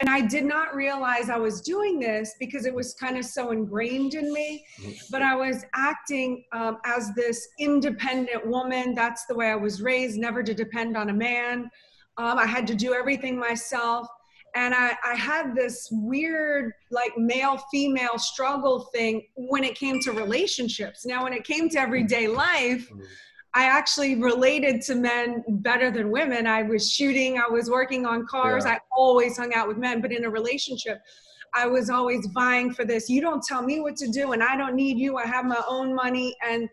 and 0.00 0.08
I 0.08 0.20
did 0.20 0.44
not 0.44 0.74
realize 0.76 1.28
I 1.28 1.38
was 1.38 1.60
doing 1.60 1.98
this 1.98 2.34
because 2.38 2.66
it 2.66 2.74
was 2.74 2.94
kind 2.94 3.18
of 3.18 3.24
so 3.24 3.50
ingrained 3.50 4.14
in 4.14 4.32
me. 4.32 4.64
But 5.10 5.22
I 5.22 5.34
was 5.34 5.64
acting 5.74 6.44
um, 6.52 6.78
as 6.84 7.12
this 7.16 7.48
independent 7.58 8.46
woman. 8.46 8.94
That's 8.94 9.26
the 9.26 9.34
way 9.34 9.50
I 9.50 9.56
was 9.56 9.82
raised, 9.82 10.16
never 10.16 10.42
to 10.44 10.54
depend 10.54 10.96
on 10.96 11.10
a 11.10 11.12
man. 11.12 11.68
Um, 12.16 12.38
I 12.38 12.46
had 12.46 12.66
to 12.68 12.76
do 12.76 12.94
everything 12.94 13.36
myself. 13.38 14.06
And 14.54 14.72
I, 14.72 14.96
I 15.04 15.14
had 15.14 15.54
this 15.54 15.88
weird, 15.90 16.72
like, 16.90 17.12
male 17.18 17.58
female 17.70 18.18
struggle 18.18 18.88
thing 18.94 19.26
when 19.34 19.62
it 19.64 19.74
came 19.74 20.00
to 20.00 20.12
relationships. 20.12 21.04
Now, 21.06 21.24
when 21.24 21.32
it 21.32 21.44
came 21.44 21.68
to 21.70 21.78
everyday 21.78 22.28
life, 22.28 22.88
mm-hmm 22.88 23.02
I 23.58 23.64
actually 23.64 24.14
related 24.14 24.82
to 24.82 24.94
men 24.94 25.42
better 25.48 25.90
than 25.90 26.12
women. 26.12 26.46
I 26.46 26.62
was 26.62 26.92
shooting, 26.92 27.40
I 27.40 27.48
was 27.48 27.68
working 27.68 28.06
on 28.06 28.24
cars, 28.24 28.64
yeah. 28.64 28.74
I 28.74 28.78
always 28.96 29.36
hung 29.36 29.52
out 29.52 29.66
with 29.66 29.78
men, 29.78 30.00
but 30.00 30.12
in 30.12 30.24
a 30.26 30.30
relationship, 30.30 31.00
I 31.52 31.66
was 31.66 31.90
always 31.90 32.24
vying 32.32 32.72
for 32.72 32.84
this. 32.84 33.10
You 33.10 33.20
don't 33.20 33.42
tell 33.42 33.62
me 33.62 33.80
what 33.80 33.96
to 33.96 34.12
do 34.12 34.30
and 34.30 34.44
I 34.44 34.56
don't 34.56 34.76
need 34.76 34.96
you. 34.96 35.16
I 35.16 35.26
have 35.26 35.44
my 35.44 35.60
own 35.66 35.92
money 35.92 36.36
and 36.48 36.68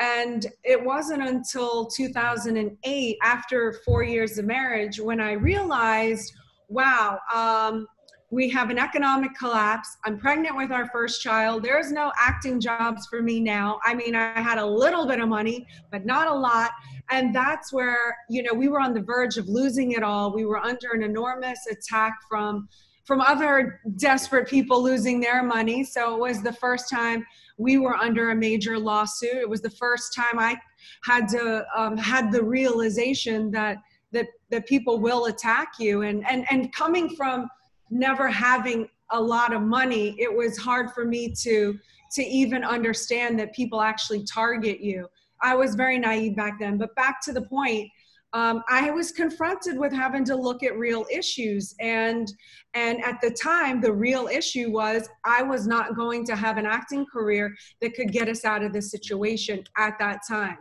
and 0.00 0.46
it 0.64 0.84
wasn't 0.84 1.22
until 1.22 1.86
2008 1.86 3.18
after 3.22 3.80
4 3.84 4.02
years 4.02 4.38
of 4.38 4.44
marriage 4.44 4.98
when 4.98 5.20
I 5.20 5.32
realized, 5.32 6.32
wow, 6.68 7.20
um, 7.32 7.86
we 8.30 8.48
have 8.50 8.68
an 8.68 8.78
economic 8.78 9.34
collapse. 9.34 9.96
I'm 10.04 10.18
pregnant 10.18 10.56
with 10.56 10.70
our 10.70 10.88
first 10.90 11.22
child. 11.22 11.62
There's 11.62 11.90
no 11.90 12.12
acting 12.20 12.60
jobs 12.60 13.06
for 13.06 13.22
me 13.22 13.40
now. 13.40 13.80
I 13.84 13.94
mean, 13.94 14.14
I 14.14 14.40
had 14.40 14.58
a 14.58 14.66
little 14.66 15.06
bit 15.06 15.18
of 15.20 15.28
money, 15.28 15.66
but 15.90 16.04
not 16.04 16.28
a 16.28 16.34
lot. 16.34 16.72
And 17.10 17.34
that's 17.34 17.72
where, 17.72 18.14
you 18.28 18.42
know, 18.42 18.52
we 18.52 18.68
were 18.68 18.80
on 18.80 18.92
the 18.92 19.00
verge 19.00 19.38
of 19.38 19.48
losing 19.48 19.92
it 19.92 20.02
all. 20.02 20.34
We 20.34 20.44
were 20.44 20.58
under 20.58 20.92
an 20.92 21.02
enormous 21.02 21.58
attack 21.70 22.14
from 22.28 22.68
from 23.06 23.22
other 23.22 23.80
desperate 23.96 24.46
people 24.46 24.82
losing 24.82 25.18
their 25.18 25.42
money. 25.42 25.82
So 25.82 26.14
it 26.14 26.20
was 26.20 26.42
the 26.42 26.52
first 26.52 26.90
time 26.90 27.24
we 27.56 27.78
were 27.78 27.96
under 27.96 28.32
a 28.32 28.36
major 28.36 28.78
lawsuit. 28.78 29.36
It 29.36 29.48
was 29.48 29.62
the 29.62 29.70
first 29.70 30.14
time 30.14 30.38
I 30.38 30.58
had 31.04 31.26
to 31.28 31.64
um, 31.74 31.96
had 31.96 32.30
the 32.30 32.44
realization 32.44 33.50
that 33.52 33.78
that 34.12 34.26
that 34.50 34.66
people 34.66 35.00
will 35.00 35.24
attack 35.24 35.68
you 35.78 36.02
and 36.02 36.22
and 36.28 36.44
and 36.50 36.70
coming 36.74 37.16
from 37.16 37.48
never 37.90 38.28
having 38.28 38.88
a 39.10 39.20
lot 39.20 39.52
of 39.52 39.62
money, 39.62 40.14
it 40.18 40.34
was 40.34 40.58
hard 40.58 40.90
for 40.92 41.04
me 41.04 41.32
to 41.42 41.78
to 42.12 42.22
even 42.22 42.64
understand 42.64 43.38
that 43.38 43.52
people 43.52 43.82
actually 43.82 44.24
target 44.24 44.80
you. 44.80 45.06
I 45.42 45.54
was 45.54 45.74
very 45.74 45.98
naive 45.98 46.36
back 46.36 46.58
then. 46.58 46.78
But 46.78 46.94
back 46.94 47.20
to 47.24 47.32
the 47.32 47.42
point, 47.42 47.90
um, 48.32 48.62
I 48.68 48.90
was 48.90 49.10
confronted 49.10 49.78
with 49.78 49.92
having 49.92 50.24
to 50.26 50.36
look 50.36 50.62
at 50.62 50.76
real 50.76 51.06
issues, 51.10 51.74
and 51.80 52.30
and 52.74 53.02
at 53.02 53.20
the 53.22 53.30
time, 53.30 53.80
the 53.80 53.92
real 53.92 54.28
issue 54.28 54.70
was 54.70 55.08
I 55.24 55.42
was 55.42 55.66
not 55.66 55.96
going 55.96 56.26
to 56.26 56.36
have 56.36 56.58
an 56.58 56.66
acting 56.66 57.06
career 57.06 57.54
that 57.80 57.94
could 57.94 58.12
get 58.12 58.28
us 58.28 58.44
out 58.44 58.62
of 58.62 58.72
this 58.72 58.90
situation 58.90 59.64
at 59.78 59.98
that 59.98 60.20
time. 60.28 60.58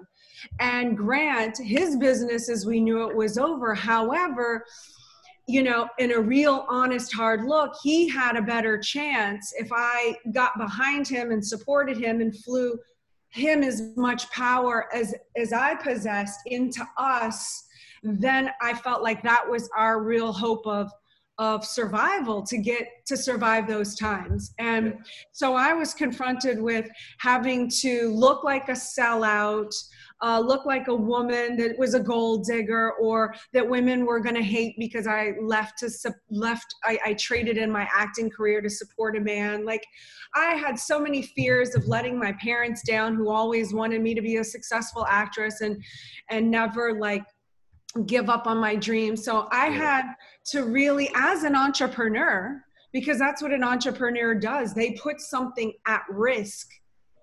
And 0.62 0.96
Grant, 0.96 1.58
his 1.58 1.98
business 1.98 2.50
as 2.50 2.66
we 2.66 2.80
knew 2.80 3.10
it 3.10 3.16
was 3.16 3.38
over. 3.38 3.74
However, 3.74 4.66
you 5.48 5.64
know, 5.64 5.88
in 5.98 6.12
a 6.12 6.20
real 6.20 6.66
honest 6.70 7.14
hard 7.14 7.46
look, 7.46 7.74
he 7.82 8.10
had 8.10 8.36
a 8.36 8.42
better 8.42 8.78
chance 8.78 9.54
if 9.58 9.70
I 9.72 10.18
got 10.34 10.58
behind 10.58 11.08
him 11.08 11.32
and 11.32 11.46
supported 11.46 11.98
him 11.98 12.20
and 12.20 12.38
flew 12.44 12.78
him 13.30 13.64
as 13.64 13.94
much 13.96 14.30
power 14.32 14.88
as 14.94 15.16
as 15.38 15.54
I 15.54 15.76
possessed 15.76 16.40
into 16.48 16.86
us, 16.98 17.66
then 18.04 18.52
I 18.62 18.74
felt 18.74 19.04
like 19.04 19.24
that 19.24 19.50
was 19.50 19.70
our 19.76 20.02
real 20.02 20.34
hope 20.34 20.68
of 20.68 20.92
of 21.38 21.64
survival 21.64 22.42
to 22.42 22.58
get 22.58 22.88
to 23.06 23.16
survive 23.16 23.68
those 23.68 23.96
times. 23.96 24.54
And 24.58 24.96
so 25.32 25.54
I 25.54 25.72
was 25.72 25.94
confronted 25.94 26.60
with 26.60 26.90
having 27.20 27.70
to 27.82 28.12
look 28.12 28.44
like 28.44 28.70
a 28.70 28.74
sellout, 28.74 29.72
uh, 30.22 30.40
look 30.40 30.66
like 30.66 30.88
a 30.88 30.96
woman 30.96 31.56
that 31.58 31.78
was 31.78 31.94
a 31.94 32.00
gold 32.00 32.46
digger 32.46 32.94
or 32.94 33.36
that 33.54 33.68
women 33.68 34.06
were 34.06 34.20
going 34.20 34.36
to 34.36 34.44
hate 34.44 34.76
because 34.80 35.06
I 35.08 35.34
left 35.42 35.78
to 35.80 35.90
su- 35.90 36.14
left 36.30 36.74
I, 36.84 37.00
I 37.06 37.14
traded 37.14 37.58
in 37.58 37.72
my 37.72 37.88
acting 37.96 38.30
career 38.30 38.62
to 38.62 38.70
support 38.70 39.16
a 39.16 39.22
man. 39.22 39.66
Like 39.66 39.86
I 40.34 40.56
had 40.56 40.80
so 40.80 41.00
many 41.00 41.22
fears 41.22 41.76
of 41.76 41.88
letting 41.88 42.18
my 42.20 42.34
parents 42.42 42.82
down 42.82 43.16
who 43.16 43.30
always 43.30 43.74
wanted 43.74 44.02
me 44.02 44.16
to 44.16 44.22
be 44.22 44.38
a 44.38 44.44
successful 44.44 45.06
actress 45.08 45.62
and 45.62 45.84
and 46.30 46.50
never 46.50 47.00
like 47.00 47.26
give 48.06 48.30
up 48.30 48.48
on 48.48 48.58
my 48.58 48.76
dreams. 48.76 49.24
So 49.24 49.48
I 49.52 49.68
had 49.68 50.14
to 50.48 50.64
really 50.64 51.10
as 51.16 51.44
an 51.44 51.56
entrepreneur 51.56 52.64
because 52.94 53.20
that's 53.20 53.42
what 53.42 53.52
an 53.52 53.64
entrepreneur 53.64 54.34
does 54.34 54.74
they 54.74 54.92
put 54.92 55.20
something 55.20 55.74
at 55.86 56.02
risk 56.10 56.70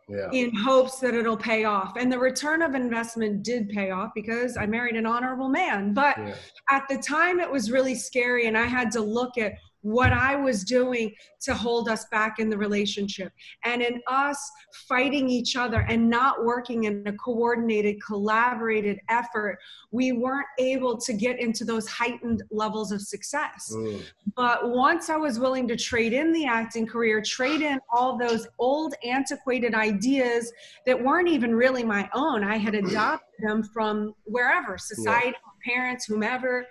yeah. 0.08 0.30
in 0.32 0.54
hopes 0.54 0.98
that 1.00 1.14
it'll 1.14 1.36
pay 1.36 1.64
off. 1.64 1.96
And 1.96 2.10
the 2.10 2.18
return 2.18 2.62
of 2.62 2.74
investment 2.74 3.42
did 3.42 3.68
pay 3.68 3.90
off 3.90 4.12
because 4.14 4.56
I 4.56 4.66
married 4.66 4.96
an 4.96 5.06
honorable 5.06 5.48
man. 5.48 5.94
But 5.94 6.18
yeah. 6.18 6.34
at 6.70 6.84
the 6.88 6.98
time, 6.98 7.40
it 7.40 7.50
was 7.50 7.70
really 7.70 7.94
scary, 7.94 8.46
and 8.46 8.56
I 8.56 8.66
had 8.66 8.90
to 8.92 9.00
look 9.00 9.38
at 9.38 9.54
what 9.84 10.14
I 10.14 10.34
was 10.34 10.64
doing 10.64 11.14
to 11.42 11.52
hold 11.52 11.90
us 11.90 12.06
back 12.10 12.38
in 12.38 12.48
the 12.48 12.56
relationship. 12.56 13.30
And 13.64 13.82
in 13.82 14.00
us 14.08 14.50
fighting 14.88 15.28
each 15.28 15.56
other 15.56 15.80
and 15.88 16.08
not 16.08 16.42
working 16.42 16.84
in 16.84 17.06
a 17.06 17.12
coordinated, 17.12 18.02
collaborated 18.02 18.98
effort, 19.10 19.58
we 19.92 20.12
weren't 20.12 20.46
able 20.58 20.96
to 20.96 21.12
get 21.12 21.38
into 21.38 21.66
those 21.66 21.86
heightened 21.86 22.42
levels 22.50 22.92
of 22.92 23.02
success. 23.02 23.70
Mm. 23.74 24.02
But 24.34 24.70
once 24.70 25.10
I 25.10 25.16
was 25.16 25.38
willing 25.38 25.68
to 25.68 25.76
trade 25.76 26.14
in 26.14 26.32
the 26.32 26.46
acting 26.46 26.86
career, 26.86 27.20
trade 27.20 27.60
in 27.60 27.78
all 27.92 28.16
those 28.16 28.48
old, 28.58 28.94
antiquated 29.04 29.74
ideas 29.74 30.50
that 30.86 31.00
weren't 31.00 31.28
even 31.28 31.54
really 31.54 31.84
my 31.84 32.08
own, 32.14 32.42
I 32.42 32.56
had 32.56 32.74
adopted 32.74 33.28
them 33.46 33.62
from 33.62 34.14
wherever 34.24 34.78
society, 34.78 35.36
yeah. 35.66 35.74
parents, 35.74 36.06
whomever 36.06 36.66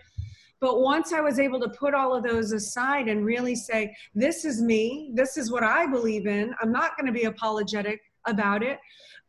but 0.63 0.79
once 0.79 1.11
I 1.11 1.19
was 1.19 1.39
able 1.39 1.59
to 1.59 1.67
put 1.67 1.93
all 1.93 2.15
of 2.15 2.23
those 2.23 2.53
aside 2.53 3.09
and 3.09 3.25
really 3.25 3.53
say, 3.53 3.93
this 4.15 4.45
is 4.45 4.61
me, 4.61 5.11
this 5.13 5.35
is 5.35 5.51
what 5.51 5.61
I 5.61 5.85
believe 5.85 6.25
in, 6.25 6.55
I'm 6.61 6.71
not 6.71 6.95
going 6.95 7.05
to 7.05 7.11
be 7.11 7.25
apologetic 7.25 7.99
about 8.25 8.63
it. 8.63 8.79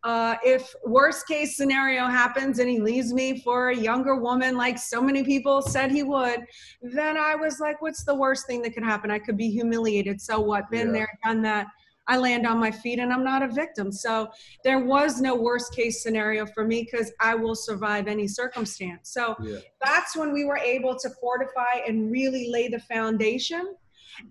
Uh, 0.05 0.37
if 0.45 0.73
worst 0.87 1.27
case 1.27 1.57
scenario 1.57 2.07
happens 2.07 2.61
and 2.61 2.71
he 2.71 2.79
leaves 2.79 3.13
me 3.13 3.41
for 3.41 3.71
a 3.71 3.77
younger 3.77 4.15
woman 4.15 4.57
like 4.57 4.79
so 4.79 5.03
many 5.03 5.25
people 5.25 5.61
said 5.63 5.91
he 5.91 6.03
would 6.03 6.41
then 6.83 7.17
i 7.17 7.35
was 7.35 7.59
like 7.59 7.81
what's 7.81 8.05
the 8.05 8.15
worst 8.15 8.47
thing 8.47 8.61
that 8.61 8.75
could 8.75 8.85
happen? 8.85 9.11
I 9.11 9.19
could 9.19 9.39
be 9.39 9.49
humiliated. 9.49 10.21
So 10.21 10.39
what? 10.39 10.71
Been 10.71 10.89
yeah. 10.89 10.93
there 10.93 11.19
done 11.25 11.41
that 11.43 11.67
I 12.07 12.19
land 12.19 12.47
on 12.47 12.59
my 12.59 12.71
feet 12.71 12.99
and 12.99 13.13
I'm 13.13 13.25
not 13.25 13.43
a 13.43 13.49
victim. 13.49 13.91
So 13.91 14.29
there 14.63 14.81
was 14.85 15.21
no 15.21 15.35
worst 15.35 15.75
case 15.75 16.03
scenario 16.03 16.47
for 16.47 16.65
me 16.65 16.87
because 16.91 17.13
I 17.21 17.35
will 17.35 17.55
survive 17.55 18.09
any 18.09 18.29
circumstance. 18.29 19.11
So 19.11 19.35
yeah. 19.43 19.59
that's 19.83 20.17
when 20.17 20.33
we 20.33 20.45
were 20.45 20.59
able 20.59 20.99
to 20.99 21.11
fortify 21.21 21.81
and 21.87 22.11
really 22.11 22.51
lay 22.51 22.69
the 22.69 22.81
foundation. 22.81 23.75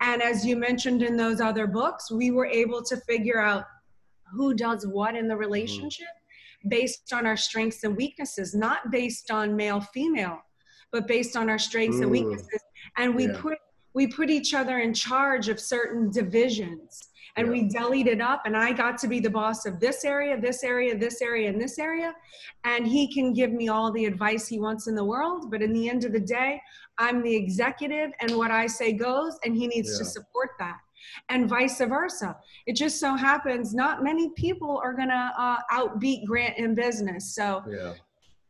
And 0.01 0.21
as 0.21 0.45
you 0.45 0.55
mentioned 0.55 1.01
in 1.01 1.17
those 1.17 1.41
other 1.41 1.67
books, 1.67 2.11
we 2.11 2.31
were 2.31 2.45
able 2.45 2.83
to 2.83 2.97
figure 2.97 3.41
out 3.41 3.65
who 4.31 4.53
does 4.53 4.85
what 4.85 5.15
in 5.15 5.27
the 5.27 5.35
relationship 5.35 6.07
mm-hmm. 6.07 6.69
based 6.69 7.11
on 7.11 7.25
our 7.25 7.37
strengths 7.37 7.83
and 7.83 7.97
weaknesses, 7.97 8.53
not 8.53 8.91
based 8.91 9.31
on 9.31 9.55
male 9.55 9.81
female, 9.81 10.39
but 10.91 11.07
based 11.07 11.35
on 11.35 11.49
our 11.49 11.59
strengths 11.59 11.97
Ooh. 11.97 12.03
and 12.03 12.11
weaknesses. 12.11 12.61
And 12.97 13.15
we 13.15 13.27
yeah. 13.27 13.37
put 13.39 13.57
we 13.95 14.07
put 14.07 14.31
each 14.31 14.55
other 14.55 14.79
in 14.79 14.91
charge 14.91 15.49
of 15.49 15.59
certain 15.59 16.09
divisions 16.09 16.99
and 17.35 17.47
yeah. 17.47 17.53
we 17.53 17.67
delete 17.67 18.07
it 18.07 18.21
up 18.21 18.43
and 18.45 18.55
i 18.55 18.71
got 18.71 18.97
to 18.97 19.07
be 19.07 19.19
the 19.19 19.29
boss 19.29 19.65
of 19.65 19.79
this 19.79 20.03
area 20.03 20.39
this 20.39 20.63
area 20.63 20.97
this 20.97 21.21
area 21.21 21.49
and 21.49 21.59
this 21.59 21.79
area 21.79 22.13
and 22.63 22.87
he 22.87 23.11
can 23.11 23.33
give 23.33 23.51
me 23.51 23.69
all 23.69 23.91
the 23.91 24.05
advice 24.05 24.47
he 24.47 24.59
wants 24.59 24.87
in 24.87 24.95
the 24.95 25.03
world 25.03 25.49
but 25.49 25.61
in 25.61 25.73
the 25.73 25.89
end 25.89 26.05
of 26.05 26.11
the 26.11 26.19
day 26.19 26.61
i'm 26.97 27.21
the 27.23 27.35
executive 27.35 28.11
and 28.21 28.35
what 28.35 28.51
i 28.51 28.67
say 28.67 28.93
goes 28.93 29.37
and 29.45 29.55
he 29.55 29.67
needs 29.67 29.91
yeah. 29.93 29.99
to 29.99 30.05
support 30.05 30.51
that 30.59 30.77
and 31.29 31.49
vice 31.49 31.79
versa. 31.79 32.35
It 32.65 32.75
just 32.75 32.99
so 32.99 33.15
happens 33.15 33.73
not 33.73 34.03
many 34.03 34.29
people 34.31 34.79
are 34.83 34.93
going 34.93 35.09
to 35.09 35.31
uh, 35.37 35.57
outbeat 35.71 36.25
Grant 36.25 36.57
in 36.57 36.75
business. 36.75 37.35
So, 37.35 37.63
yeah. 37.69 37.93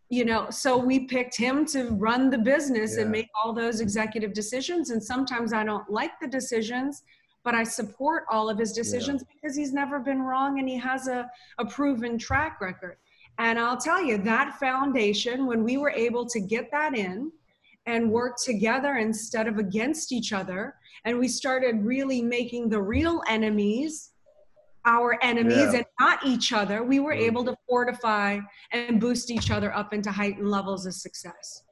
you 0.10 0.26
know, 0.26 0.50
so 0.50 0.78
we 0.78 1.02
picked 1.02 1.38
him 1.38 1.66
to 1.68 1.90
run 1.92 2.30
the 2.30 2.38
business 2.38 2.96
yeah. 2.96 3.04
and 3.04 3.12
make 3.12 3.28
all 3.42 3.54
those 3.54 3.80
executive 3.80 4.34
decisions. 4.34 4.90
And 4.90 5.04
sometimes 5.04 5.54
I 5.54 5.64
don't 5.64 5.90
like 5.90 6.12
the 6.22 6.28
decisions, 6.28 7.04
but 7.44 7.54
I 7.54 7.64
support 7.64 8.26
all 8.30 8.50
of 8.50 8.58
his 8.58 8.72
decisions 8.72 9.22
yeah. 9.22 9.34
because 9.42 9.56
he's 9.56 9.74
never 9.74 10.00
been 10.00 10.22
wrong 10.22 10.60
and 10.60 10.68
he 10.68 10.78
has 10.78 11.08
a, 11.08 11.30
a 11.60 11.66
proven 11.66 12.18
track 12.18 12.62
record. 12.62 12.98
And 13.40 13.60
I'll 13.60 13.78
tell 13.78 14.04
you, 14.04 14.18
that 14.20 14.60
foundation, 14.60 15.46
when 15.46 15.64
we 15.64 15.78
were 15.78 15.90
able 15.92 16.26
to 16.28 16.40
get 16.40 16.70
that 16.72 16.96
in 16.96 17.32
and 17.86 18.12
work 18.12 18.38
together 18.44 18.96
instead 18.96 19.48
of 19.48 19.58
against 19.58 20.12
each 20.12 20.34
other, 20.34 20.76
and 21.06 21.20
we 21.20 21.28
started 21.28 21.84
really 21.84 22.22
making 22.22 22.70
the 22.70 22.82
real 22.82 23.22
enemies 23.28 24.12
our 24.86 25.18
enemies 25.22 25.72
yeah. 25.72 25.78
and 25.78 25.86
not 26.00 26.26
each 26.26 26.52
other, 26.52 26.84
we 26.84 27.00
were 27.00 27.14
mm-hmm. 27.14 27.24
able 27.24 27.46
to 27.46 27.56
fortify 27.68 28.40
and 28.72 29.00
boost 29.00 29.32
each 29.32 29.50
other 29.50 29.74
up 29.74 29.94
into 29.94 30.12
heightened 30.12 30.50
levels 30.50 30.86
of 30.86 30.94
success. 30.94 31.64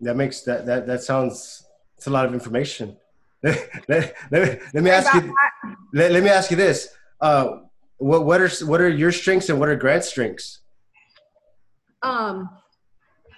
That 0.00 0.16
makes 0.16 0.42
that 0.42 0.66
that 0.66 0.86
that 0.86 1.02
sounds 1.02 1.66
it's 1.96 2.06
a 2.06 2.10
lot 2.10 2.24
of 2.24 2.32
information 2.32 2.96
let, 3.42 4.14
let, 4.30 4.60
let, 4.74 4.82
me 4.82 4.90
ask 4.90 5.14
you. 5.14 5.34
Let, 5.94 6.12
let 6.12 6.22
me 6.22 6.28
ask 6.30 6.50
you 6.50 6.56
this. 6.56 6.88
Uh, 7.20 7.60
what 7.98 8.24
what 8.24 8.40
are 8.40 8.50
what 8.66 8.80
are 8.80 8.88
your 8.88 9.12
strengths 9.12 9.48
and 9.48 9.58
what 9.58 9.68
are 9.68 9.76
Grant's 9.76 10.08
strengths? 10.08 10.60
Um, 12.02 12.48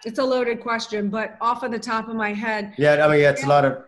it's 0.05 0.19
a 0.19 0.25
loaded 0.25 0.61
question, 0.61 1.09
but 1.09 1.37
off 1.41 1.63
of 1.63 1.71
the 1.71 1.79
top 1.79 2.09
of 2.09 2.17
my 2.17 2.33
head. 2.33 2.75
Yeah, 2.79 3.05
I 3.05 3.11
mean, 3.11 3.21
yeah, 3.21 3.31
it's 3.31 3.45
a 3.45 3.49
lot 3.49 3.65
of. 3.65 3.85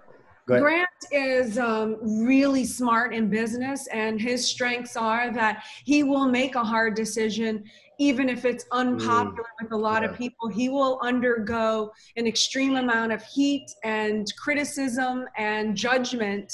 Grant 0.46 0.88
is 1.10 1.58
um, 1.58 1.96
really 2.02 2.66
smart 2.66 3.14
in 3.14 3.30
business, 3.30 3.86
and 3.86 4.20
his 4.20 4.46
strengths 4.46 4.94
are 4.94 5.32
that 5.32 5.64
he 5.84 6.02
will 6.02 6.26
make 6.26 6.54
a 6.54 6.62
hard 6.62 6.94
decision, 6.94 7.64
even 7.98 8.28
if 8.28 8.44
it's 8.44 8.64
unpopular 8.72 9.44
mm, 9.60 9.62
with 9.62 9.72
a 9.72 9.76
lot 9.76 10.02
yeah. 10.02 10.10
of 10.10 10.16
people. 10.16 10.48
He 10.48 10.68
will 10.68 10.98
undergo 11.02 11.92
an 12.16 12.26
extreme 12.26 12.76
amount 12.76 13.12
of 13.12 13.22
heat 13.24 13.70
and 13.84 14.26
criticism 14.38 15.26
and 15.36 15.76
judgment 15.76 16.52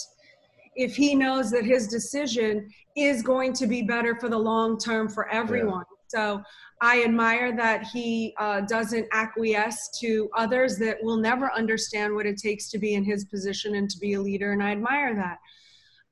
if 0.76 0.94
he 0.94 1.14
knows 1.14 1.50
that 1.50 1.64
his 1.64 1.88
decision 1.88 2.69
is 2.96 3.22
going 3.22 3.52
to 3.54 3.66
be 3.66 3.82
better 3.82 4.16
for 4.16 4.28
the 4.28 4.38
long 4.38 4.78
term 4.78 5.08
for 5.08 5.28
everyone. 5.28 5.84
Yeah. 5.90 6.20
So 6.20 6.42
I 6.82 7.04
admire 7.04 7.54
that 7.56 7.84
he 7.84 8.34
uh, 8.38 8.62
doesn't 8.62 9.06
acquiesce 9.12 9.90
to 10.00 10.31
others 10.37 10.78
that 10.78 10.96
will 11.02 11.19
never 11.19 11.52
understand 11.52 12.14
what 12.14 12.26
it 12.26 12.38
takes 12.38 12.70
to 12.70 12.78
be 12.78 12.94
in 12.94 13.04
his 13.04 13.26
position 13.26 13.75
and 13.75 13.88
to 13.90 13.98
be 13.98 14.14
a 14.14 14.20
leader, 14.20 14.52
and 14.52 14.62
I 14.62 14.72
admire 14.72 15.14
that. 15.14 15.38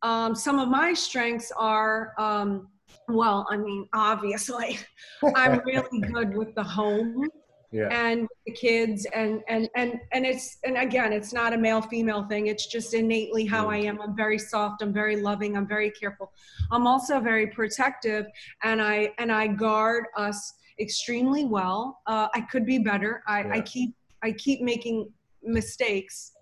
Um, 0.03 0.35
some 0.35 0.59
of 0.59 0.69
my 0.69 0.93
strengths 0.93 1.51
are, 1.57 2.13
um, 2.19 2.69
well, 3.09 3.47
I 3.51 3.57
mean, 3.57 3.89
obviously, 3.93 4.79
I'm 5.35 5.61
really 5.65 6.01
good 6.01 6.37
with 6.37 6.55
the 6.55 6.63
home 6.63 7.29
yeah. 7.71 7.89
and 7.91 8.27
the 8.47 8.53
kids 8.53 9.07
and 9.15 9.43
and 9.49 9.69
and 9.77 10.01
and 10.13 10.25
it's 10.25 10.57
and 10.65 10.79
again 10.79 11.13
it's 11.13 11.33
not 11.33 11.53
a 11.53 11.59
male 11.59 11.83
female 11.83 12.27
thing. 12.27 12.47
It's 12.47 12.67
just 12.67 12.95
innately 12.95 13.45
how 13.45 13.67
mm. 13.67 13.75
i 13.75 13.77
am. 13.79 14.01
I'm 14.01 14.17
very 14.17 14.39
soft. 14.39 14.83
I'm 14.83 14.93
very 14.93 15.17
loving. 15.17 15.57
I'm 15.57 15.67
very 15.67 15.91
careful. 15.91 16.33
I'm 16.71 16.87
also 16.87 17.21
very 17.21 17.47
protective 17.47 18.27
and 18.63 18.81
i 18.81 19.13
and 19.19 19.31
i 19.31 19.47
guard 19.47 20.05
us 20.17 20.55
extremely 20.81 21.45
well. 21.45 22.01
Uh, 22.07 22.29
i 22.35 22.41
could 22.41 22.65
be 22.65 22.79
better. 22.79 23.23
I, 23.27 23.41
yeah. 23.43 23.53
I 23.55 23.61
keep 23.61 23.95
i 24.23 24.33
keep 24.33 24.61
making 24.63 25.11
mistakes 25.43 26.33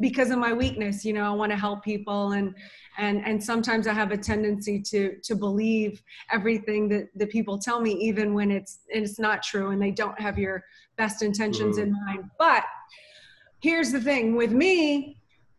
because 0.00 0.30
of 0.30 0.38
my 0.38 0.52
weakness 0.52 1.04
you 1.04 1.12
know 1.12 1.24
i 1.24 1.30
want 1.30 1.50
to 1.52 1.58
help 1.58 1.84
people 1.84 2.32
and 2.32 2.54
and 2.98 3.24
and 3.26 3.42
sometimes 3.42 3.86
i 3.86 3.92
have 3.92 4.10
a 4.12 4.16
tendency 4.16 4.80
to 4.80 5.16
to 5.22 5.34
believe 5.34 6.02
everything 6.32 6.88
that 6.88 7.08
the 7.14 7.26
people 7.26 7.58
tell 7.58 7.80
me 7.80 7.92
even 7.92 8.34
when 8.34 8.50
it's 8.50 8.80
it's 8.88 9.18
not 9.18 9.42
true 9.42 9.70
and 9.70 9.80
they 9.80 9.90
don't 9.90 10.18
have 10.20 10.38
your 10.38 10.64
best 10.96 11.22
intentions 11.22 11.76
mm-hmm. 11.76 11.88
in 11.88 12.04
mind 12.06 12.30
but 12.38 12.64
here's 13.60 13.92
the 13.92 14.00
thing 14.00 14.34
with 14.34 14.52
me 14.52 15.16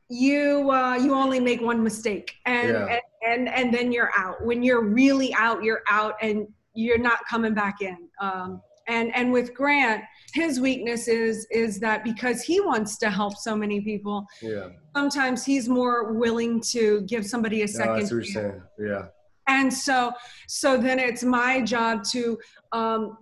you 0.10 0.70
uh, 0.72 0.96
you 0.96 1.16
only 1.16 1.40
make 1.40 1.62
one 1.62 1.82
mistake 1.82 2.34
and, 2.46 2.70
yeah. 2.70 3.00
and 3.24 3.48
and 3.48 3.50
and 3.50 3.74
then 3.74 3.92
you're 3.94 4.12
out 4.18 4.44
when 4.46 4.62
you're 4.62 4.84
really 4.84 5.34
out 5.36 5.64
you're 5.64 5.84
out 5.88 6.16
and 6.22 6.48
you're 6.74 6.98
not 6.98 7.20
coming 7.30 7.54
back 7.54 7.82
in 7.82 7.98
um, 8.20 8.62
and 8.88 9.14
and 9.16 9.32
with 9.32 9.54
grant 9.54 10.04
his 10.34 10.60
weakness 10.60 11.08
is 11.08 11.48
is 11.52 11.80
that 11.80 12.04
because 12.04 12.42
he 12.42 12.60
wants 12.60 12.98
to 12.98 13.10
help 13.10 13.36
so 13.36 13.56
many 13.56 13.82
people 13.82 14.26
yeah. 14.42 14.70
sometimes 14.96 15.46
he's 15.46 15.68
more 15.68 16.14
willing 16.14 16.60
to 16.62 17.02
give 17.02 17.26
somebody 17.26 17.64
a 17.64 17.68
second 17.68 18.10
no, 18.10 18.62
yeah. 18.80 19.06
And 19.48 19.74
so 19.74 20.14
so 20.48 20.78
then 20.78 21.00
it's 21.00 21.24
my 21.24 21.62
job 21.62 22.04
to 22.12 22.38
um 22.72 23.18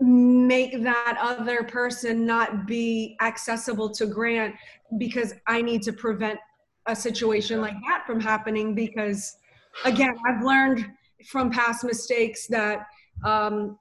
make 0.00 0.82
that 0.82 1.18
other 1.20 1.64
person 1.64 2.24
not 2.24 2.66
be 2.66 3.16
accessible 3.20 3.90
to 3.90 4.06
grant 4.06 4.54
because 4.96 5.34
i 5.48 5.60
need 5.60 5.82
to 5.82 5.92
prevent 5.92 6.38
a 6.86 6.94
situation 6.94 7.60
like 7.60 7.74
that 7.88 8.04
from 8.06 8.20
happening 8.20 8.76
because 8.76 9.36
again 9.84 10.14
i've 10.26 10.42
learned 10.44 10.88
from 11.26 11.50
past 11.50 11.84
mistakes 11.84 12.46
that 12.46 12.86
um 13.24 13.76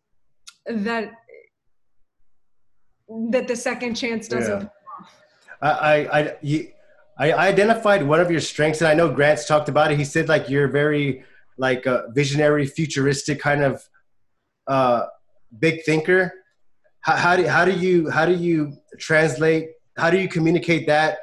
that 0.69 1.13
that 3.31 3.47
the 3.47 3.55
second 3.55 3.95
chance 3.95 4.27
doesn't. 4.27 4.63
Yeah. 4.63 4.69
I 5.61 6.35
I 6.43 6.73
I 7.19 7.33
identified 7.33 8.03
one 8.03 8.19
of 8.19 8.29
your 8.29 8.41
strengths, 8.41 8.81
and 8.81 8.87
I 8.87 8.93
know 8.93 9.09
Grant's 9.09 9.45
talked 9.45 9.69
about 9.69 9.91
it. 9.91 9.97
He 9.97 10.05
said 10.05 10.29
like 10.29 10.49
you're 10.49 10.67
very 10.67 11.23
like 11.57 11.85
a 11.85 12.07
visionary, 12.13 12.67
futuristic 12.67 13.39
kind 13.39 13.63
of 13.63 13.87
uh, 14.67 15.05
big 15.57 15.83
thinker. 15.83 16.33
How, 17.01 17.15
how 17.15 17.35
do 17.35 17.47
how 17.47 17.65
do 17.65 17.71
you 17.71 18.09
how 18.09 18.25
do 18.25 18.33
you 18.33 18.73
translate? 18.99 19.69
How 19.97 20.09
do 20.09 20.19
you 20.19 20.27
communicate 20.27 20.85
that? 20.87 21.19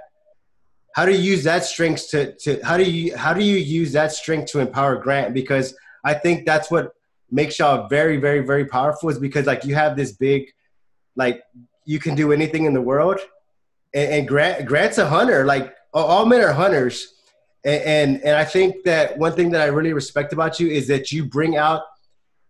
How 0.96 1.05
do 1.06 1.12
you 1.12 1.19
use 1.19 1.44
that 1.44 1.64
strength 1.64 2.08
to 2.11 2.35
to 2.38 2.61
how 2.64 2.76
do 2.76 2.85
you 2.85 3.17
how 3.17 3.32
do 3.32 3.44
you 3.44 3.56
use 3.56 3.93
that 3.93 4.12
strength 4.12 4.50
to 4.52 4.61
empower 4.61 4.96
Grant? 4.96 5.35
Because 5.35 5.76
I 6.05 6.14
think 6.14 6.44
that's 6.44 6.70
what 6.70 6.94
makes 7.34 7.58
y'all 7.58 7.88
very 7.88 8.16
very 8.16 8.40
very 8.40 8.64
powerful 8.64 9.08
is 9.08 9.19
because 9.19 9.46
like 9.46 9.64
you 9.64 9.75
have 9.75 9.96
this 9.96 10.12
big 10.12 10.50
like 11.16 11.42
you 11.84 11.98
can 11.98 12.14
do 12.14 12.32
anything 12.32 12.64
in 12.64 12.72
the 12.72 12.81
world. 12.81 13.19
And, 13.94 14.12
and 14.12 14.28
grant 14.28 14.66
grant's 14.66 14.98
a 14.98 15.08
hunter. 15.08 15.44
Like 15.44 15.75
all 15.92 16.26
men 16.26 16.40
are 16.40 16.52
hunters. 16.52 17.12
And, 17.64 17.82
and 17.82 18.25
and 18.25 18.36
i 18.36 18.44
think 18.44 18.84
that 18.84 19.16
one 19.16 19.32
thing 19.32 19.50
that 19.52 19.62
i 19.62 19.66
really 19.66 19.94
respect 19.94 20.34
about 20.34 20.60
you 20.60 20.69
is 20.69 20.86
that 20.88 21.10
you 21.10 21.25
bring 21.25 21.56
out 21.56 21.81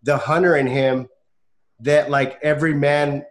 the 0.03 0.17
hunter 0.17 0.57
in 0.57 0.67
him 0.67 1.07
that 1.79 2.09
like 2.09 2.37
every 2.43 2.73
man 2.73 3.25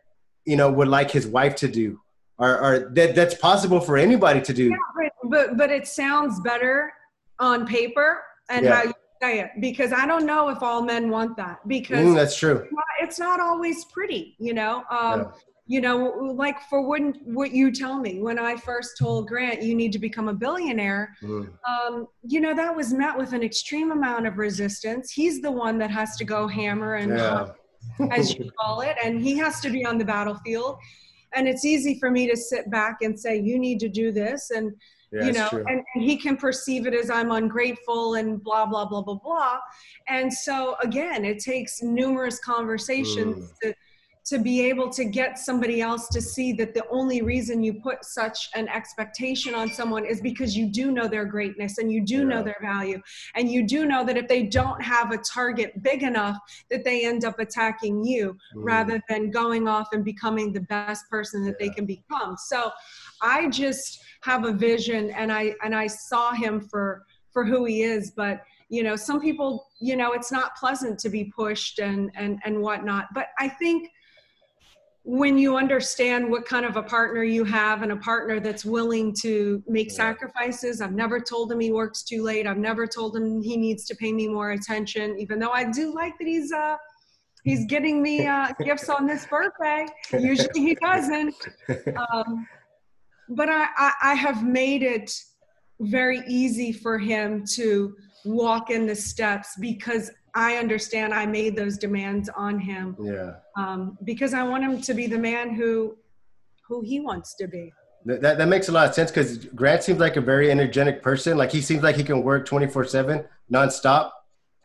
you 0.47 0.57
know 0.57 0.73
would 0.73 0.89
like 0.89 1.11
his 1.11 1.27
wife 1.27 1.57
to 1.57 1.69
do 1.69 2.01
or, 2.39 2.59
or 2.59 2.91
that 2.95 3.15
that's 3.15 3.35
possible 3.35 3.81
for 3.81 3.97
anybody 3.97 4.41
to 4.41 4.53
do. 4.53 4.71
Yeah, 4.71 5.09
but 5.25 5.57
but 5.57 5.71
it 5.71 5.87
sounds 5.87 6.41
better 6.41 6.93
on 7.39 7.67
paper 7.67 8.23
and 8.51 8.65
yeah. 8.65 8.75
how 8.75 8.83
you 8.85 8.93
say 9.25 9.41
it 9.41 9.51
because 9.61 9.93
I 9.93 10.07
don't 10.07 10.27
know 10.27 10.49
if 10.49 10.63
all 10.63 10.83
men 10.83 11.11
want 11.11 11.37
that 11.37 11.67
because 11.67 12.07
mm, 12.07 12.15
that's 12.15 12.37
true. 12.37 12.67
It's 13.01 13.19
not, 13.19 13.41
always 13.41 13.85
pretty, 13.87 14.37
you 14.39 14.55
know. 14.55 14.85
Um. 14.91 15.33
You 15.67 15.81
know, 15.81 15.97
like 16.37 16.61
for 16.69 16.87
when 16.87 17.15
what 17.25 17.53
you 17.53 17.73
tell 17.73 17.99
me 17.99 18.21
when 18.21 18.39
I 18.39 18.55
first 18.55 18.99
told 18.99 19.29
Grant 19.29 19.63
you 19.63 19.75
need 19.75 19.93
to 19.93 19.99
become 19.99 20.29
a 20.29 20.35
billionaire, 20.35 21.17
mm. 21.23 21.49
um, 21.67 22.07
you 22.23 22.43
know 22.43 22.55
that 22.55 22.77
was 22.77 22.93
met 22.93 23.17
with 23.17 23.33
an 23.33 23.43
extreme 23.43 23.91
amount 23.91 24.27
of 24.27 24.37
resistance. 24.37 25.11
He's 25.11 25.41
the 25.41 25.51
one 25.51 25.79
that 25.79 25.91
has 25.91 26.17
to 26.17 26.25
go 26.25 26.47
hammer 26.47 26.97
and 26.97 27.17
yeah. 27.17 27.47
as 28.11 28.35
you 28.35 28.51
call 28.61 28.83
it, 28.83 28.95
and 29.03 29.23
he 29.23 29.39
has 29.39 29.59
to 29.61 29.71
be 29.71 29.87
on 29.87 29.97
the 29.97 30.05
battlefield. 30.05 30.77
And 31.35 31.49
it's 31.49 31.65
easy 31.65 31.99
for 31.99 32.11
me 32.11 32.29
to 32.31 32.37
sit 32.37 32.71
back 32.71 32.99
and 33.03 33.19
say, 33.19 33.41
"You 33.41 33.59
need 33.59 33.81
to 33.81 33.89
do 33.89 34.13
this," 34.13 34.51
and 34.51 34.75
yeah, 35.15 35.27
you 35.27 35.33
know 35.33 35.49
and, 35.53 35.83
and, 35.95 36.05
he 36.05 36.17
can 36.17 36.37
perceive 36.37 36.87
it 36.87 36.95
as 36.95 37.09
i'm 37.09 37.31
ungrateful 37.31 38.15
and 38.15 38.43
blah 38.43 38.67
blah 38.67 38.85
blah 38.85 39.03
blah 39.03 39.19
blah 39.23 39.59
and 40.09 40.33
so 40.33 40.77
again 40.83 41.25
it 41.25 41.39
takes 41.39 41.83
numerous 41.83 42.39
conversations 42.41 43.51
mm. 43.51 43.59
to 43.63 43.75
to 44.25 44.39
be 44.39 44.63
able 44.63 44.89
to 44.89 45.05
get 45.05 45.39
somebody 45.39 45.83
else 45.83 46.09
to 46.09 46.21
see 46.21 46.53
that 46.55 46.73
the 46.73 46.87
only 46.89 47.21
reason 47.21 47.63
you 47.63 47.75
put 47.75 48.05
such 48.05 48.49
an 48.55 48.69
expectation 48.69 49.55
on 49.55 49.69
someone 49.69 50.05
is 50.07 50.21
because 50.23 50.57
you 50.57 50.67
do 50.67 50.91
know 50.91 51.07
their 51.07 51.27
greatness 51.27 51.77
and 51.77 51.93
you 51.93 52.05
do 52.05 52.19
yeah. 52.19 52.25
know 52.25 52.43
their 52.43 52.57
value 52.63 53.01
and 53.35 53.51
you 53.51 53.67
do 53.67 53.85
know 53.85 54.05
that 54.05 54.17
if 54.17 54.27
they 54.27 54.43
don't 54.43 54.83
have 54.83 55.11
a 55.13 55.19
target 55.19 55.83
big 55.83 56.03
enough 56.03 56.39
that 56.71 56.85
they 56.85 57.05
end 57.05 57.25
up 57.25 57.39
attacking 57.39 58.03
you 58.03 58.33
mm. 58.33 58.37
rather 58.65 59.03
than 59.09 59.31
going 59.31 59.69
off 59.69 59.89
and 59.93 60.05
becoming 60.05 60.53
the 60.53 60.61
best 60.63 61.09
person 61.11 61.45
that 61.45 61.57
yeah. 61.61 61.67
they 61.67 61.75
can 61.75 61.85
become 61.85 62.37
so 62.39 62.71
i 63.21 63.49
just 63.51 64.03
have 64.23 64.45
a 64.45 64.53
vision 64.53 65.11
and 65.11 65.31
i 65.31 65.55
and 65.63 65.75
i 65.75 65.87
saw 65.87 66.33
him 66.33 66.61
for 66.61 67.05
for 67.31 67.45
who 67.45 67.67
he 67.67 67.83
is 67.83 68.13
but 68.17 68.41
you 68.71 68.83
know 68.83 68.97
some 68.97 69.21
people 69.21 69.67
you 69.81 69.97
know 69.97 70.13
it's 70.13 70.33
not 70.33 70.57
pleasant 70.57 70.99
to 70.99 71.11
be 71.11 71.25
pushed 71.37 71.79
and 71.79 72.11
and 72.15 72.39
and 72.45 72.59
whatnot 72.59 73.07
but 73.15 73.27
i 73.39 73.49
think 73.49 73.89
when 75.07 75.37
you 75.37 75.57
understand 75.59 76.31
what 76.31 76.47
kind 76.47 76.65
of 76.65 76.77
a 76.77 76.83
partner 76.83 77.23
you 77.23 77.45
have 77.45 77.83
and 77.83 77.93
a 77.93 77.97
partner 77.97 78.41
that's 78.41 78.65
willing 78.65 79.15
to 79.21 79.63
make 79.69 79.91
sacrifices. 79.91 80.81
I've 80.81 80.95
never 80.95 81.21
told 81.21 81.53
him 81.53 81.61
he 81.61 81.71
works 81.71 82.03
too 82.03 82.23
late. 82.23 82.47
I've 82.47 82.57
never 82.57 82.87
told 82.87 83.15
him 83.15 83.43
he 83.43 83.59
needs 83.59 83.85
to 83.85 83.95
pay 83.95 84.13
me 84.13 84.29
more 84.29 84.53
attention 84.53 85.19
even 85.19 85.39
though 85.39 85.51
i 85.51 85.65
do 85.65 85.95
like 85.95 86.17
that 86.19 86.27
he's 86.27 86.53
uh 86.53 86.77
he's 87.45 87.67
getting 87.67 88.03
me 88.03 88.27
uh 88.27 88.49
gifts 88.65 88.89
on 88.89 89.07
this 89.07 89.27
birthday. 89.27 89.87
Usually 90.13 90.61
he 90.61 90.75
doesn't. 90.77 91.35
Um 91.97 92.47
but 93.31 93.49
I, 93.49 93.69
I, 93.77 93.93
I 94.03 94.15
have 94.15 94.45
made 94.45 94.83
it 94.83 95.11
very 95.81 96.23
easy 96.29 96.73
for 96.73 96.99
him 96.99 97.43
to 97.55 97.95
walk 98.27 98.69
in 98.69 98.87
the 98.87 98.95
steps 98.95 99.57
because 99.59 100.11
I 100.35 100.57
understand 100.57 101.15
I 101.15 101.27
made 101.27 101.57
those 101.57 101.79
demands 101.79 102.29
on 102.29 102.59
him. 102.59 102.97
Yeah. 103.01 103.35
Um, 103.57 103.97
because 104.05 104.35
I 104.35 104.43
want 104.43 104.65
him 104.65 104.81
to 104.81 104.95
be 104.95 105.07
the 105.07 105.19
man 105.19 105.55
who 105.55 105.97
who 106.67 106.81
he 106.81 107.01
wants 107.01 107.35
to 107.37 107.47
be. 107.47 107.73
That, 108.07 108.37
that 108.37 108.49
makes 108.49 108.69
a 108.69 108.73
lot 108.73 108.89
of 108.89 108.95
sense 108.95 109.11
because 109.11 109.47
Grant 109.47 109.83
seems 109.83 109.99
like 109.99 110.17
a 110.17 110.21
very 110.21 110.51
energetic 110.51 111.03
person. 111.03 111.39
Like 111.39 111.51
he 111.51 111.63
seems 111.63 111.83
like 111.83 111.97
he 111.97 112.05
can 112.05 112.23
work 112.23 112.47
24 112.47 112.85
seven 112.85 113.25
nonstop. 113.53 114.11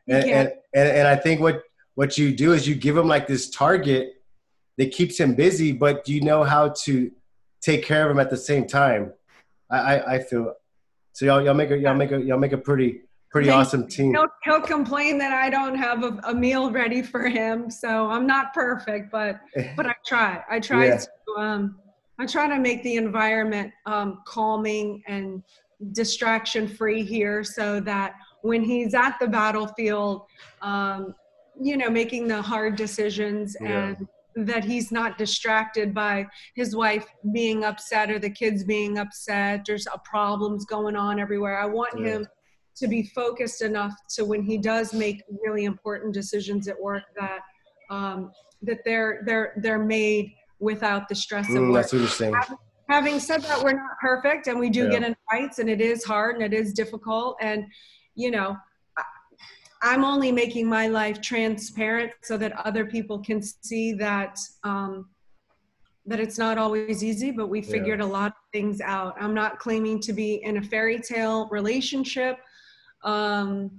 And, 0.07 0.23
and, 0.25 0.51
and, 0.73 0.89
and 0.89 1.07
I 1.07 1.15
think 1.15 1.39
what, 1.39 1.63
what 1.95 2.17
you 2.17 2.35
do 2.35 2.53
is 2.53 2.67
you 2.67 2.75
give 2.75 2.97
him 2.97 3.07
like 3.07 3.27
this 3.27 3.49
target 3.49 4.23
that 4.77 4.91
keeps 4.91 5.17
him 5.19 5.35
busy, 5.35 5.71
but 5.71 6.07
you 6.09 6.21
know 6.21 6.43
how 6.43 6.69
to 6.83 7.11
take 7.61 7.85
care 7.85 8.05
of 8.05 8.11
him 8.11 8.19
at 8.19 8.29
the 8.29 8.37
same 8.37 8.67
time. 8.67 9.13
I, 9.69 9.77
I, 9.77 10.13
I 10.15 10.19
feel 10.19 10.53
So 11.13 11.25
y'all 11.25 11.41
y'all 11.41 11.53
make 11.53 11.71
a 11.71 11.77
y'all 11.77 11.93
make 11.93 12.11
a 12.11 12.19
y'all 12.19 12.39
make 12.39 12.53
a 12.53 12.57
pretty 12.57 13.01
pretty 13.31 13.49
awesome 13.49 13.87
team. 13.87 14.13
He'll, 14.13 14.27
he'll 14.43 14.61
complain 14.61 15.17
that 15.19 15.31
I 15.31 15.49
don't 15.49 15.75
have 15.75 16.03
a, 16.03 16.19
a, 16.23 16.33
meal 16.33 16.71
ready 16.71 17.01
for 17.01 17.27
him, 17.27 17.69
so 17.69 18.09
I'm 18.09 18.25
not 18.25 18.53
perfect, 18.53 19.11
but 19.11 19.39
but 19.75 19.85
I 19.85 19.93
try. 20.05 20.43
I 20.49 20.59
try 20.59 20.87
yeah. 20.87 20.97
to 20.97 21.41
um, 21.41 21.79
I 22.19 22.25
try 22.25 22.47
to 22.47 22.59
make 22.59 22.83
the 22.83 22.95
environment 22.95 23.71
um, 23.85 24.21
calming 24.25 25.03
and 25.07 25.43
distraction 25.93 26.67
free 26.67 27.03
here, 27.03 27.43
so 27.43 27.79
that 27.81 28.13
when 28.41 28.63
he's 28.63 28.93
at 28.93 29.17
the 29.19 29.27
battlefield, 29.27 30.23
um, 30.61 31.13
you 31.61 31.77
know, 31.77 31.89
making 31.89 32.27
the 32.27 32.41
hard 32.41 32.75
decisions 32.75 33.55
yeah. 33.61 33.89
and 33.89 34.07
that 34.35 34.63
he's 34.63 34.91
not 34.91 35.17
distracted 35.17 35.93
by 35.93 36.25
his 36.55 36.75
wife 36.75 37.05
being 37.33 37.63
upset 37.65 38.09
or 38.09 38.19
the 38.19 38.29
kids 38.29 38.63
being 38.63 38.97
upset. 38.97 39.63
There's 39.65 39.87
problems 40.05 40.65
going 40.65 40.95
on 40.95 41.19
everywhere. 41.19 41.59
I 41.59 41.65
want 41.65 41.99
yeah. 41.99 42.05
him 42.05 42.27
to 42.79 42.87
be 42.87 43.03
focused 43.03 43.61
enough 43.61 43.93
to 44.15 44.25
when 44.25 44.41
he 44.41 44.57
does 44.57 44.93
make 44.93 45.23
really 45.43 45.65
important 45.65 46.13
decisions 46.13 46.67
at 46.67 46.79
work 46.79 47.03
that 47.17 47.39
um, 47.89 48.31
that 48.61 48.79
they're 48.85 49.21
they're 49.25 49.53
they're 49.57 49.83
made 49.83 50.33
without 50.59 51.07
the 51.07 51.15
stress 51.15 51.47
mm, 51.47 51.61
of 51.61 51.69
work. 51.69 51.89
That's 51.89 52.19
what. 52.19 52.33
Having, 52.33 52.57
having 52.89 53.19
said 53.19 53.41
that, 53.43 53.63
we're 53.63 53.73
not 53.73 53.97
perfect, 54.01 54.47
and 54.47 54.59
we 54.59 54.69
do 54.69 54.85
yeah. 54.85 54.91
get 54.91 55.03
in 55.03 55.15
fights, 55.29 55.59
and 55.59 55.69
it 55.69 55.81
is 55.81 56.03
hard 56.03 56.35
and 56.35 56.43
it 56.43 56.53
is 56.57 56.73
difficult, 56.73 57.37
and 57.41 57.65
you 58.15 58.31
know. 58.31 58.57
I'm 59.81 60.03
only 60.03 60.33
making 60.33 60.67
my 60.67 60.87
life 60.87 61.21
transparent 61.21 62.11
so 62.21 62.35
that 62.35 62.51
other 62.65 62.85
people 62.85 63.19
can 63.19 63.41
see 63.41 63.93
that 63.93 64.37
um, 64.65 65.07
that 66.05 66.19
it's 66.19 66.37
not 66.37 66.57
always 66.57 67.03
easy, 67.03 67.31
but 67.31 67.47
we 67.47 67.61
figured 67.61 67.99
yeah. 67.99 68.05
a 68.05 68.07
lot 68.07 68.31
of 68.31 68.51
things 68.51 68.81
out. 68.81 69.15
I'm 69.17 69.33
not 69.33 69.59
claiming 69.59 70.01
to 70.01 70.11
be 70.11 70.41
in 70.43 70.57
a 70.57 70.61
fairy 70.61 70.99
tale 70.99 71.47
relationship 71.49 72.39
um, 73.03 73.71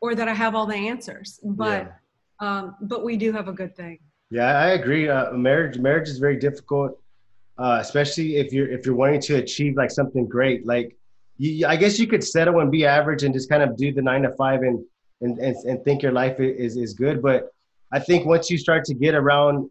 or 0.00 0.14
that 0.14 0.28
I 0.28 0.34
have 0.34 0.54
all 0.54 0.66
the 0.66 0.74
answers. 0.74 1.40
But 1.42 1.92
yeah. 2.40 2.58
um, 2.58 2.76
but 2.82 3.04
we 3.04 3.16
do 3.16 3.32
have 3.32 3.48
a 3.48 3.52
good 3.52 3.76
thing. 3.76 3.98
Yeah, 4.30 4.58
I 4.58 4.68
agree. 4.68 5.08
Uh, 5.08 5.32
marriage 5.32 5.78
marriage 5.78 6.08
is 6.08 6.18
very 6.18 6.36
difficult, 6.36 6.98
uh, 7.58 7.78
especially 7.80 8.36
if 8.36 8.52
you're 8.52 8.68
if 8.68 8.84
you're 8.84 8.94
wanting 8.94 9.20
to 9.22 9.36
achieve 9.36 9.76
like 9.76 9.90
something 9.90 10.26
great. 10.26 10.66
Like, 10.66 10.96
you, 11.38 11.66
I 11.66 11.76
guess 11.76 11.98
you 11.98 12.06
could 12.06 12.24
settle 12.24 12.60
and 12.60 12.70
be 12.70 12.84
average 12.86 13.22
and 13.22 13.32
just 13.32 13.48
kind 13.48 13.62
of 13.62 13.76
do 13.76 13.92
the 13.92 14.02
nine 14.02 14.22
to 14.22 14.32
five 14.32 14.62
and 14.62 14.84
and 15.20 15.38
and, 15.38 15.56
and 15.56 15.84
think 15.84 16.02
your 16.02 16.12
life 16.12 16.40
is 16.40 16.76
is 16.76 16.92
good. 16.94 17.22
But 17.22 17.50
I 17.92 18.00
think 18.00 18.26
once 18.26 18.50
you 18.50 18.58
start 18.58 18.84
to 18.86 18.94
get 18.94 19.14
around 19.14 19.70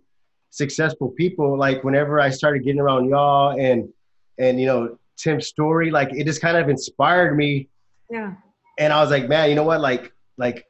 successful 0.52 1.10
people, 1.10 1.58
like 1.58 1.84
whenever 1.84 2.22
I 2.22 2.30
started 2.30 2.64
getting 2.64 2.80
around 2.80 3.10
y'all 3.10 3.60
and 3.60 3.90
and 4.38 4.60
you 4.60 4.68
know 4.68 4.98
Tim's 5.18 5.48
story, 5.48 5.92
like 5.92 6.14
it 6.14 6.26
just 6.26 6.42
kind 6.42 6.56
of 6.56 6.70
inspired 6.70 7.36
me. 7.36 7.68
Yeah 8.10 8.36
and 8.78 8.92
I 8.94 9.02
was 9.02 9.10
like, 9.10 9.28
man, 9.28 9.50
you 9.50 9.56
know 9.56 9.64
what? 9.64 9.82
Like, 9.82 10.14
like 10.38 10.66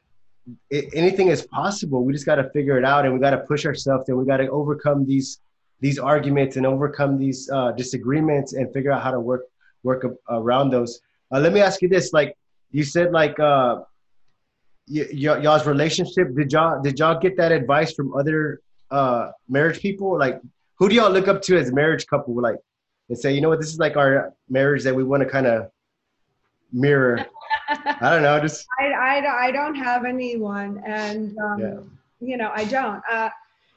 it, 0.70 0.90
anything 0.94 1.28
is 1.28 1.46
possible. 1.46 2.04
We 2.04 2.12
just 2.12 2.26
got 2.26 2.36
to 2.36 2.48
figure 2.50 2.78
it 2.78 2.84
out, 2.84 3.04
and 3.04 3.14
we 3.14 3.20
got 3.20 3.30
to 3.30 3.38
push 3.38 3.66
ourselves, 3.66 4.08
and 4.08 4.18
we 4.18 4.24
got 4.24 4.38
to 4.38 4.48
overcome 4.48 5.06
these 5.06 5.40
these 5.80 5.98
arguments 5.98 6.56
and 6.56 6.64
overcome 6.64 7.18
these 7.18 7.50
uh, 7.50 7.72
disagreements, 7.72 8.52
and 8.52 8.72
figure 8.72 8.92
out 8.92 9.02
how 9.02 9.10
to 9.10 9.20
work 9.20 9.42
work 9.82 10.04
around 10.28 10.70
those. 10.70 11.00
Uh, 11.32 11.40
let 11.40 11.52
me 11.52 11.60
ask 11.60 11.82
you 11.82 11.88
this: 11.88 12.12
like 12.12 12.36
you 12.70 12.84
said, 12.84 13.12
like 13.12 13.38
uh, 13.40 13.80
y- 14.88 15.08
y- 15.12 15.38
y'all's 15.38 15.66
relationship. 15.66 16.34
Did 16.34 16.52
y'all 16.52 16.80
did 16.82 16.98
y'all 16.98 17.18
get 17.18 17.36
that 17.38 17.52
advice 17.52 17.92
from 17.92 18.14
other 18.14 18.60
uh, 18.90 19.32
marriage 19.48 19.80
people? 19.80 20.16
Like, 20.16 20.40
who 20.78 20.88
do 20.88 20.94
y'all 20.94 21.10
look 21.10 21.28
up 21.28 21.42
to 21.42 21.58
as 21.58 21.70
a 21.70 21.72
marriage 21.72 22.06
couple? 22.06 22.40
Like, 22.40 22.56
and 23.08 23.18
say, 23.18 23.32
you 23.32 23.40
know 23.40 23.48
what, 23.48 23.60
this 23.60 23.68
is 23.68 23.78
like 23.78 23.96
our 23.96 24.32
marriage 24.48 24.82
that 24.84 24.94
we 24.94 25.04
want 25.04 25.22
to 25.22 25.28
kind 25.28 25.46
of 25.46 25.70
mirror 26.72 27.24
I 27.68 28.10
don't 28.10 28.22
know. 28.22 28.40
Just 28.40 28.66
I, 28.78 28.86
I, 28.90 29.46
I 29.46 29.50
don't 29.50 29.74
have 29.74 30.04
anyone, 30.04 30.82
and 30.86 31.36
um, 31.38 31.58
yeah. 31.58 31.78
you 32.20 32.36
know 32.36 32.50
I 32.54 32.64
don't. 32.64 33.02
Uh, 33.10 33.30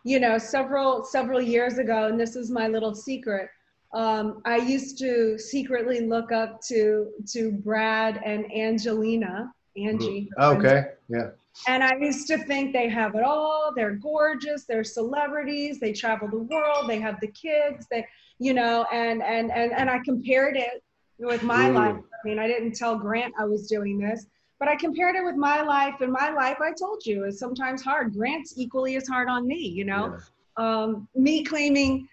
you 0.03 0.19
know, 0.19 0.37
several 0.37 1.03
several 1.03 1.41
years 1.41 1.77
ago, 1.77 2.07
and 2.07 2.19
this 2.19 2.35
is 2.35 2.49
my 2.49 2.67
little 2.67 2.95
secret. 2.95 3.49
Um, 3.93 4.41
I 4.45 4.57
used 4.57 4.97
to 4.99 5.37
secretly 5.37 6.01
look 6.01 6.31
up 6.31 6.61
to 6.67 7.07
to 7.33 7.51
Brad 7.51 8.21
and 8.25 8.45
Angelina, 8.53 9.51
Angie. 9.77 10.29
Mm-hmm. 10.39 10.57
Okay, 10.57 10.85
yeah. 11.09 11.29
And 11.67 11.83
I 11.83 11.95
used 11.97 12.27
to 12.27 12.37
think 12.37 12.71
they 12.71 12.87
have 12.87 13.15
it 13.15 13.23
all. 13.23 13.73
They're 13.75 13.95
gorgeous. 13.95 14.63
They're 14.63 14.83
celebrities. 14.83 15.79
They 15.79 15.91
travel 15.91 16.29
the 16.29 16.37
world. 16.37 16.87
They 16.87 16.99
have 16.99 17.19
the 17.19 17.27
kids. 17.27 17.85
They, 17.91 18.05
you 18.37 18.53
know, 18.53 18.85
and 18.93 19.21
and 19.21 19.51
and 19.51 19.73
and 19.73 19.89
I 19.89 19.99
compared 20.05 20.55
it 20.55 20.83
with 21.19 21.43
my 21.43 21.69
mm. 21.69 21.75
life. 21.75 21.95
I 21.95 22.27
mean, 22.27 22.39
I 22.39 22.47
didn't 22.47 22.73
tell 22.73 22.97
Grant 22.97 23.33
I 23.37 23.45
was 23.45 23.67
doing 23.67 23.99
this, 23.99 24.25
but 24.59 24.67
I 24.67 24.75
compared 24.75 25.15
it 25.15 25.23
with 25.23 25.35
my 25.35 25.61
life. 25.61 25.95
And 26.01 26.11
my 26.11 26.31
life, 26.31 26.57
I 26.61 26.71
told 26.73 27.05
you, 27.05 27.25
is 27.25 27.39
sometimes 27.39 27.81
hard. 27.81 28.13
Grant's 28.13 28.53
equally 28.57 28.95
as 28.95 29.07
hard 29.07 29.29
on 29.29 29.47
me, 29.47 29.57
you 29.57 29.85
know? 29.85 30.17
Yeah. 30.57 30.83
Um, 30.83 31.07
me 31.15 31.43
claiming 31.43 32.07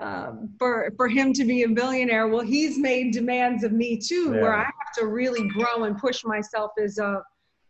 uh, 0.00 0.32
for 0.58 0.92
for 0.96 1.08
him 1.08 1.32
to 1.34 1.44
be 1.44 1.62
a 1.62 1.68
billionaire, 1.68 2.28
well, 2.28 2.44
he's 2.44 2.78
made 2.78 3.12
demands 3.12 3.62
of 3.64 3.72
me 3.72 3.96
too, 3.96 4.32
yeah. 4.34 4.40
where 4.40 4.54
I 4.54 4.64
have 4.64 4.92
to 4.98 5.06
really 5.06 5.46
grow 5.48 5.84
and 5.84 5.96
push 5.96 6.24
myself 6.24 6.72
as 6.82 6.98
a 6.98 7.22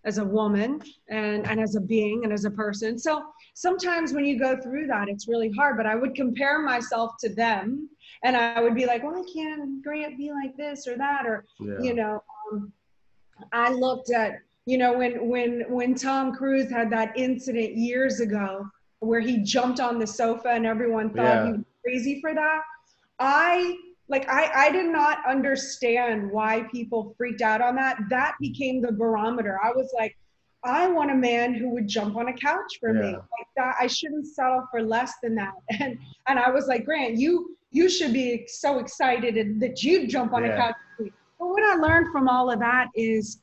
as 0.04 0.18
a 0.18 0.24
woman 0.24 0.80
and 1.08 1.46
and 1.46 1.60
as 1.60 1.76
a 1.76 1.80
being 1.80 2.24
and 2.24 2.32
as 2.32 2.44
a 2.44 2.50
person. 2.50 2.98
So 2.98 3.24
sometimes 3.54 4.12
when 4.12 4.24
you 4.24 4.38
go 4.38 4.56
through 4.60 4.86
that, 4.88 5.08
it's 5.08 5.28
really 5.28 5.50
hard. 5.50 5.76
But 5.76 5.86
I 5.86 5.94
would 5.94 6.14
compare 6.14 6.60
myself 6.60 7.12
to 7.20 7.28
them 7.28 7.88
and 8.24 8.36
I 8.36 8.60
would 8.60 8.74
be 8.74 8.86
like, 8.86 9.02
well, 9.02 9.24
can't 9.32 9.82
Grant 9.82 10.16
be 10.16 10.30
like 10.30 10.56
this 10.56 10.86
or 10.86 10.96
that? 10.96 11.26
Or, 11.26 11.44
yeah. 11.60 11.78
you 11.80 11.94
know, 11.94 12.22
um, 12.52 12.72
I 13.52 13.72
looked 13.72 14.10
at, 14.10 14.38
you 14.66 14.78
know, 14.78 14.96
when, 14.96 15.28
when, 15.28 15.64
when 15.68 15.94
Tom 15.94 16.34
Cruise 16.34 16.70
had 16.70 16.90
that 16.90 17.12
incident 17.16 17.76
years 17.76 18.20
ago 18.20 18.66
where 19.00 19.20
he 19.20 19.38
jumped 19.38 19.80
on 19.80 19.98
the 19.98 20.06
sofa 20.06 20.50
and 20.50 20.64
everyone 20.64 21.10
thought 21.10 21.22
yeah. 21.22 21.46
he 21.46 21.52
was 21.52 21.64
crazy 21.82 22.20
for 22.20 22.34
that. 22.34 22.60
I, 23.18 23.76
like, 24.08 24.28
I, 24.28 24.66
I 24.66 24.70
did 24.70 24.86
not 24.86 25.18
understand 25.28 26.30
why 26.30 26.64
people 26.70 27.14
freaked 27.16 27.42
out 27.42 27.60
on 27.60 27.74
that. 27.76 27.98
That 28.10 28.34
became 28.40 28.80
the 28.80 28.92
barometer. 28.92 29.58
I 29.64 29.72
was 29.72 29.92
like, 29.96 30.16
I 30.64 30.88
want 30.88 31.10
a 31.10 31.14
man 31.14 31.54
who 31.54 31.70
would 31.70 31.88
jump 31.88 32.16
on 32.16 32.28
a 32.28 32.32
couch 32.32 32.78
for 32.78 32.94
yeah. 32.94 33.00
me. 33.00 33.12
Like 33.12 33.48
that, 33.56 33.74
I 33.80 33.86
shouldn't 33.86 34.26
settle 34.26 34.64
for 34.70 34.82
less 34.82 35.14
than 35.22 35.34
that. 35.36 35.54
And 35.80 35.98
and 36.28 36.38
I 36.38 36.50
was 36.50 36.66
like, 36.66 36.84
Grant, 36.84 37.16
you 37.16 37.56
you 37.70 37.88
should 37.88 38.12
be 38.12 38.46
so 38.46 38.78
excited 38.78 39.60
that 39.60 39.82
you'd 39.82 40.08
jump 40.08 40.32
on 40.32 40.44
yeah. 40.44 40.52
a 40.52 40.56
couch. 40.56 40.74
But 40.98 41.48
what 41.48 41.62
I 41.64 41.74
learned 41.74 42.12
from 42.12 42.28
all 42.28 42.50
of 42.50 42.60
that 42.60 42.88
is, 42.94 43.40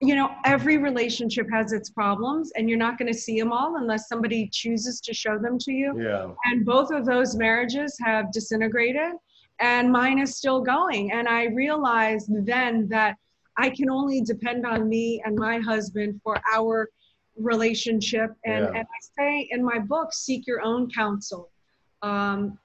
you 0.00 0.14
know, 0.14 0.34
every 0.44 0.76
relationship 0.76 1.46
has 1.50 1.72
its 1.72 1.88
problems, 1.88 2.52
and 2.56 2.68
you're 2.68 2.78
not 2.78 2.98
going 2.98 3.10
to 3.10 3.18
see 3.18 3.40
them 3.40 3.52
all 3.52 3.76
unless 3.76 4.08
somebody 4.08 4.50
chooses 4.52 5.00
to 5.02 5.14
show 5.14 5.38
them 5.38 5.58
to 5.60 5.72
you. 5.72 5.98
Yeah. 5.98 6.32
And 6.44 6.66
both 6.66 6.90
of 6.90 7.06
those 7.06 7.36
marriages 7.36 7.96
have 8.04 8.30
disintegrated, 8.32 9.12
and 9.60 9.90
mine 9.90 10.18
is 10.18 10.36
still 10.36 10.60
going. 10.60 11.12
And 11.12 11.26
I 11.28 11.44
realized 11.46 12.28
then 12.44 12.88
that 12.88 13.16
I 13.58 13.70
can 13.70 13.90
only 13.90 14.20
depend 14.20 14.66
on 14.66 14.88
me 14.88 15.22
and 15.24 15.36
my 15.36 15.58
husband 15.58 16.20
for 16.22 16.40
our 16.54 16.88
relationship. 17.36 18.30
And, 18.44 18.64
yeah. 18.64 18.78
and 18.80 18.86
I 18.86 19.00
say 19.18 19.48
in 19.50 19.64
my 19.64 19.78
book, 19.78 20.12
seek 20.12 20.46
your 20.46 20.62
own 20.62 20.90
counsel. 20.90 21.50
Um, 22.02 22.58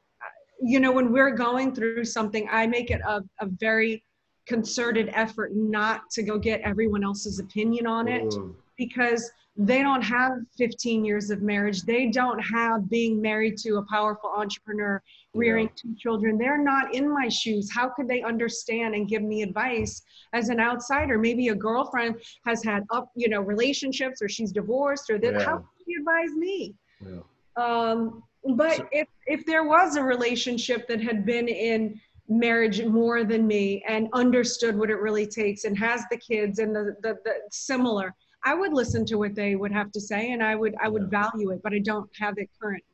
you 0.62 0.79
know, 0.79 0.91
when 0.91 1.12
we're 1.12 1.31
going 1.31 1.74
through 1.74 2.05
something, 2.05 2.48
I 2.51 2.67
make 2.67 2.91
it 2.91 3.01
a, 3.01 3.21
a 3.39 3.48
very 3.48 4.03
concerted 4.48 5.10
effort 5.13 5.55
not 5.55 6.10
to 6.12 6.24
go 6.24 6.38
get 6.38 6.62
everyone 6.62 7.03
else's 7.03 7.39
opinion 7.39 7.88
on 7.88 8.07
it 8.07 8.24
mm. 8.24 8.53
because 8.77 9.31
they 9.65 9.84
don't 9.84 10.01
have 10.01 10.34
15 10.58 11.06
years 11.06 11.30
of 11.30 11.41
marriage. 11.41 11.84
They 11.84 12.08
don't 12.08 12.39
have 12.39 12.89
being 12.89 13.22
married 13.22 13.58
to 13.60 13.77
a 13.77 13.86
powerful 13.86 14.32
entrepreneur, 14.36 15.01
rearing 15.36 15.68
yeah. 15.68 15.74
two 15.82 15.96
children. 15.98 16.38
They're 16.38 16.62
not 16.62 16.96
in 16.96 17.12
my 17.13 17.27
shoes. 17.30 17.72
How 17.72 17.89
could 17.89 18.08
they 18.08 18.24
understand 18.24 18.96
and 18.96 19.08
give 19.08 19.22
me 19.22 19.44
advice 19.44 20.01
as 20.34 20.50
an 20.50 20.60
outsider? 20.60 21.20
Maybe 21.20 21.50
a 21.50 21.56
girlfriend 21.56 22.15
has 22.46 22.63
had 22.63 22.86
up, 22.89 23.12
you 23.15 23.30
know, 23.30 23.41
relationships 23.41 24.22
or 24.22 24.27
she's 24.27 24.51
divorced 24.51 25.12
or 25.12 25.20
that. 25.20 25.34
Yeah. 25.34 25.44
How 25.44 25.58
can 25.58 25.68
she 25.86 25.94
advise 26.00 26.34
me? 26.36 26.75
Yeah. 27.06 27.20
Um, 27.56 28.24
but 28.56 28.77
so, 28.77 28.88
if 28.91 29.08
if 29.27 29.46
there 29.46 29.63
was 29.63 29.96
a 29.96 30.03
relationship 30.03 30.88
that 30.88 31.00
had 31.00 31.24
been 31.24 31.48
in 31.48 32.01
marriage 32.27 32.84
more 32.86 33.24
than 33.24 33.46
me 33.46 33.84
and 33.88 34.08
understood 34.13 34.75
what 34.75 34.89
it 34.89 34.96
really 34.96 35.27
takes 35.27 35.65
and 35.65 35.77
has 35.77 36.03
the 36.10 36.18
kids 36.18 36.60
and 36.60 36.74
the, 36.74 36.96
the, 37.03 37.18
the 37.25 37.34
similar 37.51 38.15
i 38.43 38.53
would 38.53 38.74
listen 38.74 39.05
to 39.05 39.15
what 39.15 39.36
they 39.36 39.55
would 39.55 39.71
have 39.71 39.91
to 39.91 40.01
say 40.01 40.31
and 40.31 40.41
i 40.43 40.55
would 40.55 40.75
i 40.81 40.88
would 40.88 41.10
yeah. 41.12 41.21
value 41.24 41.51
it 41.51 41.62
but 41.63 41.74
i 41.74 41.79
don't 41.79 42.10
have 42.17 42.38
it 42.38 42.50
currently. 42.62 42.86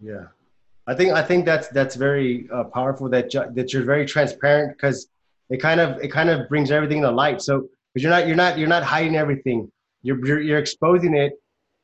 Yeah. 0.00 0.26
I 0.86 0.94
think 0.94 1.12
i 1.12 1.22
think 1.22 1.46
that's 1.46 1.68
that's 1.68 1.94
very 1.94 2.48
uh, 2.52 2.64
powerful 2.64 3.08
that 3.10 3.30
that 3.54 3.72
you're 3.72 3.84
very 3.84 4.04
transparent 4.04 4.76
because 4.76 5.08
it 5.50 5.58
kind 5.58 5.80
of 5.80 6.02
it 6.02 6.08
kind 6.08 6.30
of 6.30 6.48
brings 6.48 6.70
everything 6.70 7.02
to 7.02 7.10
light. 7.10 7.42
So 7.42 7.68
because 7.92 8.02
you're 8.02 8.10
not 8.10 8.26
you're 8.26 8.36
not 8.36 8.58
you're 8.58 8.68
not 8.68 8.82
hiding 8.82 9.16
everything. 9.16 9.70
You're, 10.02 10.24
you're 10.26 10.40
you're 10.40 10.58
exposing 10.58 11.14
it 11.14 11.32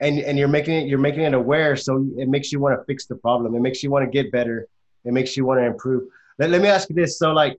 and 0.00 0.18
and 0.18 0.38
you're 0.38 0.48
making 0.48 0.74
it 0.74 0.88
you're 0.88 0.98
making 0.98 1.22
it 1.22 1.34
aware 1.34 1.76
so 1.76 2.06
it 2.16 2.28
makes 2.28 2.52
you 2.52 2.60
want 2.60 2.78
to 2.78 2.84
fix 2.84 3.06
the 3.06 3.16
problem. 3.16 3.54
It 3.54 3.60
makes 3.60 3.82
you 3.82 3.90
want 3.90 4.04
to 4.04 4.10
get 4.10 4.32
better. 4.32 4.66
It 5.04 5.12
makes 5.12 5.36
you 5.36 5.44
want 5.44 5.60
to 5.60 5.66
improve. 5.66 6.08
Let, 6.38 6.50
let 6.50 6.62
me 6.62 6.68
ask 6.68 6.88
you 6.88 6.94
this. 6.94 7.18
So 7.18 7.32
like 7.32 7.58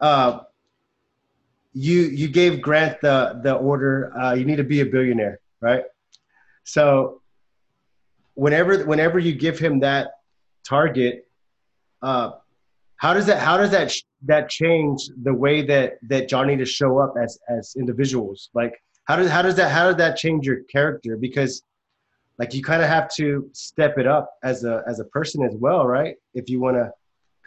uh 0.00 0.40
you 1.72 2.02
you 2.02 2.28
gave 2.28 2.60
Grant 2.60 3.00
the 3.00 3.40
the 3.42 3.54
order. 3.54 4.16
Uh, 4.16 4.34
you 4.34 4.44
need 4.44 4.56
to 4.56 4.64
be 4.64 4.80
a 4.80 4.86
billionaire, 4.86 5.40
right? 5.60 5.84
So 6.64 7.22
whenever 8.34 8.84
whenever 8.84 9.18
you 9.18 9.32
give 9.32 9.58
him 9.58 9.80
that 9.80 10.12
target, 10.66 11.26
uh, 12.02 12.32
how 12.96 13.14
does 13.14 13.26
that 13.26 13.38
how 13.38 13.56
does 13.56 13.70
that 13.70 13.92
that 14.26 14.48
change 14.48 15.08
the 15.22 15.34
way 15.34 15.62
that 15.62 15.98
that 16.08 16.28
Johnny 16.28 16.56
to 16.56 16.64
show 16.64 16.98
up 16.98 17.14
as 17.20 17.38
as 17.48 17.74
individuals? 17.76 18.50
Like 18.54 18.74
how 19.04 19.16
does 19.16 19.30
how 19.30 19.42
does 19.42 19.56
that 19.56 19.70
how 19.70 19.88
does 19.88 19.96
that 19.96 20.16
change 20.16 20.46
your 20.46 20.62
character? 20.64 21.16
Because 21.16 21.62
like 22.38 22.54
you 22.54 22.62
kind 22.62 22.82
of 22.82 22.88
have 22.88 23.12
to 23.14 23.48
step 23.52 23.98
it 23.98 24.06
up 24.06 24.30
as 24.42 24.64
a 24.64 24.82
as 24.86 25.00
a 25.00 25.04
person 25.06 25.42
as 25.44 25.54
well, 25.56 25.86
right? 25.86 26.16
If 26.34 26.48
you 26.48 26.60
want 26.60 26.76
to 26.76 26.92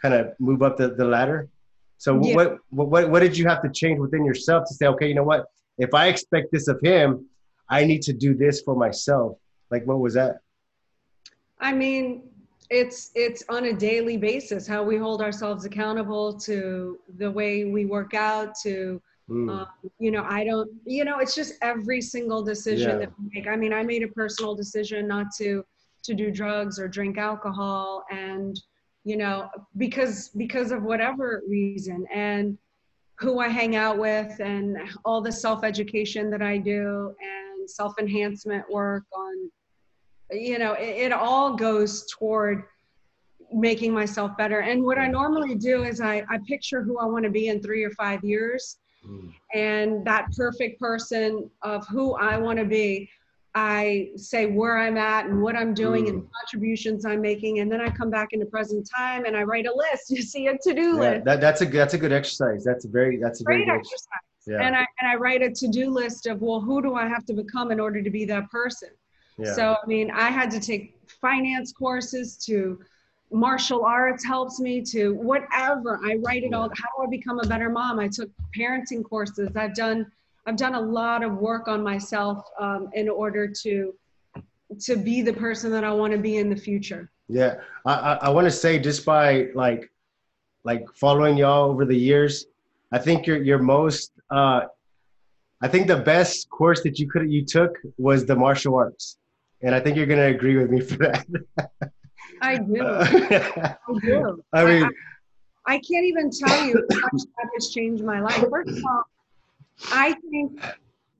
kind 0.00 0.14
of 0.14 0.34
move 0.38 0.62
up 0.62 0.76
the, 0.76 0.88
the 0.88 1.04
ladder. 1.04 1.48
So 1.98 2.20
yeah. 2.22 2.34
what, 2.34 2.58
what 2.70 3.10
what 3.10 3.20
did 3.20 3.36
you 3.36 3.46
have 3.46 3.62
to 3.62 3.70
change 3.70 3.98
within 3.98 4.24
yourself 4.24 4.64
to 4.68 4.74
say, 4.74 4.86
okay, 4.86 5.08
you 5.08 5.14
know 5.14 5.24
what? 5.24 5.46
If 5.78 5.94
I 5.94 6.06
expect 6.08 6.52
this 6.52 6.68
of 6.68 6.80
him, 6.82 7.26
I 7.68 7.84
need 7.84 8.02
to 8.02 8.12
do 8.12 8.34
this 8.34 8.60
for 8.62 8.76
myself. 8.76 9.38
Like 9.70 9.86
what 9.86 9.98
was 9.98 10.14
that? 10.14 10.38
I 11.58 11.72
mean, 11.72 12.22
it's 12.70 13.10
it's 13.14 13.44
on 13.48 13.66
a 13.66 13.72
daily 13.72 14.16
basis 14.16 14.66
how 14.66 14.82
we 14.82 14.96
hold 14.96 15.22
ourselves 15.22 15.64
accountable 15.64 16.32
to 16.32 16.98
the 17.18 17.30
way 17.30 17.64
we 17.64 17.86
work 17.86 18.12
out 18.14 18.54
to 18.60 19.00
mm. 19.30 19.50
um, 19.50 19.66
you 19.98 20.10
know 20.10 20.24
i 20.28 20.42
don't 20.42 20.68
you 20.84 21.04
know 21.04 21.18
it's 21.18 21.34
just 21.34 21.54
every 21.62 22.00
single 22.00 22.42
decision 22.42 22.90
yeah. 22.90 22.96
that 22.96 23.12
we 23.18 23.30
make 23.34 23.46
i 23.46 23.54
mean 23.54 23.72
i 23.72 23.82
made 23.82 24.02
a 24.02 24.08
personal 24.08 24.54
decision 24.54 25.06
not 25.06 25.26
to 25.36 25.64
to 26.02 26.14
do 26.14 26.30
drugs 26.30 26.78
or 26.78 26.88
drink 26.88 27.18
alcohol 27.18 28.04
and 28.10 28.60
you 29.06 29.16
know 29.16 29.48
because 29.76 30.30
because 30.30 30.72
of 30.72 30.82
whatever 30.82 31.40
reason 31.48 32.04
and 32.12 32.58
who 33.20 33.38
i 33.38 33.48
hang 33.48 33.76
out 33.76 33.96
with 33.96 34.38
and 34.40 34.76
all 35.04 35.20
the 35.22 35.30
self 35.30 35.62
education 35.62 36.28
that 36.28 36.42
i 36.42 36.58
do 36.58 37.14
and 37.20 37.70
self 37.70 37.94
enhancement 38.00 38.64
work 38.68 39.04
on 39.16 39.50
you 40.32 40.58
know 40.58 40.72
it, 40.72 40.96
it, 41.06 41.12
all 41.12 41.54
goes 41.54 42.04
toward 42.18 42.64
making 43.52 43.94
myself 43.94 44.36
better 44.36 44.58
and 44.58 44.82
what 44.82 44.98
i 44.98 45.06
normally 45.06 45.54
do 45.54 45.84
is 45.84 46.00
i, 46.00 46.24
I 46.28 46.38
picture 46.48 46.82
who 46.82 46.98
i 46.98 47.04
want 47.04 47.24
to 47.24 47.30
be 47.30 47.46
in 47.46 47.62
three 47.62 47.84
or 47.84 47.92
five 47.92 48.24
years 48.24 48.78
mm. 49.08 49.32
and 49.54 50.04
that 50.04 50.32
perfect 50.36 50.80
person 50.80 51.48
of 51.62 51.86
who 51.86 52.16
i 52.16 52.36
want 52.36 52.58
to 52.58 52.64
be 52.64 53.08
i 53.56 54.10
say 54.16 54.46
where 54.46 54.78
i'm 54.78 54.96
at 54.96 55.26
and 55.26 55.42
what 55.42 55.56
i'm 55.56 55.74
doing 55.74 56.04
mm. 56.04 56.10
and 56.10 56.28
contributions 56.40 57.04
i'm 57.04 57.20
making 57.20 57.58
and 57.58 57.72
then 57.72 57.80
i 57.80 57.88
come 57.88 58.10
back 58.10 58.28
into 58.32 58.46
present 58.46 58.88
time 58.94 59.24
and 59.24 59.36
i 59.36 59.42
write 59.42 59.66
a 59.66 59.74
list 59.74 60.10
you 60.10 60.22
see 60.22 60.46
a 60.46 60.56
to-do 60.58 60.94
yeah, 60.94 61.00
list 61.00 61.24
that, 61.24 61.40
that's 61.40 61.62
a 61.62 61.66
that's 61.66 61.94
a 61.94 61.98
good 61.98 62.12
exercise 62.12 62.62
that's 62.62 62.84
a 62.84 62.88
very 62.88 63.16
that's 63.16 63.40
a 63.40 63.44
great 63.44 63.68
exercise 63.68 64.24
yeah. 64.46 64.60
and 64.60 64.76
i 64.76 64.86
and 65.00 65.10
i 65.10 65.16
write 65.16 65.42
a 65.42 65.50
to-do 65.50 65.90
list 65.90 66.26
of 66.26 66.40
well 66.40 66.60
who 66.60 66.80
do 66.80 66.94
i 66.94 67.06
have 67.06 67.24
to 67.24 67.32
become 67.32 67.72
in 67.72 67.80
order 67.80 68.00
to 68.00 68.10
be 68.10 68.24
that 68.24 68.48
person 68.50 68.90
yeah. 69.38 69.52
So, 69.52 69.76
I 69.82 69.86
mean, 69.86 70.10
I 70.10 70.30
had 70.30 70.50
to 70.52 70.60
take 70.60 70.98
finance 71.20 71.72
courses 71.72 72.36
to 72.46 72.78
martial 73.30 73.84
arts 73.84 74.24
helps 74.24 74.60
me 74.60 74.80
to 74.82 75.14
whatever. 75.14 76.00
I 76.04 76.16
write 76.24 76.44
it 76.44 76.54
all. 76.54 76.68
How 76.68 76.88
do 76.96 77.06
I 77.06 77.10
become 77.10 77.40
a 77.40 77.46
better 77.46 77.68
mom? 77.68 77.98
I 77.98 78.08
took 78.08 78.30
parenting 78.56 79.04
courses. 79.04 79.50
I've 79.56 79.74
done, 79.74 80.06
I've 80.46 80.56
done 80.56 80.74
a 80.74 80.80
lot 80.80 81.22
of 81.22 81.38
work 81.38 81.68
on 81.68 81.82
myself 81.82 82.46
um, 82.60 82.88
in 82.94 83.08
order 83.08 83.48
to, 83.48 83.94
to 84.80 84.96
be 84.96 85.22
the 85.22 85.32
person 85.32 85.70
that 85.72 85.84
I 85.84 85.92
want 85.92 86.12
to 86.12 86.18
be 86.18 86.36
in 86.36 86.48
the 86.48 86.56
future. 86.56 87.10
Yeah. 87.28 87.56
I, 87.84 87.92
I, 87.94 88.12
I 88.14 88.28
want 88.28 88.46
to 88.46 88.50
say 88.50 88.78
just 88.78 89.04
by 89.04 89.48
like, 89.54 89.90
like 90.64 90.84
following 90.94 91.36
y'all 91.36 91.70
over 91.70 91.84
the 91.84 91.96
years, 91.96 92.46
I 92.92 92.98
think 92.98 93.26
your, 93.26 93.42
your 93.42 93.58
most, 93.58 94.12
uh, 94.30 94.62
I 95.62 95.68
think 95.68 95.86
the 95.88 95.96
best 95.96 96.48
course 96.50 96.82
that 96.82 96.98
you 96.98 97.08
could 97.08 97.30
you 97.30 97.44
took 97.44 97.76
was 97.98 98.24
the 98.26 98.36
martial 98.36 98.74
arts 98.76 99.18
and 99.62 99.74
I 99.74 99.80
think 99.80 99.96
you're 99.96 100.06
going 100.06 100.20
to 100.20 100.26
agree 100.26 100.56
with 100.56 100.70
me 100.70 100.80
for 100.80 100.96
that. 100.98 101.26
I 102.42 102.58
do. 102.58 102.82
I 102.84 103.76
do. 104.02 104.44
I 104.52 104.64
mean, 104.64 104.84
I, 104.84 104.86
I, 105.66 105.74
I, 105.74 105.80
can't 105.80 106.04
even 106.04 106.30
tell 106.30 106.66
you 106.66 106.86
how 106.92 107.08
much 107.12 107.22
that 107.22 107.48
has 107.54 107.70
changed 107.70 108.04
my 108.04 108.20
life. 108.20 108.44
First 108.50 108.70
of 108.70 108.84
all, 108.84 109.04
I 109.92 110.14
think 110.30 110.60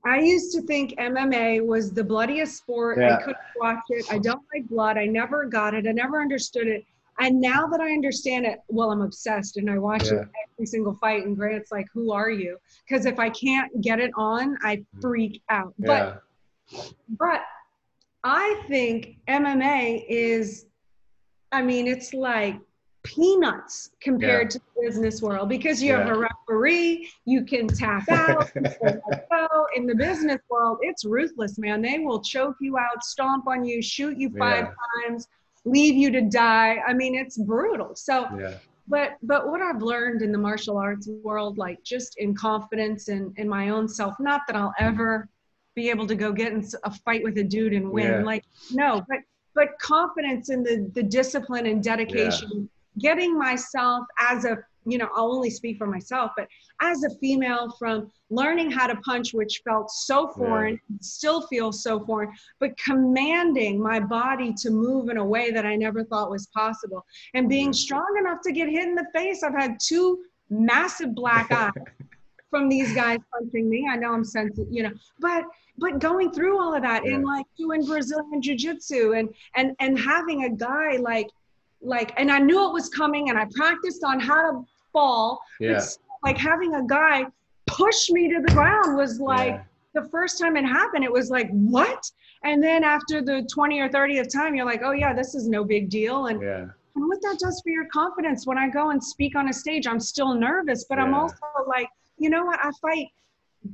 I 0.05 0.19
used 0.19 0.53
to 0.55 0.61
think 0.61 0.91
MMA 0.97 1.65
was 1.65 1.91
the 1.91 2.03
bloodiest 2.03 2.57
sport. 2.57 2.97
Yeah. 2.99 3.15
I 3.15 3.19
couldn't 3.19 3.37
watch 3.59 3.83
it. 3.89 4.05
I 4.11 4.17
don't 4.19 4.41
like 4.53 4.67
blood. 4.67 4.97
I 4.97 5.05
never 5.05 5.45
got 5.45 5.73
it. 5.73 5.85
I 5.87 5.91
never 5.91 6.21
understood 6.21 6.67
it. 6.67 6.85
And 7.19 7.41
now 7.41 7.67
that 7.67 7.81
I 7.81 7.91
understand 7.91 8.45
it, 8.45 8.59
well, 8.67 8.91
I'm 8.91 9.01
obsessed 9.01 9.57
and 9.57 9.69
I 9.69 9.79
watch 9.79 10.05
yeah. 10.05 10.21
it 10.21 10.27
every 10.53 10.65
single 10.65 10.93
fight. 10.95 11.25
And 11.25 11.35
Grant's 11.35 11.71
like, 11.71 11.87
"Who 11.93 12.11
are 12.11 12.29
you?" 12.29 12.57
Because 12.87 13.05
if 13.05 13.19
I 13.19 13.29
can't 13.31 13.81
get 13.81 13.99
it 13.99 14.11
on, 14.15 14.55
I 14.63 14.77
mm. 14.77 14.85
freak 15.01 15.41
out. 15.49 15.73
Yeah. 15.79 16.17
But 16.69 16.93
but 17.17 17.41
I 18.23 18.61
think 18.67 19.17
MMA 19.27 20.05
is, 20.07 20.67
I 21.51 21.61
mean, 21.61 21.87
it's 21.87 22.13
like 22.13 22.59
peanuts 23.07 23.91
compared 24.01 24.43
yeah. 24.43 24.49
to 24.49 24.59
the 24.59 24.81
business 24.81 25.21
world 25.21 25.47
because 25.47 25.81
you 25.81 25.91
yeah. 25.91 25.99
have 25.99 26.09
a 26.09 26.19
referee, 26.19 27.09
you 27.25 27.45
can 27.45 27.67
tap 27.67 28.07
out. 28.11 28.51
in 29.75 29.85
the 29.85 29.95
business 29.95 30.41
world, 30.49 30.79
it's 30.81 31.05
ruthless, 31.05 31.57
man. 31.57 31.81
They 31.81 31.99
will 31.99 32.21
choke 32.21 32.55
you 32.59 32.77
out, 32.77 33.03
stomp 33.03 33.47
on 33.47 33.63
you, 33.63 33.81
shoot 33.81 34.17
you 34.17 34.29
five 34.37 34.65
yeah. 34.65 35.09
times, 35.09 35.27
leave 35.63 35.95
you 35.95 36.11
to 36.11 36.21
die. 36.21 36.79
I 36.85 36.93
mean, 36.93 37.15
it's 37.15 37.37
brutal. 37.37 37.95
So, 37.95 38.27
but 38.89 39.17
but 39.23 39.47
what 39.47 39.61
I've 39.61 39.81
learned 39.81 40.21
in 40.21 40.31
the 40.31 40.37
martial 40.37 40.77
arts 40.77 41.07
world, 41.23 41.57
like 41.57 41.81
just 41.83 42.17
in 42.17 42.35
confidence 42.35 43.07
and 43.07 43.37
in, 43.37 43.47
my 43.47 43.69
own 43.69 43.87
self, 43.87 44.15
not 44.19 44.41
that 44.47 44.55
I'll 44.55 44.73
ever 44.79 45.29
be 45.75 45.89
able 45.89 46.07
to 46.07 46.15
go 46.15 46.31
get 46.31 46.51
in 46.51 46.67
a 46.83 46.91
fight 46.91 47.23
with 47.23 47.37
a 47.37 47.43
dude 47.43 47.73
and 47.73 47.89
win. 47.89 48.25
Like, 48.25 48.43
no, 48.71 49.05
but 49.07 49.19
but 49.55 49.79
confidence 49.79 50.49
in 50.49 50.63
the 50.63 50.89
the 50.93 51.03
discipline 51.03 51.65
and 51.67 51.83
dedication. 51.83 52.69
Getting 52.99 53.37
myself 53.37 54.05
as 54.19 54.45
a 54.45 54.57
you 54.87 54.97
know, 54.97 55.09
I'll 55.13 55.33
only 55.33 55.49
speak 55.49 55.77
for 55.77 55.85
myself, 55.85 56.31
but 56.37 56.47
as 56.81 57.03
a 57.03 57.09
female 57.17 57.75
from 57.77 58.09
learning 58.29 58.71
how 58.71 58.87
to 58.87 58.95
punch, 58.97 59.33
which 59.33 59.61
felt 59.67 59.91
so 59.91 60.29
foreign, 60.29 60.79
yeah. 60.89 60.97
still 61.01 61.41
feels 61.47 61.83
so 61.83 62.05
foreign, 62.05 62.31
but 62.59 62.71
commanding 62.77 63.81
my 63.81 63.99
body 63.99 64.53
to 64.61 64.69
move 64.69 65.09
in 65.09 65.17
a 65.17 65.25
way 65.25 65.51
that 65.51 65.65
I 65.65 65.75
never 65.75 66.05
thought 66.05 66.31
was 66.31 66.47
possible 66.47 67.05
and 67.33 67.49
being 67.49 67.73
strong 67.73 68.15
enough 68.17 68.39
to 68.43 68.53
get 68.53 68.69
hit 68.69 68.87
in 68.87 68.95
the 68.95 69.07
face. 69.13 69.43
I've 69.43 69.53
had 69.53 69.77
two 69.85 70.23
massive 70.49 71.13
black 71.13 71.51
eyes 71.51 71.71
from 72.49 72.69
these 72.69 72.93
guys 72.95 73.19
punching 73.33 73.69
me. 73.69 73.87
I 73.91 73.97
know 73.97 74.13
I'm 74.13 74.23
sensitive, 74.23 74.67
you 74.71 74.83
know, 74.83 74.91
but 75.19 75.43
but 75.79 75.99
going 75.99 76.31
through 76.31 76.59
all 76.59 76.73
of 76.73 76.81
that 76.81 77.05
yeah. 77.05 77.15
and 77.15 77.25
like 77.25 77.45
doing 77.57 77.85
Brazilian 77.85 78.41
jiu-jitsu 78.41 79.13
and 79.13 79.29
and 79.55 79.75
and 79.79 79.99
having 79.99 80.45
a 80.45 80.49
guy 80.49 80.95
like 80.95 81.27
like 81.81 82.13
and 82.17 82.31
I 82.31 82.39
knew 82.39 82.67
it 82.67 82.73
was 82.73 82.89
coming 82.89 83.29
and 83.29 83.37
I 83.37 83.45
practiced 83.53 84.03
on 84.03 84.19
how 84.19 84.51
to 84.51 84.65
fall. 84.91 85.39
Yeah. 85.59 85.77
It's 85.77 85.99
like 86.23 86.37
having 86.37 86.75
a 86.75 86.85
guy 86.85 87.25
push 87.67 88.09
me 88.09 88.29
to 88.29 88.41
the 88.45 88.53
ground 88.53 88.97
was 88.97 89.19
like 89.19 89.55
yeah. 89.55 89.63
the 89.93 90.09
first 90.09 90.39
time 90.39 90.57
it 90.57 90.65
happened, 90.65 91.03
it 91.03 91.11
was 91.11 91.29
like, 91.29 91.49
what? 91.51 92.09
And 92.43 92.63
then 92.63 92.83
after 92.83 93.21
the 93.21 93.47
20 93.51 93.79
or 93.79 93.89
30th 93.89 94.31
time, 94.33 94.55
you're 94.55 94.65
like, 94.65 94.81
oh 94.83 94.91
yeah, 94.91 95.13
this 95.13 95.35
is 95.35 95.47
no 95.47 95.63
big 95.63 95.89
deal. 95.89 96.27
And 96.27 96.41
yeah. 96.41 96.65
and 96.95 97.07
what 97.07 97.21
that 97.21 97.37
does 97.39 97.61
for 97.61 97.69
your 97.69 97.87
confidence 97.91 98.47
when 98.47 98.57
I 98.57 98.69
go 98.69 98.89
and 98.91 99.03
speak 99.03 99.35
on 99.35 99.49
a 99.49 99.53
stage, 99.53 99.87
I'm 99.87 99.99
still 99.99 100.33
nervous, 100.33 100.85
but 100.85 100.97
yeah. 100.97 101.03
I'm 101.03 101.13
also 101.13 101.35
like, 101.67 101.89
you 102.17 102.29
know 102.29 102.45
what? 102.45 102.59
I 102.63 102.71
fight 102.81 103.07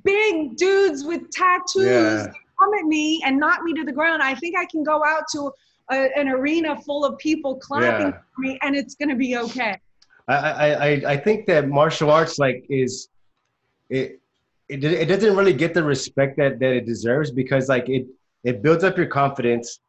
big 0.03 0.55
dudes 0.57 1.03
with 1.03 1.29
tattoos 1.29 1.85
yeah. 1.85 2.27
come 2.59 2.73
at 2.73 2.85
me 2.85 3.21
and 3.25 3.39
knock 3.39 3.61
me 3.63 3.73
to 3.73 3.83
the 3.83 3.91
ground. 3.91 4.23
I 4.23 4.35
think 4.35 4.57
I 4.57 4.65
can 4.65 4.83
go 4.83 5.03
out 5.05 5.23
to 5.33 5.51
a, 5.91 6.09
an 6.17 6.29
arena 6.29 6.79
full 6.81 7.05
of 7.05 7.17
people 7.17 7.57
clapping 7.57 8.07
yeah. 8.07 8.19
for 8.35 8.41
me 8.41 8.59
and 8.61 8.75
it's 8.75 8.95
going 8.95 9.09
to 9.09 9.15
be 9.15 9.37
okay. 9.37 9.77
I, 10.27 10.35
I, 10.35 10.89
I 11.07 11.17
think 11.17 11.47
that 11.47 11.67
martial 11.67 12.09
arts 12.09 12.39
like 12.39 12.65
is 12.69 13.09
it, 13.89 14.21
it 14.69 14.83
it 14.83 15.05
doesn't 15.07 15.35
really 15.35 15.53
get 15.53 15.73
the 15.73 15.83
respect 15.83 16.37
that, 16.37 16.59
that 16.59 16.71
it 16.71 16.85
deserves 16.85 17.29
because 17.29 17.67
like 17.67 17.89
it 17.89 18.07
it 18.45 18.61
builds 18.61 18.85
up 18.85 18.97
your 18.97 19.07
confidence 19.07 19.79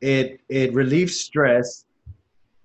it 0.00 0.40
it 0.48 0.74
relieves 0.74 1.20
stress 1.20 1.84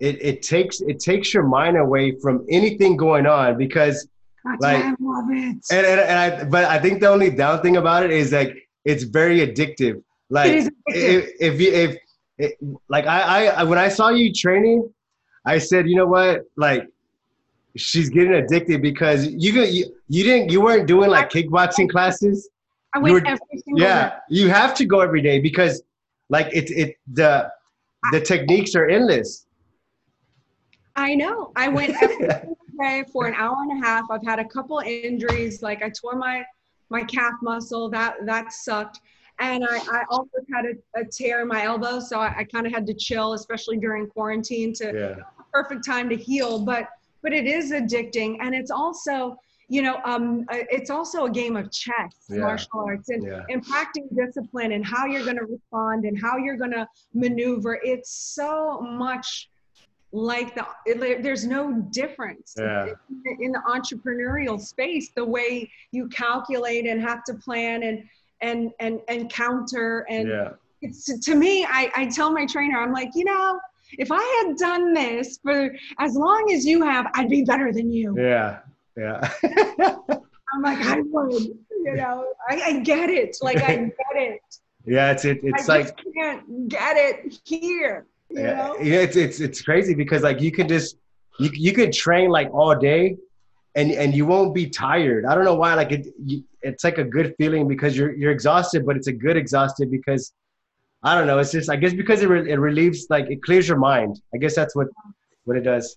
it, 0.00 0.20
it 0.20 0.42
takes 0.42 0.80
it 0.80 0.98
takes 0.98 1.32
your 1.32 1.44
mind 1.44 1.76
away 1.76 2.16
from 2.20 2.44
anything 2.50 2.96
going 2.96 3.26
on 3.26 3.56
because 3.56 4.08
that's 4.44 4.60
like, 4.60 4.84
I 4.84 4.94
love 5.00 5.30
it. 5.30 5.66
And, 5.70 5.86
and, 5.86 6.00
and 6.00 6.18
I, 6.18 6.44
but 6.44 6.64
I 6.64 6.78
think 6.78 7.00
the 7.00 7.08
only 7.08 7.30
down 7.30 7.62
thing 7.62 7.76
about 7.76 8.04
it 8.04 8.10
is 8.10 8.32
like 8.32 8.68
it's 8.84 9.04
very 9.04 9.38
addictive. 9.38 10.02
Like 10.28 10.52
addictive. 10.52 10.70
if 10.88 11.30
if 11.40 11.60
you 11.60 11.72
if 11.72 11.96
it, 12.38 12.58
like 12.88 13.06
I, 13.06 13.46
I 13.46 13.64
when 13.64 13.78
I 13.78 13.88
saw 13.88 14.08
you 14.08 14.32
training, 14.32 14.92
I 15.44 15.58
said, 15.58 15.88
you 15.88 15.96
know 15.96 16.06
what, 16.06 16.42
like 16.56 16.88
she's 17.76 18.08
getting 18.08 18.34
addicted 18.34 18.82
because 18.82 19.26
you 19.26 19.52
you 19.64 19.96
you 20.08 20.24
didn't 20.24 20.50
you 20.50 20.60
weren't 20.60 20.86
doing 20.86 21.10
like 21.10 21.30
kickboxing 21.30 21.90
classes. 21.90 22.48
I 22.94 22.98
went 22.98 23.14
were, 23.14 23.26
every 23.26 23.62
single 23.64 23.84
Yeah, 23.84 24.10
day. 24.10 24.16
you 24.30 24.48
have 24.48 24.74
to 24.76 24.84
go 24.84 25.00
every 25.00 25.22
day 25.22 25.40
because 25.40 25.82
like 26.28 26.46
it 26.52 26.70
it 26.70 26.96
the 27.12 27.50
the 28.12 28.20
techniques 28.20 28.74
are 28.74 28.88
endless. 28.88 29.46
I 30.96 31.14
know. 31.14 31.52
I 31.56 31.68
went 31.68 32.00
every 32.00 32.28
day 32.80 33.04
for 33.12 33.26
an 33.26 33.34
hour 33.34 33.56
and 33.58 33.82
a 33.82 33.86
half. 33.86 34.04
I've 34.10 34.24
had 34.24 34.38
a 34.38 34.44
couple 34.44 34.78
injuries, 34.80 35.62
like 35.62 35.82
I 35.82 35.90
tore 35.90 36.16
my 36.16 36.44
my 36.90 37.02
calf 37.02 37.32
muscle. 37.42 37.88
That 37.90 38.14
that 38.26 38.52
sucked. 38.52 39.00
And 39.40 39.64
I, 39.64 39.78
I 39.78 40.02
also 40.10 40.38
had 40.54 40.64
a, 40.66 41.00
a 41.00 41.04
tear 41.04 41.42
in 41.42 41.48
my 41.48 41.64
elbow, 41.64 41.98
so 42.00 42.20
I, 42.20 42.34
I 42.38 42.44
kind 42.44 42.66
of 42.66 42.72
had 42.72 42.86
to 42.86 42.94
chill, 42.94 43.32
especially 43.32 43.78
during 43.78 44.06
quarantine, 44.06 44.72
to 44.74 44.92
Yeah. 44.94 45.24
perfect 45.52 45.84
time 45.84 46.08
to 46.10 46.16
heal. 46.16 46.58
But 46.64 46.88
but 47.22 47.32
it 47.32 47.46
is 47.46 47.72
addicting, 47.72 48.36
and 48.40 48.54
it's 48.54 48.70
also 48.70 49.36
you 49.68 49.82
know 49.82 49.98
um, 50.04 50.44
uh, 50.52 50.58
it's 50.70 50.90
also 50.90 51.24
a 51.24 51.30
game 51.30 51.56
of 51.56 51.72
chess, 51.72 52.26
Yeah. 52.28 52.38
martial 52.40 52.80
arts, 52.86 53.08
and 53.08 53.24
Yeah. 53.24 53.40
impacting 53.50 54.06
discipline 54.14 54.72
and 54.72 54.84
how 54.86 55.06
you're 55.06 55.24
going 55.24 55.38
to 55.38 55.46
respond 55.46 56.04
and 56.04 56.16
how 56.20 56.36
you're 56.36 56.56
going 56.56 56.72
to 56.72 56.86
maneuver. 57.12 57.80
It's 57.82 58.10
so 58.34 58.80
much 58.80 59.50
like 60.12 60.54
the 60.54 60.64
it, 60.86 61.22
there's 61.24 61.44
no 61.44 61.72
difference 61.90 62.54
Yeah. 62.56 62.86
in, 63.26 63.42
in 63.46 63.52
the 63.52 63.62
entrepreneurial 63.68 64.60
space 64.60 65.10
the 65.16 65.24
way 65.24 65.68
you 65.90 66.08
calculate 66.08 66.86
and 66.86 67.00
have 67.00 67.24
to 67.24 67.34
plan 67.34 67.82
and 67.82 68.04
and 68.48 68.70
and 68.84 68.94
and 69.08 69.30
counter 69.42 70.06
and 70.10 70.28
Yeah. 70.28 70.50
it's 70.82 71.04
to 71.28 71.34
me 71.34 71.52
I, 71.64 71.82
I 72.00 72.02
tell 72.06 72.30
my 72.38 72.44
trainer 72.54 72.78
i'm 72.82 72.92
like 73.00 73.10
you 73.14 73.24
know 73.24 73.58
if 74.04 74.08
i 74.20 74.24
had 74.38 74.56
done 74.68 74.84
this 74.92 75.26
for 75.42 75.58
as 75.98 76.12
long 76.24 76.42
as 76.54 76.60
you 76.70 76.82
have 76.82 77.04
i'd 77.14 77.28
be 77.38 77.42
better 77.52 77.68
than 77.72 77.88
you 77.98 78.14
Yeah. 78.32 78.50
Yeah. 78.96 79.18
i'm 80.52 80.62
like 80.62 80.78
i 80.94 81.00
would 81.00 81.42
you 81.86 81.94
know 82.00 82.16
I, 82.48 82.54
I 82.68 82.72
get 82.92 83.08
it 83.10 83.36
like 83.48 83.60
i 83.62 83.76
get 84.02 84.14
it 84.14 84.40
yeah. 84.86 85.12
It's 85.12 85.24
it, 85.24 85.38
it's 85.42 85.68
i 85.68 85.76
like 85.76 85.86
just 85.86 86.08
can't 86.16 86.68
get 86.68 86.96
it 86.96 87.40
here 87.44 88.06
you 88.30 88.42
yeah, 88.42 88.54
know 88.56 88.76
yeah, 88.80 89.00
it's 89.06 89.16
it's 89.16 89.38
it's 89.40 89.60
crazy 89.62 89.94
because 89.94 90.22
like 90.22 90.40
you 90.40 90.50
could 90.56 90.68
just 90.68 90.96
you 91.38 91.50
you 91.52 91.72
could 91.72 91.92
train 91.92 92.28
like 92.38 92.48
all 92.52 92.74
day, 92.92 93.16
and 93.76 93.90
and 93.90 94.14
you 94.14 94.26
won't 94.26 94.54
be 94.54 94.68
tired. 94.68 95.24
I 95.24 95.34
don't 95.34 95.44
know 95.44 95.54
why. 95.54 95.74
Like 95.74 95.92
it, 95.92 96.06
you, 96.24 96.44
it's 96.62 96.84
like 96.84 96.98
a 96.98 97.04
good 97.04 97.34
feeling 97.38 97.66
because 97.68 97.96
you're 97.96 98.14
you're 98.14 98.32
exhausted, 98.32 98.86
but 98.86 98.96
it's 98.96 99.08
a 99.08 99.12
good 99.12 99.36
exhausted 99.36 99.90
because 99.90 100.32
I 101.02 101.14
don't 101.16 101.26
know. 101.26 101.38
It's 101.38 101.52
just 101.52 101.70
I 101.70 101.76
guess 101.76 101.92
because 101.92 102.22
it 102.22 102.28
re- 102.28 102.50
it 102.50 102.56
relieves 102.56 103.06
like 103.10 103.26
it 103.30 103.42
clears 103.42 103.68
your 103.68 103.78
mind. 103.78 104.20
I 104.34 104.38
guess 104.38 104.54
that's 104.54 104.74
what 104.74 104.88
what 105.44 105.56
it 105.56 105.62
does. 105.62 105.96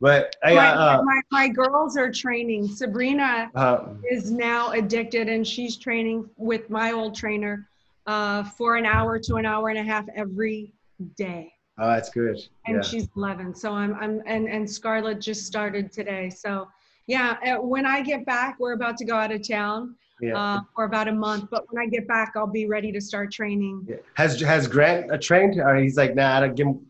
But 0.00 0.36
I 0.44 0.54
my, 0.54 0.68
uh, 0.68 1.02
my, 1.02 1.20
my 1.32 1.48
girls 1.48 1.96
are 1.96 2.10
training 2.10 2.68
sabrina 2.68 3.50
uh, 3.54 3.58
uh, 3.58 3.94
is 4.10 4.30
now 4.30 4.70
addicted 4.70 5.28
and 5.28 5.46
she's 5.46 5.76
training 5.76 6.28
with 6.36 6.70
my 6.70 6.92
old 6.92 7.16
trainer 7.16 7.68
uh, 8.06 8.44
for 8.44 8.76
an 8.76 8.86
hour 8.86 9.18
to 9.18 9.34
an 9.36 9.44
hour 9.44 9.70
and 9.70 9.78
a 9.78 9.82
half 9.82 10.06
every 10.14 10.72
day 11.16 11.52
oh, 11.78 11.88
that's 11.88 12.10
good. 12.10 12.38
and 12.66 12.76
Yeah. 12.76 12.82
she's 12.82 13.08
11 13.16 13.54
so 13.56 13.72
i'm 13.72 13.94
i'm 13.94 14.22
and 14.26 14.48
and 14.48 14.70
scarlett 14.70 15.20
just 15.20 15.46
started 15.46 15.90
today 15.90 16.30
so 16.30 16.68
yeah 17.08 17.36
uh, 17.46 17.60
when 17.60 17.84
i 17.84 18.00
get 18.00 18.24
back 18.24 18.56
we're 18.60 18.74
about 18.74 18.96
to 18.96 19.04
go 19.04 19.16
out 19.16 19.32
of 19.32 19.46
town 19.46 19.96
Yeah. 20.20 20.36
uh, 20.38 20.60
for 20.74 20.84
about 20.84 21.08
a 21.08 21.12
month 21.12 21.48
but 21.50 21.64
when 21.72 21.82
i 21.82 21.86
get 21.88 22.06
back 22.06 22.32
i'll 22.36 22.46
be 22.62 22.66
ready 22.66 22.92
to 22.92 23.00
start 23.00 23.32
training 23.32 23.84
Yeah. 23.88 23.96
Has 24.14 24.40
has 24.40 24.68
Grant 24.68 25.10
uh, 25.10 25.18
trained? 25.28 25.54
Or 25.60 25.74
he's 25.76 25.96
like, 25.96 26.14
nah, 26.14 26.36
I 26.36 26.40
don't 26.40 26.54
give 26.54 26.66
him. 26.68 26.86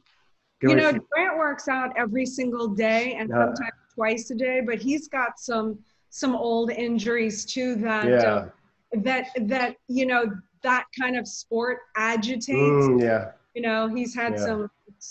give 0.60 0.70
you 0.70 0.76
know 0.76 0.92
grant 1.12 1.38
works 1.38 1.68
out 1.68 1.90
every 1.96 2.26
single 2.26 2.68
day 2.68 3.14
and 3.18 3.26
Uh. 3.32 3.36
sometimes 3.46 3.72
twice 3.94 4.30
a 4.30 4.34
day 4.46 4.60
but 4.68 4.78
he's 4.86 5.08
got 5.08 5.32
some 5.38 5.78
some 6.10 6.34
old 6.34 6.70
injuries 6.70 7.44
too 7.54 7.70
that 7.86 8.06
yeah. 8.08 8.34
uh, 8.34 8.48
that 9.08 9.24
that 9.54 9.70
you 9.98 10.06
know 10.06 10.22
that 10.62 10.84
kind 11.00 11.16
of 11.20 11.24
sport 11.28 11.76
agitates 11.96 12.86
Mm, 12.88 13.02
yeah. 13.08 13.22
you 13.54 13.62
know 13.66 13.80
he's 13.96 14.14
had 14.22 14.32
Yeah. 14.34 14.46
some 14.48 14.62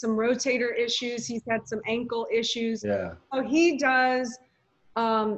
some 0.02 0.12
rotator 0.26 0.70
issues 0.86 1.20
he's 1.32 1.44
had 1.54 1.62
some 1.72 1.82
ankle 1.98 2.24
issues 2.42 2.78
Yeah. 2.84 3.14
so 3.32 3.38
he 3.54 3.78
does 3.78 4.28
um 5.04 5.30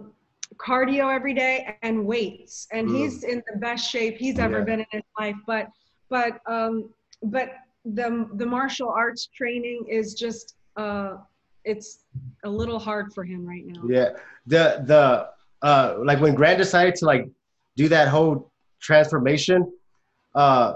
cardio 0.65 1.05
every 1.17 1.35
day 1.45 1.55
and 1.87 1.95
weights 2.11 2.55
and 2.75 2.83
Mm. 2.87 2.93
he's 2.95 3.15
in 3.31 3.37
the 3.49 3.57
best 3.67 3.83
shape 3.93 4.15
he's 4.25 4.39
ever 4.47 4.59
Yeah. 4.59 4.69
been 4.69 4.79
in 4.85 4.91
his 4.97 5.07
life 5.21 5.39
but 5.51 5.65
but 6.15 6.31
um 6.55 6.73
but 7.35 7.47
the 7.97 8.07
the 8.41 8.47
martial 8.57 8.89
arts 9.03 9.23
training 9.39 9.79
is 9.99 10.07
just 10.23 10.45
uh 10.83 11.11
it's 11.71 11.89
a 12.49 12.51
little 12.59 12.79
hard 12.89 13.07
for 13.15 13.23
him 13.31 13.41
right 13.53 13.65
now 13.73 13.81
Yeah. 13.95 14.09
The 14.53 14.63
the 14.91 15.03
uh 15.69 15.87
like 16.09 16.19
when 16.23 16.33
Grant 16.39 16.57
decided 16.65 16.93
to 16.99 17.05
like 17.11 17.23
do 17.81 17.85
that 17.95 18.07
whole 18.15 18.35
transformation, 18.89 19.59
uh 20.41 20.67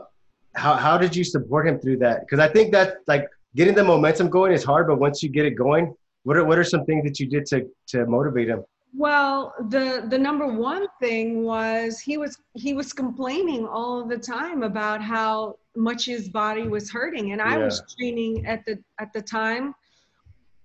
how 0.63 0.73
how 0.85 0.95
did 1.03 1.11
you 1.17 1.23
support 1.35 1.63
him 1.69 1.77
through 1.81 1.97
that? 2.05 2.17
Because 2.21 2.39
I 2.47 2.49
think 2.55 2.67
that 2.77 2.87
like 3.13 3.25
getting 3.59 3.75
the 3.81 3.83
momentum 3.93 4.27
going 4.37 4.51
is 4.57 4.63
hard, 4.71 4.85
but 4.89 4.97
once 5.07 5.17
you 5.23 5.29
get 5.37 5.45
it 5.51 5.55
going, 5.65 5.85
what 6.25 6.35
are 6.37 6.45
what 6.49 6.57
are 6.61 6.67
some 6.73 6.83
things 6.89 7.03
that 7.07 7.15
you 7.19 7.27
did 7.35 7.43
to 7.51 7.57
to 7.91 7.97
motivate 8.17 8.49
him? 8.53 8.61
Well, 8.95 9.55
the 9.69 10.05
the 10.07 10.17
number 10.17 10.47
one 10.47 10.87
thing 10.99 11.43
was 11.43 11.99
he 11.99 12.17
was 12.17 12.37
he 12.53 12.73
was 12.73 12.93
complaining 12.93 13.65
all 13.65 14.05
the 14.05 14.17
time 14.17 14.61
about 14.61 15.01
how 15.01 15.57
much 15.75 16.05
his 16.05 16.29
body 16.29 16.67
was 16.67 16.91
hurting, 16.91 17.31
and 17.31 17.41
I 17.41 17.57
was 17.57 17.81
training 17.97 18.45
at 18.45 18.63
the 18.65 18.77
at 18.99 19.11
the 19.11 19.21
time 19.21 19.73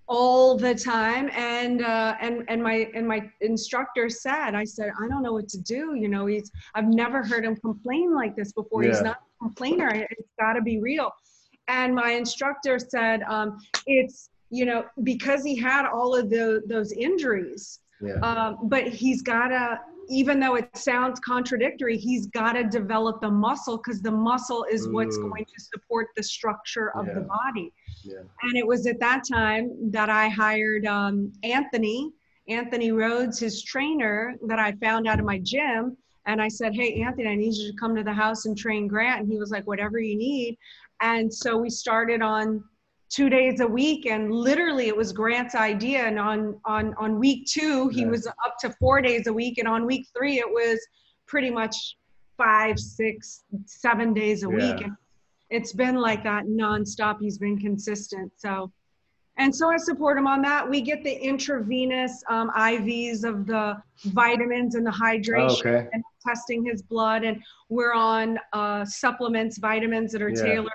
all 0.08 0.56
the 0.56 0.74
time. 0.74 1.30
And 1.34 1.82
uh 1.82 2.16
and 2.20 2.44
and 2.48 2.62
my 2.62 2.90
and 2.94 3.06
my 3.06 3.30
instructor 3.40 4.08
said 4.08 4.54
i 4.54 4.64
said 4.64 4.90
i 4.98 5.06
don't 5.08 5.22
know 5.22 5.32
what 5.32 5.48
to 5.50 5.58
do. 5.58 5.94
You 5.94 6.08
know 6.08 6.26
he's 6.26 6.50
i've 6.74 6.88
never 6.88 7.22
heard 7.22 7.44
him 7.44 7.56
complain 7.56 8.14
like 8.14 8.36
this 8.36 8.52
before. 8.52 8.82
He's 8.82 9.02
not 9.02 9.16
a 9.16 9.44
complainer. 9.44 9.88
It's 9.88 10.32
got 10.38 10.54
to 10.54 10.62
be 10.62 10.80
real. 10.80 11.12
And 11.68 11.94
my 11.94 12.10
instructor 12.12 12.78
said 12.78 13.22
um 13.22 13.58
it's 13.86 14.30
you 14.50 14.64
know 14.64 14.84
because 15.02 15.44
he 15.44 15.56
had 15.56 15.86
all 15.86 16.14
of 16.14 16.28
the 16.28 16.62
those 16.66 16.92
injuries 16.92 17.80
Yeah. 18.00 18.14
um, 18.22 18.58
but 18.68 18.87
he's 18.88 19.22
got 19.22 19.48
to 19.48 19.80
even 20.11 20.40
though 20.40 20.54
it 20.54 20.74
sounds 20.76 21.20
contradictory 21.20 21.98
he's 21.98 22.26
got 22.28 22.52
to 22.52 22.64
develop 22.64 23.20
the 23.20 23.30
muscle 23.30 23.76
because 23.76 24.00
the 24.00 24.11
muscle 24.11 24.64
is 24.70 24.88
what's 24.88 25.18
Mm. 25.18 25.30
going 25.30 25.44
to 25.44 25.61
support 25.61 26.08
the 26.16 26.22
structure 26.22 26.90
of 26.96 27.06
the 27.06 27.20
body 27.22 27.72
Yeah. 28.04 28.22
and 28.42 28.56
it 28.56 28.66
was 28.66 28.87
at 28.87 28.98
that 29.00 29.22
time 29.30 29.70
that 29.90 30.08
i 30.08 30.28
hired 30.28 30.87
um, 30.87 31.32
anthony 31.42 32.11
anthony 32.48 32.90
rhodes 32.92 33.38
his 33.38 33.62
trainer 33.62 34.34
that 34.46 34.58
i 34.58 34.72
found 34.87 35.06
out 35.06 35.18
of 35.18 35.26
my 35.26 35.38
gym 35.40 35.96
and 36.26 36.40
i 36.40 36.48
said 36.48 36.74
hey 36.74 37.02
anthony 37.02 37.28
i 37.28 37.34
need 37.34 37.54
you 37.54 37.70
to 37.70 37.76
come 37.78 37.94
to 37.96 38.02
the 38.04 38.12
house 38.12 38.46
and 38.46 38.56
train 38.56 38.87
grant 38.88 39.20
and 39.22 39.30
he 39.30 39.38
was 39.38 39.50
like 39.50 39.66
whatever 39.66 39.98
you 39.98 40.16
need 40.16 40.56
and 41.02 41.32
so 41.32 41.56
we 41.58 41.68
started 41.70 42.22
on 42.22 42.64
two 43.10 43.30
days 43.30 43.60
a 43.60 43.66
week 43.66 44.06
and 44.06 44.30
literally 44.32 44.88
it 44.88 44.96
was 44.96 45.12
grant's 45.12 45.54
idea 45.54 46.00
and 46.00 46.18
on 46.18 46.60
on 46.64 46.94
on 46.98 47.18
week 47.18 47.46
two 47.46 47.88
he 47.88 48.02
Yeah. 48.02 48.08
was 48.08 48.26
up 48.26 48.58
to 48.60 48.70
four 48.78 49.00
days 49.00 49.26
a 49.26 49.32
week 49.32 49.58
and 49.58 49.66
on 49.66 49.86
week 49.86 50.06
three 50.16 50.38
it 50.38 50.48
was 50.48 50.78
pretty 51.26 51.50
much 51.50 51.96
five 52.36 52.78
six 52.78 53.44
seven 53.64 54.12
days 54.12 54.42
a 54.42 54.48
week 54.48 54.80
and 54.82 54.92
it's 55.50 55.72
been 55.72 55.96
like 55.96 56.22
that 56.24 56.44
nonstop 56.44 57.16
he's 57.20 57.38
been 57.38 57.58
consistent 57.58 58.30
so 58.36 58.70
and 59.38 59.54
so 59.54 59.70
i 59.70 59.76
support 59.78 60.18
him 60.18 60.26
on 60.26 60.42
that 60.42 60.68
we 60.68 60.80
get 60.82 61.02
the 61.02 61.14
intravenous 61.14 62.22
um, 62.28 62.50
ivs 62.58 63.24
of 63.24 63.46
the 63.46 63.80
vitamins 64.06 64.74
and 64.74 64.86
the 64.86 64.90
hydration 64.90 65.48
Oh, 65.66 65.70
okay. 65.70 65.88
and 65.92 66.02
testing 66.26 66.64
his 66.64 66.82
blood 66.82 67.24
and 67.24 67.42
we're 67.70 67.94
on 67.94 68.38
uh, 68.52 68.84
supplements 68.84 69.56
vitamins 69.58 70.12
that 70.12 70.20
are 70.20 70.28
Yeah. 70.28 70.42
tailored 70.42 70.72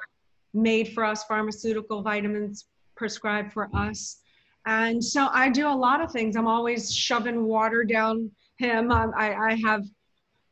made 0.53 0.89
for 0.93 1.03
us 1.03 1.23
pharmaceutical 1.25 2.01
vitamins 2.01 2.65
prescribed 2.95 3.51
for 3.51 3.69
us 3.75 4.19
and 4.65 5.03
so 5.03 5.27
i 5.31 5.49
do 5.49 5.67
a 5.67 5.69
lot 5.87 6.01
of 6.01 6.11
things 6.11 6.35
i'm 6.35 6.47
always 6.47 6.93
shoving 6.93 7.43
water 7.45 7.83
down 7.83 8.29
him 8.57 8.91
um, 8.91 9.11
I, 9.17 9.33
I 9.33 9.55
have 9.65 9.83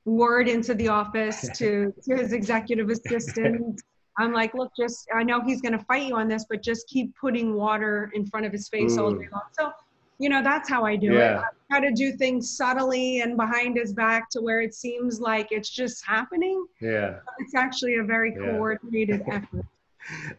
word 0.05 0.47
into 0.49 0.73
the 0.73 0.87
office 0.87 1.47
to, 1.57 1.93
to 2.03 2.15
his 2.15 2.33
executive 2.33 2.89
assistant 2.89 3.81
i'm 4.17 4.33
like 4.33 4.53
look 4.55 4.71
just 4.77 5.07
i 5.13 5.21
know 5.23 5.41
he's 5.41 5.61
going 5.61 5.77
to 5.77 5.85
fight 5.85 6.07
you 6.07 6.15
on 6.15 6.27
this 6.27 6.45
but 6.49 6.63
just 6.63 6.87
keep 6.87 7.13
putting 7.19 7.53
water 7.53 8.11
in 8.15 8.25
front 8.25 8.45
of 8.45 8.51
his 8.51 8.67
face 8.69 8.97
all 8.97 9.11
Mm. 9.13 9.19
day 9.19 9.27
long 9.31 9.41
so 9.57 9.71
you 10.17 10.29
know 10.29 10.41
that's 10.41 10.67
how 10.67 10.83
i 10.83 10.95
do 10.95 11.13
Yeah. 11.13 11.39
it 11.39 11.43
I 11.71 11.79
try 11.79 11.87
to 11.89 11.93
do 11.95 12.11
things 12.13 12.57
subtly 12.57 13.21
and 13.21 13.37
behind 13.37 13.77
his 13.77 13.93
back 13.93 14.29
to 14.31 14.41
where 14.41 14.61
it 14.61 14.73
seems 14.73 15.19
like 15.21 15.47
it's 15.51 15.69
just 15.69 16.03
happening 16.05 16.65
Yeah. 16.81 17.19
it's 17.37 17.55
actually 17.55 17.95
a 17.95 18.03
very 18.03 18.31
Yeah. 18.31 18.51
coordinated 18.51 19.21
effort 19.31 19.65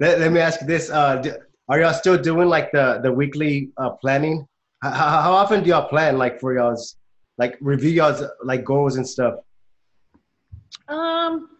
Let, 0.00 0.20
let 0.20 0.32
me 0.32 0.40
ask 0.40 0.60
you 0.60 0.66
this: 0.66 0.90
uh, 0.90 1.16
do, 1.16 1.34
Are 1.68 1.80
y'all 1.80 1.92
still 1.92 2.18
doing 2.18 2.48
like 2.48 2.72
the 2.72 3.00
the 3.02 3.12
weekly 3.12 3.70
uh, 3.76 3.90
planning? 3.90 4.46
How, 4.82 4.90
how 4.90 5.32
often 5.32 5.62
do 5.62 5.70
y'all 5.70 5.88
plan 5.88 6.18
like 6.18 6.40
for 6.40 6.54
y'all's 6.54 6.96
like 7.38 7.56
review 7.60 7.90
y'all's 7.90 8.22
like 8.42 8.64
goals 8.64 8.96
and 8.96 9.06
stuff? 9.06 9.34
Um, 10.88 11.50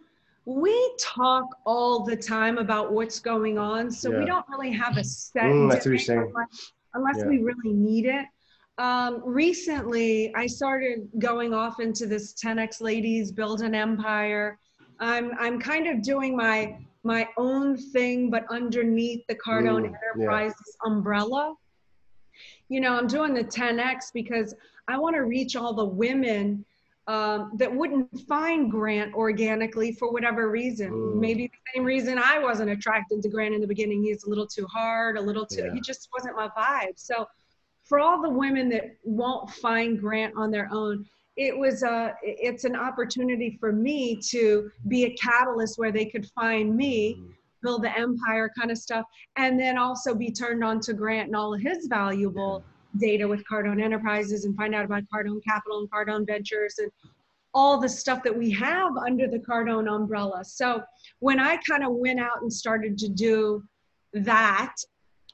we 0.45 0.95
talk 0.99 1.45
all 1.65 2.03
the 2.03 2.17
time 2.17 2.57
about 2.57 2.91
what's 2.91 3.19
going 3.19 3.57
on, 3.57 3.89
so 3.89 4.11
we 4.11 4.25
don't 4.25 4.45
really 4.49 4.71
have 4.71 4.97
a 4.97 5.03
set 5.03 5.45
Mm, 5.45 5.69
that's 5.71 5.85
what 5.85 5.91
you're 5.91 5.99
saying. 5.99 6.27
unless, 6.35 6.71
unless 6.93 7.17
Yeah. 7.19 7.29
we 7.29 7.37
really 7.39 7.73
need 7.73 8.05
it. 8.05 8.25
Um, 8.77 9.21
recently, 9.23 10.33
I 10.35 10.47
started 10.47 11.07
going 11.19 11.53
off 11.53 11.79
into 11.79 12.07
this 12.07 12.33
10x 12.33 12.81
ladies 12.81 13.31
build 13.31 13.61
an 13.61 13.73
empire. 13.75 14.59
I'm 14.99 15.31
I'm 15.39 15.59
kind 15.59 15.87
of 15.87 16.01
doing 16.01 16.35
my 16.35 16.77
my 17.03 17.27
own 17.37 17.77
thing, 17.77 18.29
but 18.29 18.45
underneath 18.49 19.25
the 19.27 19.35
Cardone 19.35 19.83
Mm, 19.83 19.91
yeah. 19.91 19.97
Enterprises 20.13 20.77
umbrella. 20.85 21.55
You 22.69 22.81
know, 22.81 22.93
I'm 22.93 23.07
doing 23.07 23.33
the 23.33 23.43
10X 23.43 24.11
because 24.13 24.55
I 24.87 24.97
want 24.97 25.15
to 25.15 25.23
reach 25.23 25.55
all 25.55 25.73
the 25.73 25.85
women 25.85 26.65
um, 27.07 27.51
that 27.57 27.73
wouldn't 27.73 28.09
find 28.21 28.71
Grant 28.71 29.13
organically 29.13 29.91
for 29.91 30.11
whatever 30.11 30.49
reason. 30.49 30.91
Mm. 30.91 31.15
Maybe 31.15 31.47
the 31.47 31.71
same 31.75 31.83
reason 31.83 32.17
I 32.17 32.39
wasn't 32.39 32.69
attracted 32.69 33.21
to 33.21 33.29
Grant 33.29 33.53
in 33.53 33.61
the 33.61 33.67
beginning. 33.67 34.03
He's 34.03 34.23
a 34.23 34.29
little 34.29 34.47
too 34.47 34.65
hard, 34.67 35.17
a 35.17 35.21
little 35.21 35.45
too, 35.45 35.65
yeah. 35.65 35.73
he 35.73 35.81
just 35.81 36.07
wasn't 36.13 36.35
my 36.37 36.47
vibe. 36.57 36.93
So 36.95 37.27
for 37.83 37.99
all 37.99 38.21
the 38.21 38.29
women 38.29 38.69
that 38.69 38.95
won't 39.03 39.49
find 39.49 39.99
Grant 39.99 40.33
on 40.37 40.49
their 40.49 40.69
own, 40.71 41.05
it 41.35 41.57
was 41.57 41.83
a, 41.83 42.13
it's 42.21 42.63
an 42.63 42.75
opportunity 42.75 43.57
for 43.59 43.71
me 43.71 44.15
to 44.29 44.71
be 44.87 45.05
a 45.05 45.13
catalyst 45.15 45.77
where 45.77 45.91
they 45.91 46.05
could 46.05 46.27
find 46.31 46.75
me, 46.75 47.17
mm. 47.19 47.33
build 47.61 47.83
the 47.83 47.97
empire 47.97 48.51
kind 48.57 48.71
of 48.71 48.77
stuff, 48.77 49.05
and 49.37 49.59
then 49.59 49.77
also 49.77 50.13
be 50.13 50.31
turned 50.31 50.63
on 50.63 50.79
to 50.81 50.93
Grant 50.93 51.27
and 51.27 51.35
all 51.35 51.53
of 51.53 51.61
his 51.61 51.87
valuable 51.87 52.63
data 52.97 53.27
with 53.27 53.43
Cardone 53.51 53.81
Enterprises 53.81 54.45
and 54.45 54.55
find 54.55 54.75
out 54.75 54.85
about 54.85 55.03
Cardone 55.13 55.43
Capital 55.43 55.79
and 55.79 55.91
Cardone 55.91 56.27
Ventures 56.27 56.75
and 56.77 56.91
all 57.55 57.79
the 57.79 57.89
stuff 57.89 58.23
that 58.23 58.35
we 58.35 58.51
have 58.51 58.97
under 58.97 59.27
the 59.27 59.39
Cardone 59.39 59.87
umbrella. 59.93 60.43
So 60.43 60.83
when 61.19 61.39
I 61.39 61.57
kind 61.57 61.83
of 61.83 61.93
went 61.93 62.19
out 62.19 62.41
and 62.41 62.51
started 62.51 62.97
to 62.99 63.09
do 63.09 63.63
that 64.13 64.75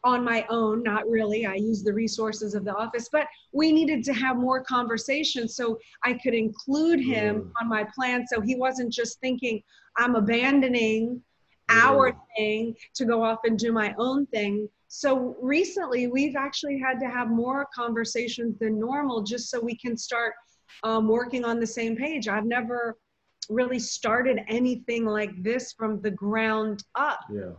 on 0.04 0.24
my 0.24 0.46
own, 0.50 0.84
not 0.84 1.10
really, 1.10 1.46
I 1.46 1.56
used 1.56 1.86
the 1.86 1.94
resources 1.94 2.56
of 2.56 2.64
the 2.64 2.74
office, 2.74 3.10
but 3.12 3.28
we 3.52 3.72
needed 3.72 4.04
to 4.06 4.14
have 4.14 4.38
more 4.38 4.64
conversations 4.64 5.56
so 5.56 5.78
I 6.04 6.14
could 6.14 6.34
include 6.34 7.00
him 7.02 7.42
mm. 7.42 7.52
on 7.62 7.68
my 7.68 7.86
plan 7.96 8.26
so 8.28 8.40
he 8.40 8.56
wasn't 8.56 8.94
just 8.94 9.20
thinking, 9.20 9.62
I'm 9.98 10.16
abandoning 10.16 11.22
our 11.70 12.16
thing 12.38 12.76
to 12.96 13.06
go 13.06 13.24
off 13.24 13.40
and 13.44 13.60
do 13.60 13.72
my 13.72 13.94
own 13.98 14.26
thing 14.28 14.70
so 14.90 15.38
recently, 15.40 16.08
we've 16.08 16.36
actually 16.36 16.80
had 16.80 17.00
to 17.00 17.08
have 17.08 17.30
more 17.30 17.68
conversations 17.74 18.58
than 18.58 18.80
normal 18.80 19.22
just 19.22 19.52
so 19.52 19.60
we 19.60 19.78
can 19.78 19.96
start 19.96 20.34
um, 20.84 21.08
working 21.08 21.46
on 21.46 21.60
the 21.60 21.68
same 21.68 21.96
page. 21.96 22.28
I've 22.28 22.46
never 22.46 22.98
really 23.50 23.78
started 23.78 24.40
anything 24.48 25.06
like 25.06 25.32
this 25.44 25.74
from 25.74 26.02
the 26.02 26.10
ground 26.10 26.84
up. 26.96 27.20
Yeah. 27.32 27.52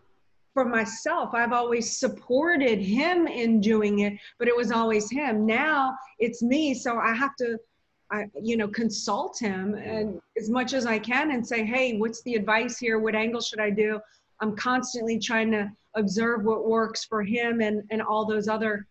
For 0.53 0.65
myself, 0.65 1.31
I've 1.33 1.53
always 1.53 1.97
supported 1.97 2.81
him 2.81 3.29
in 3.29 3.61
doing 3.61 4.01
it, 4.01 4.15
but 4.39 4.49
it 4.49 4.57
was 4.57 4.73
always 4.73 5.11
him. 5.11 5.47
Now 5.47 5.97
it's 6.19 6.43
me, 6.43 6.75
so 6.75 6.99
I 6.99 7.15
have 7.15 7.37
to 7.37 7.59
I, 8.13 8.27
you 8.41 8.57
know, 8.57 8.69
consult 8.69 9.39
him 9.39 9.75
and 9.75 10.21
as 10.37 10.51
much 10.51 10.73
as 10.73 10.85
I 10.85 10.99
can 10.99 11.31
and 11.31 11.47
say, 11.47 11.65
hey, 11.65 11.97
what's 11.97 12.23
the 12.23 12.35
advice 12.35 12.79
here? 12.79 12.99
What 12.99 13.15
angle 13.15 13.41
should 13.41 13.61
I 13.61 13.71
do? 13.71 14.01
I'm 14.41 14.57
constantly 14.57 15.19
trying 15.19 15.53
to 15.53 15.71
observe 15.95 16.45
what 16.45 16.69
works 16.69 17.05
for 17.05 17.23
him 17.23 17.61
and, 17.61 17.83
and 17.91 18.03
all 18.03 18.25
those 18.25 18.49
other 18.49 18.87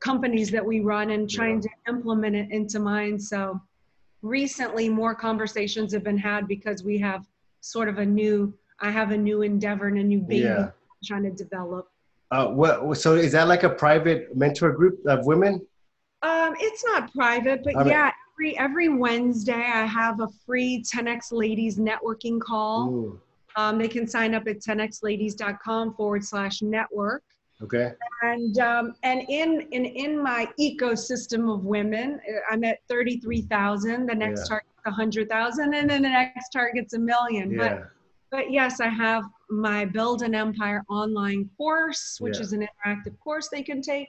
companies 0.00 0.50
that 0.50 0.64
we 0.64 0.80
run 0.80 1.10
and 1.10 1.28
trying 1.28 1.56
yeah. 1.56 1.62
to 1.62 1.92
implement 1.94 2.36
it 2.36 2.50
into 2.50 2.78
mine. 2.78 3.18
So 3.18 3.60
recently 4.22 4.88
more 4.88 5.14
conversations 5.14 5.92
have 5.92 6.04
been 6.04 6.18
had 6.18 6.46
because 6.46 6.84
we 6.84 6.98
have 6.98 7.26
sort 7.60 7.88
of 7.88 7.98
a 7.98 8.06
new, 8.06 8.54
I 8.80 8.90
have 8.90 9.10
a 9.10 9.18
new 9.18 9.42
endeavor 9.42 9.88
and 9.88 9.98
a 9.98 10.04
new 10.04 10.20
baby 10.20 10.44
yeah. 10.44 10.70
Trying 11.04 11.24
to 11.24 11.30
develop. 11.30 11.88
Uh, 12.30 12.48
what, 12.48 12.96
so 12.96 13.14
is 13.14 13.32
that 13.32 13.48
like 13.48 13.62
a 13.62 13.70
private 13.70 14.34
mentor 14.36 14.72
group 14.72 15.00
of 15.06 15.26
women? 15.26 15.66
Um, 16.22 16.54
it's 16.58 16.84
not 16.84 17.12
private, 17.12 17.62
but 17.64 17.76
I 17.76 17.78
mean, 17.80 17.88
yeah, 17.88 18.10
every, 18.34 18.58
every 18.58 18.88
Wednesday 18.88 19.52
I 19.52 19.84
have 19.84 20.20
a 20.20 20.28
free 20.46 20.82
10X 20.82 21.32
ladies 21.32 21.78
networking 21.78 22.40
call. 22.40 22.88
Ooh 22.88 23.20
um, 23.56 23.78
they 23.78 23.88
can 23.88 24.06
sign 24.06 24.34
up 24.34 24.46
at 24.46 24.60
10xladies.com 24.60 25.94
forward 25.94 26.24
slash 26.24 26.62
network. 26.62 27.22
Okay. 27.62 27.92
And 28.22 28.58
um, 28.58 28.94
and 29.04 29.22
in 29.28 29.68
in 29.70 29.84
in 29.84 30.20
my 30.20 30.48
ecosystem 30.58 31.52
of 31.52 31.64
women, 31.64 32.20
I'm 32.50 32.64
at 32.64 32.78
33,000. 32.88 34.06
The 34.06 34.14
next 34.14 34.40
yeah. 34.40 34.58
target's 34.58 34.68
100,000, 34.84 35.74
and 35.74 35.90
then 35.90 36.02
the 36.02 36.08
next 36.08 36.48
target's 36.48 36.94
a 36.94 36.98
million. 36.98 37.52
Yeah. 37.52 37.58
But 37.58 37.90
but 38.32 38.50
yes, 38.50 38.80
I 38.80 38.88
have 38.88 39.24
my 39.52 39.84
Build 39.84 40.22
an 40.22 40.34
Empire 40.34 40.82
online 40.88 41.48
course, 41.56 42.16
which 42.20 42.36
yeah. 42.36 42.42
is 42.42 42.52
an 42.52 42.66
interactive 42.66 43.18
course 43.22 43.48
they 43.48 43.62
can 43.62 43.82
take. 43.82 44.08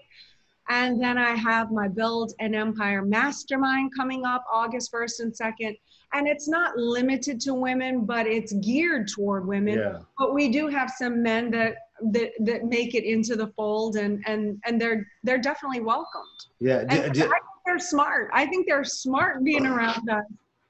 And 0.69 1.01
then 1.01 1.17
I 1.17 1.31
have 1.31 1.71
my 1.71 1.87
Build 1.87 2.33
an 2.39 2.55
Empire 2.55 3.03
Mastermind 3.03 3.91
coming 3.95 4.25
up 4.25 4.45
August 4.51 4.91
1st 4.91 5.19
and 5.19 5.33
2nd 5.33 5.75
and 6.13 6.27
it's 6.27 6.47
not 6.47 6.77
limited 6.77 7.39
to 7.41 7.53
women 7.53 8.05
but 8.05 8.25
it's 8.25 8.53
geared 8.53 9.07
toward 9.07 9.45
women 9.47 9.79
yeah. 9.79 9.99
but 10.17 10.33
we 10.33 10.49
do 10.49 10.67
have 10.67 10.89
some 10.89 11.21
men 11.21 11.51
that 11.51 11.75
that 12.11 12.31
that 12.39 12.65
make 12.65 12.95
it 12.95 13.03
into 13.03 13.35
the 13.35 13.47
fold 13.47 13.97
and 13.97 14.23
and 14.27 14.59
and 14.65 14.79
they're 14.79 15.05
they're 15.23 15.41
definitely 15.41 15.79
welcomed 15.79 16.25
yeah 16.59 16.83
d- 16.83 16.95
d- 16.95 17.01
I 17.01 17.09
think 17.09 17.31
they're 17.65 17.79
smart 17.79 18.29
i 18.33 18.45
think 18.45 18.67
they're 18.67 18.83
smart 18.83 19.43
being 19.43 19.65
around 19.65 20.07
us 20.09 20.23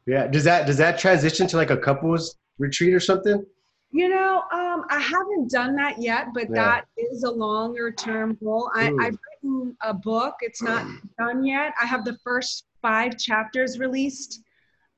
yeah 0.05 0.27
does 0.27 0.43
that 0.43 0.65
does 0.65 0.77
that 0.77 0.97
transition 0.97 1.47
to 1.47 1.57
like 1.57 1.69
a 1.69 1.77
couples 1.77 2.37
retreat 2.57 2.93
or 2.93 2.99
something 2.99 3.45
you 3.93 4.09
know 4.09 4.43
um, 4.51 4.83
i 4.89 4.99
haven't 4.99 5.49
done 5.49 5.75
that 5.75 6.01
yet 6.01 6.27
but 6.33 6.49
yeah. 6.49 6.55
that 6.55 6.85
is 6.97 7.23
a 7.23 7.31
longer 7.31 7.91
term 7.91 8.37
goal. 8.43 8.69
I, 8.73 8.91
i've 8.99 9.17
written 9.43 9.75
a 9.81 9.93
book. 9.93 10.35
It's 10.41 10.61
not 10.61 10.85
done 11.19 11.45
yet. 11.45 11.73
I 11.81 11.85
have 11.85 12.05
the 12.05 12.17
first 12.23 12.65
five 12.81 13.17
chapters 13.17 13.79
released. 13.79 14.41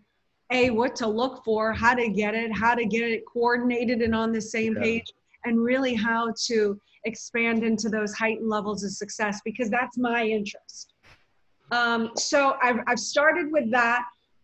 a 0.52 0.70
what 0.70 0.96
to 0.98 1.08
look 1.08 1.44
for, 1.44 1.74
how 1.74 1.94
to 1.94 2.10
get 2.10 2.36
it, 2.36 2.52
how 2.56 2.76
to 2.76 2.86
get 2.86 3.04
it 3.04 3.24
coordinated 3.26 4.02
and 4.02 4.14
on 4.14 4.32
the 4.32 4.42
same 4.42 4.76
yeah. 4.76 4.84
page, 4.84 5.14
and 5.46 5.60
really 5.60 5.94
how 5.94 6.34
to 6.46 6.80
expand 7.06 7.64
into 7.64 7.90
those 7.90 8.14
heightened 8.14 8.50
levels 8.50 8.84
of 8.84 8.92
success 8.92 9.42
because 9.44 9.70
that's 9.70 9.98
my 9.98 10.24
interest. 10.26 10.94
Um, 11.72 12.12
so 12.16 12.58
I've, 12.62 12.80
I've 12.88 13.00
started 13.00 13.52
with 13.52 13.72
that. 13.72 14.04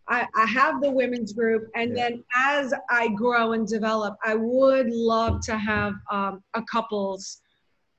I, 0.09 0.25
I 0.35 0.45
have 0.45 0.81
the 0.81 0.89
women's 0.89 1.33
group, 1.33 1.69
and 1.75 1.95
yeah. 1.95 2.09
then 2.09 2.23
as 2.35 2.73
I 2.89 3.09
grow 3.09 3.51
and 3.51 3.67
develop, 3.67 4.15
I 4.23 4.35
would 4.35 4.89
love 4.89 5.41
to 5.41 5.57
have 5.57 5.95
um, 6.09 6.41
a 6.53 6.63
couples 6.63 7.41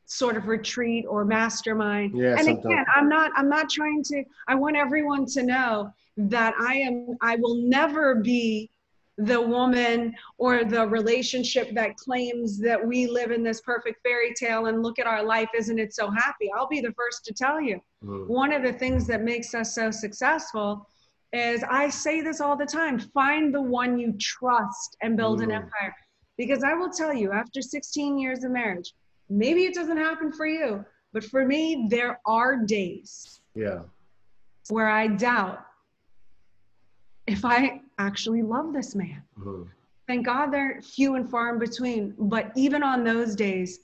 sort 0.09 0.37
of 0.37 0.49
retreat 0.49 1.05
or 1.09 1.25
mastermind. 1.25 2.17
Yeah, 2.17 2.35
and 2.39 2.49
again, 2.49 2.85
I'm 2.95 3.09
not 3.09 3.31
I'm 3.37 3.49
not 3.49 3.71
trying 3.71 4.03
to. 4.05 4.25
I 4.49 4.55
want 4.55 4.77
everyone 4.77 5.27
to 5.27 5.43
know 5.43 5.93
that 6.17 6.55
I 6.59 6.75
am. 6.77 7.17
I 7.21 7.37
will 7.37 7.57
never 7.57 8.17
be 8.17 8.71
the 9.19 9.41
woman 9.41 10.15
or 10.39 10.65
the 10.65 10.87
relationship 10.87 11.75
that 11.75 11.97
claims 11.97 12.59
that 12.61 12.85
we 12.85 13.09
live 13.09 13.33
in 13.33 13.43
this 13.43 13.61
perfect 13.61 14.01
fairy 14.03 14.33
tale 14.33 14.67
and 14.67 14.83
look 14.83 15.01
at 15.01 15.09
our 15.09 15.25
life, 15.25 15.49
isn't 15.57 15.79
it 15.79 15.93
so 15.93 16.09
happy? 16.09 16.49
I'll 16.57 16.69
be 16.69 16.81
the 16.81 16.93
first 16.93 17.25
to 17.25 17.35
tell 17.35 17.61
you. 17.61 17.81
Mm. 18.05 18.29
One 18.29 18.53
of 18.53 18.63
the 18.63 18.73
things 18.73 19.09
that 19.09 19.23
makes 19.23 19.55
us 19.55 19.75
so 19.75 19.91
successful 19.91 20.89
is 21.33 21.65
I 21.69 21.89
say 21.89 22.21
this 22.21 22.41
all 22.41 22.57
the 22.57 22.65
time 22.65 22.99
find 22.99 23.53
the 23.53 23.61
one 23.61 23.99
you 23.99 24.15
trust 24.19 24.97
and 25.03 25.17
build 25.17 25.41
mm. 25.41 25.45
an 25.45 25.51
empire. 25.51 25.95
Because 26.37 26.63
I 26.63 26.75
will 26.75 26.91
tell 26.91 27.13
you, 27.13 27.33
after 27.33 27.61
16 27.61 28.17
years 28.17 28.45
of 28.45 28.53
marriage, 28.53 28.95
maybe 29.29 29.65
it 29.65 29.75
doesn't 29.75 29.97
happen 29.97 30.33
for 30.33 30.47
you, 30.47 30.85
but 31.13 31.25
for 31.25 31.47
me, 31.47 31.87
there 31.91 32.21
are 32.27 32.57
days. 32.57 33.41
Yeah. 33.55 33.81
Where 34.69 34.89
I 34.89 35.07
doubt 35.07 35.65
if 37.27 37.45
I 37.45 37.83
actually 37.99 38.43
love 38.43 38.73
this 38.73 38.95
man. 38.95 39.23
Mm-hmm. 39.39 39.65
Thank 40.07 40.25
God 40.25 40.51
they're 40.51 40.81
few 40.81 41.17
and 41.17 41.31
far 41.31 41.53
in 41.53 41.59
between. 41.59 42.15
But 42.19 42.51
even 42.57 42.83
on 42.83 43.05
those 43.05 43.37
days, 43.37 43.81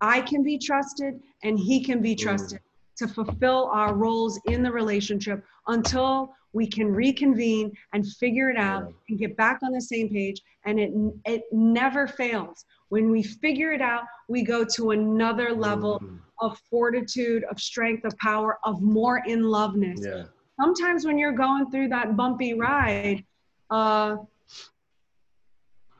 I 0.00 0.20
can 0.20 0.42
be 0.44 0.58
trusted 0.58 1.20
and 1.42 1.58
he 1.58 1.82
can 1.82 2.00
be 2.00 2.14
mm-hmm. 2.14 2.28
trusted 2.28 2.60
mm-hmm. 2.60 3.06
to 3.06 3.12
fulfill 3.12 3.68
our 3.72 3.94
roles 3.94 4.40
in 4.46 4.62
the 4.62 4.70
relationship 4.70 5.44
until 5.66 6.32
we 6.52 6.68
can 6.68 6.86
reconvene 6.94 7.72
and 7.92 8.06
figure 8.06 8.48
it 8.48 8.56
out 8.56 8.84
yeah. 8.84 8.94
and 9.08 9.18
get 9.18 9.36
back 9.36 9.58
on 9.64 9.72
the 9.72 9.80
same 9.80 10.08
page. 10.08 10.40
And 10.64 10.78
it, 10.78 10.92
it 11.24 11.42
never 11.50 12.06
fails. 12.06 12.64
When 12.88 13.10
we 13.10 13.22
figure 13.22 13.72
it 13.72 13.80
out, 13.80 14.04
we 14.28 14.42
go 14.42 14.64
to 14.76 14.90
another 14.90 15.52
level 15.52 16.00
Mm. 16.00 16.18
of 16.40 16.58
fortitude, 16.70 17.44
of 17.50 17.58
strength, 17.60 18.04
of 18.04 18.16
power, 18.18 18.58
of 18.64 18.82
more 18.82 19.18
in 19.26 19.42
loveness. 19.44 20.00
Yeah. 20.04 20.24
Sometimes 20.60 21.04
when 21.06 21.18
you're 21.18 21.32
going 21.32 21.70
through 21.70 21.88
that 21.88 22.16
bumpy 22.16 22.54
ride, 22.54 23.24
uh, 23.70 24.16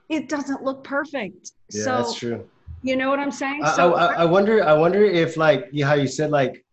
it 0.09 0.29
doesn't 0.29 0.62
look 0.62 0.85
perfect. 0.85 1.53
Yeah, 1.70 1.85
so 1.85 1.90
that's 1.97 2.14
true. 2.14 2.49
you 2.83 2.97
know 2.97 3.09
what 3.11 3.18
I'm 3.18 3.31
saying? 3.31 3.62
I, 3.64 3.75
so 3.75 3.94
I, 3.94 4.23
I 4.23 4.25
wonder. 4.25 4.62
I 4.62 4.75
wonder 4.75 5.03
if 5.05 5.37
like 5.37 5.68
you, 5.73 5.85
how 5.87 5.94
you 5.94 6.07
said 6.07 6.31
like 6.31 6.64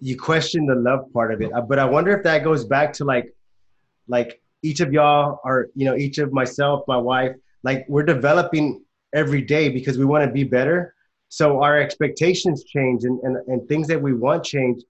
you 0.00 0.16
question 0.16 0.66
the 0.66 0.74
love 0.74 1.10
part 1.12 1.32
of 1.32 1.40
it, 1.40 1.52
Uh, 1.52 1.60
but 1.62 1.78
I 1.78 1.84
wonder 1.84 2.16
if 2.16 2.22
that 2.24 2.44
goes 2.44 2.64
back 2.64 2.92
to 2.94 3.04
like 3.04 3.34
like 4.06 4.40
each 4.62 4.80
of 4.80 4.92
y'all 4.92 5.40
are 5.44 5.68
you 5.74 5.84
know 5.86 5.96
each 5.96 6.18
of 6.18 6.32
myself, 6.32 6.84
my 6.86 6.96
wife, 6.98 7.34
like 7.62 7.86
we're 7.88 8.04
developing 8.04 8.84
every 9.14 9.42
day 9.42 9.68
because 9.68 9.98
we 9.98 10.04
want 10.04 10.24
to 10.24 10.30
be 10.30 10.44
better. 10.44 10.94
So 11.28 11.62
our 11.62 11.78
expectations 11.78 12.64
change 12.64 13.04
and, 13.04 13.20
and, 13.20 13.36
and 13.48 13.68
things 13.68 13.86
that 13.88 14.00
we 14.00 14.14
want 14.14 14.44
change. 14.44 14.82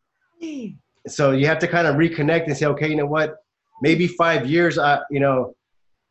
So 1.06 1.32
you 1.32 1.46
have 1.46 1.58
to 1.60 1.68
kind 1.68 1.86
of 1.86 1.96
reconnect 1.96 2.46
and 2.46 2.56
say, 2.56 2.66
okay, 2.66 2.88
you 2.88 2.96
know 2.96 3.06
what? 3.06 3.36
Maybe 3.82 4.06
five 4.06 4.46
years, 4.46 4.78
I, 4.78 5.00
you 5.10 5.20
know, 5.20 5.54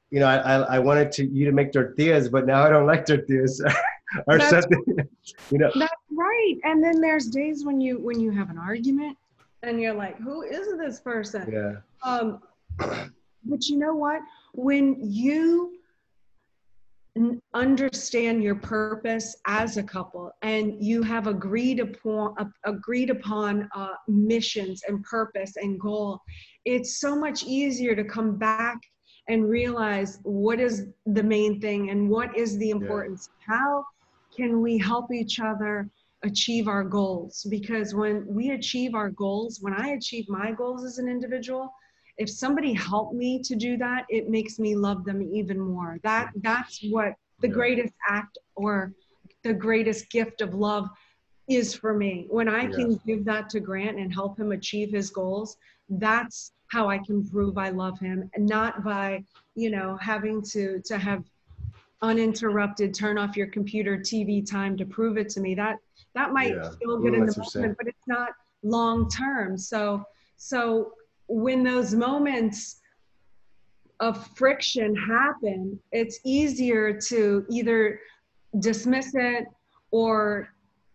you 0.10 0.20
know, 0.20 0.28
I, 0.28 0.76
I, 0.76 0.80
wanted 0.80 1.12
to 1.14 1.26
you 1.26 1.46
to 1.46 1.52
make 1.52 1.74
tortillas, 1.74 2.30
but 2.30 2.46
now 2.46 2.64
I 2.64 2.70
don't 2.70 2.86
like 2.88 3.06
tortillas 3.06 3.62
or 4.28 4.38
That's- 4.38 4.64
something. 4.64 4.86
you 5.52 5.58
know, 5.58 5.70
That's 5.76 5.94
right. 6.12 6.56
And 6.64 6.82
then 6.82 7.02
there's 7.02 7.28
days 7.28 7.66
when 7.66 7.82
you 7.82 8.00
when 8.00 8.20
you 8.20 8.32
have 8.32 8.50
an 8.50 8.58
argument 8.58 9.18
and 9.64 9.82
you're 9.82 9.94
like, 9.94 10.18
who 10.20 10.44
is 10.44 10.78
this 10.78 11.02
person? 11.02 11.52
yeah, 11.52 11.76
Um, 12.04 12.40
but 13.44 13.68
you 13.68 13.78
know 13.78 13.96
what? 13.96 14.22
When 14.54 14.98
you 15.02 15.77
understand 17.54 18.44
your 18.44 18.56
purpose 18.56 19.36
as 19.46 19.78
a 19.78 19.84
couple 19.84 20.32
and 20.42 20.84
you 20.84 21.02
have 21.04 21.28
agreed 21.28 21.80
upon 21.80 22.36
agreed 22.66 23.10
upon 23.10 23.68
uh, 23.76 23.94
missions 24.08 24.82
and 24.88 25.04
purpose 25.04 25.56
and 25.58 25.80
goal, 25.80 26.20
it's 26.66 27.00
so 27.00 27.16
much 27.16 27.44
easier 27.44 27.96
to 27.96 28.04
come 28.04 28.38
back 28.38 28.78
and 29.30 29.50
realize 29.50 30.20
what 30.24 30.60
is 30.60 30.88
the 31.06 31.24
main 31.24 31.60
thing 31.60 31.90
and 31.90 32.10
what 32.10 32.36
is 32.38 32.58
the 32.58 32.70
importance. 32.70 33.30
How 33.46 33.84
can 34.36 34.62
we 34.62 34.78
help 34.78 35.12
each 35.12 35.40
other 35.40 35.90
achieve 36.24 36.68
our 36.68 36.84
goals? 36.84 37.46
Because 37.50 37.94
when 37.94 38.26
we 38.28 38.52
achieve 38.52 38.96
our 38.96 39.10
goals, 39.10 39.60
when 39.62 39.74
I 39.74 39.90
achieve 39.90 40.26
my 40.30 40.52
goals 40.52 40.86
as 40.86 40.98
an 40.98 41.10
individual, 41.10 41.72
if 42.18 42.30
somebody 42.30 42.74
helped 42.74 43.14
me 43.14 43.40
to 43.44 43.56
do 43.56 43.78
that, 43.78 44.06
it 44.10 44.30
makes 44.30 44.60
me 44.60 44.76
love 44.76 45.06
them 45.06 45.22
even 45.22 45.60
more. 45.60 46.00
That 46.04 46.32
that's 46.42 46.80
what 46.90 47.14
the 47.42 47.48
greatest 47.48 47.94
act 48.10 48.38
or 48.56 48.94
the 49.44 49.54
greatest 49.54 50.10
gift 50.10 50.42
of 50.42 50.54
love 50.54 50.90
is 51.48 51.74
for 51.76 51.94
me. 51.94 52.26
When 52.30 52.50
I 52.50 52.66
can 52.68 53.00
give 53.06 53.24
that 53.26 53.50
to 53.52 53.60
Grant 53.60 53.98
and 54.00 54.14
help 54.14 54.40
him 54.40 54.52
achieve 54.52 54.92
his 54.92 55.12
goals, 55.12 55.58
that's 55.90 56.52
how 56.72 56.90
I 56.90 56.98
can 56.98 57.28
prove 57.30 57.58
I 57.58 57.70
love 57.70 58.00
him 58.00 58.30
and 58.34 58.46
not 58.46 58.84
by, 58.84 59.24
you 59.56 59.70
know, 59.70 59.98
having 59.98 60.42
to 60.54 60.82
to 60.86 60.98
have 60.98 61.24
uninterrupted 62.02 62.94
turn 62.94 63.18
off 63.18 63.36
your 63.38 63.48
computer 63.48 63.98
TV 63.98 64.48
time 64.48 64.78
to 64.78 64.86
prove 64.86 65.18
it 65.18 65.30
to 65.30 65.40
me. 65.40 65.56
That 65.56 65.78
that 66.16 66.34
might 66.34 66.56
Yeah. 66.56 66.70
feel 66.80 66.98
good 67.00 67.14
Mm, 67.14 67.20
in 67.20 67.26
the 67.26 67.50
moment, 67.56 67.78
but 67.78 67.88
it's 67.88 68.08
not 68.08 68.30
long 68.64 69.10
term. 69.10 69.58
So 69.58 70.04
so 70.38 70.94
when 71.28 71.64
those 71.64 71.94
moments 71.94 72.80
of 74.00 74.28
friction 74.36 74.96
happen, 74.96 75.80
it's 75.92 76.20
easier 76.26 77.00
to 77.08 77.46
either 77.50 78.00
dismiss 78.60 79.12
it 79.16 79.46
or 79.92 80.50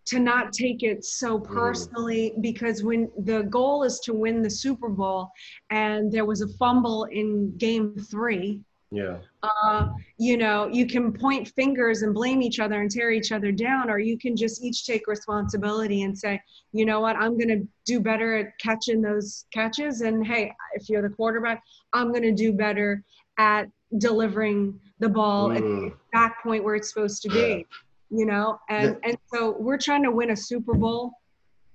to 0.04 0.18
not 0.18 0.52
take 0.52 0.82
it 0.82 1.04
so 1.04 1.38
Mm. 1.38 1.44
personally 1.44 2.34
because 2.40 2.82
when 2.82 3.10
the 3.24 3.42
goal 3.44 3.84
is 3.84 4.00
to 4.00 4.12
win 4.12 4.42
the 4.42 4.50
Super 4.50 4.88
Bowl 4.88 5.30
and 5.70 6.10
there 6.10 6.24
was 6.24 6.40
a 6.42 6.48
fumble 6.58 7.04
in 7.04 7.56
game 7.56 7.96
three, 8.10 8.60
yeah, 8.92 9.16
uh, 9.42 9.88
you 10.18 10.36
know, 10.36 10.68
you 10.68 10.86
can 10.86 11.12
point 11.12 11.48
fingers 11.56 12.02
and 12.02 12.12
blame 12.12 12.42
each 12.42 12.60
other 12.60 12.80
and 12.82 12.90
tear 12.90 13.10
each 13.10 13.32
other 13.32 13.50
down, 13.50 13.88
or 13.90 13.98
you 13.98 14.18
can 14.18 14.36
just 14.36 14.62
each 14.62 14.84
take 14.84 15.06
responsibility 15.06 16.02
and 16.02 16.16
say, 16.16 16.38
you 16.72 16.84
know 16.84 17.00
what, 17.00 17.16
I'm 17.16 17.38
going 17.38 17.48
to 17.48 17.66
do 17.86 18.00
better 18.00 18.36
at 18.36 18.48
catching 18.60 19.00
those 19.00 19.46
catches. 19.52 20.02
And 20.02 20.26
hey, 20.26 20.52
if 20.74 20.90
you're 20.90 21.00
the 21.02 21.14
quarterback, 21.14 21.62
I'm 21.94 22.08
going 22.08 22.22
to 22.22 22.32
do 22.34 22.52
better 22.52 23.02
at 23.38 23.66
delivering 23.98 24.78
the 25.00 25.08
ball 25.08 25.52
at 25.52 25.62
the 25.62 25.64
Mm. 25.64 25.94
exact 26.12 26.42
point 26.44 26.62
where 26.62 26.74
it's 26.74 26.90
supposed 26.92 27.22
to 27.22 27.28
be. 27.30 27.66
You 28.10 28.26
know, 28.26 28.58
and 28.68 28.98
and 29.04 29.16
so 29.32 29.56
we're 29.58 29.78
trying 29.78 30.02
to 30.02 30.10
win 30.10 30.32
a 30.32 30.36
Super 30.36 30.74
Bowl. 30.74 31.12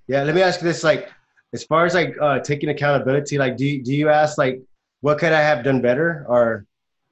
yeah. 0.07 0.21
Let 0.21 0.35
me 0.35 0.43
ask 0.43 0.61
you 0.61 0.67
this: 0.67 0.83
like, 0.83 1.09
as 1.51 1.63
far 1.63 1.87
as 1.87 1.95
like 1.95 2.15
uh, 2.21 2.37
taking 2.41 2.69
accountability, 2.69 3.39
like, 3.39 3.57
do 3.57 3.81
do 3.81 3.95
you 3.95 4.07
ask 4.09 4.37
like, 4.37 4.61
what 5.01 5.17
could 5.17 5.33
I 5.33 5.41
have 5.41 5.63
done 5.63 5.81
better, 5.81 6.25
or 6.29 6.65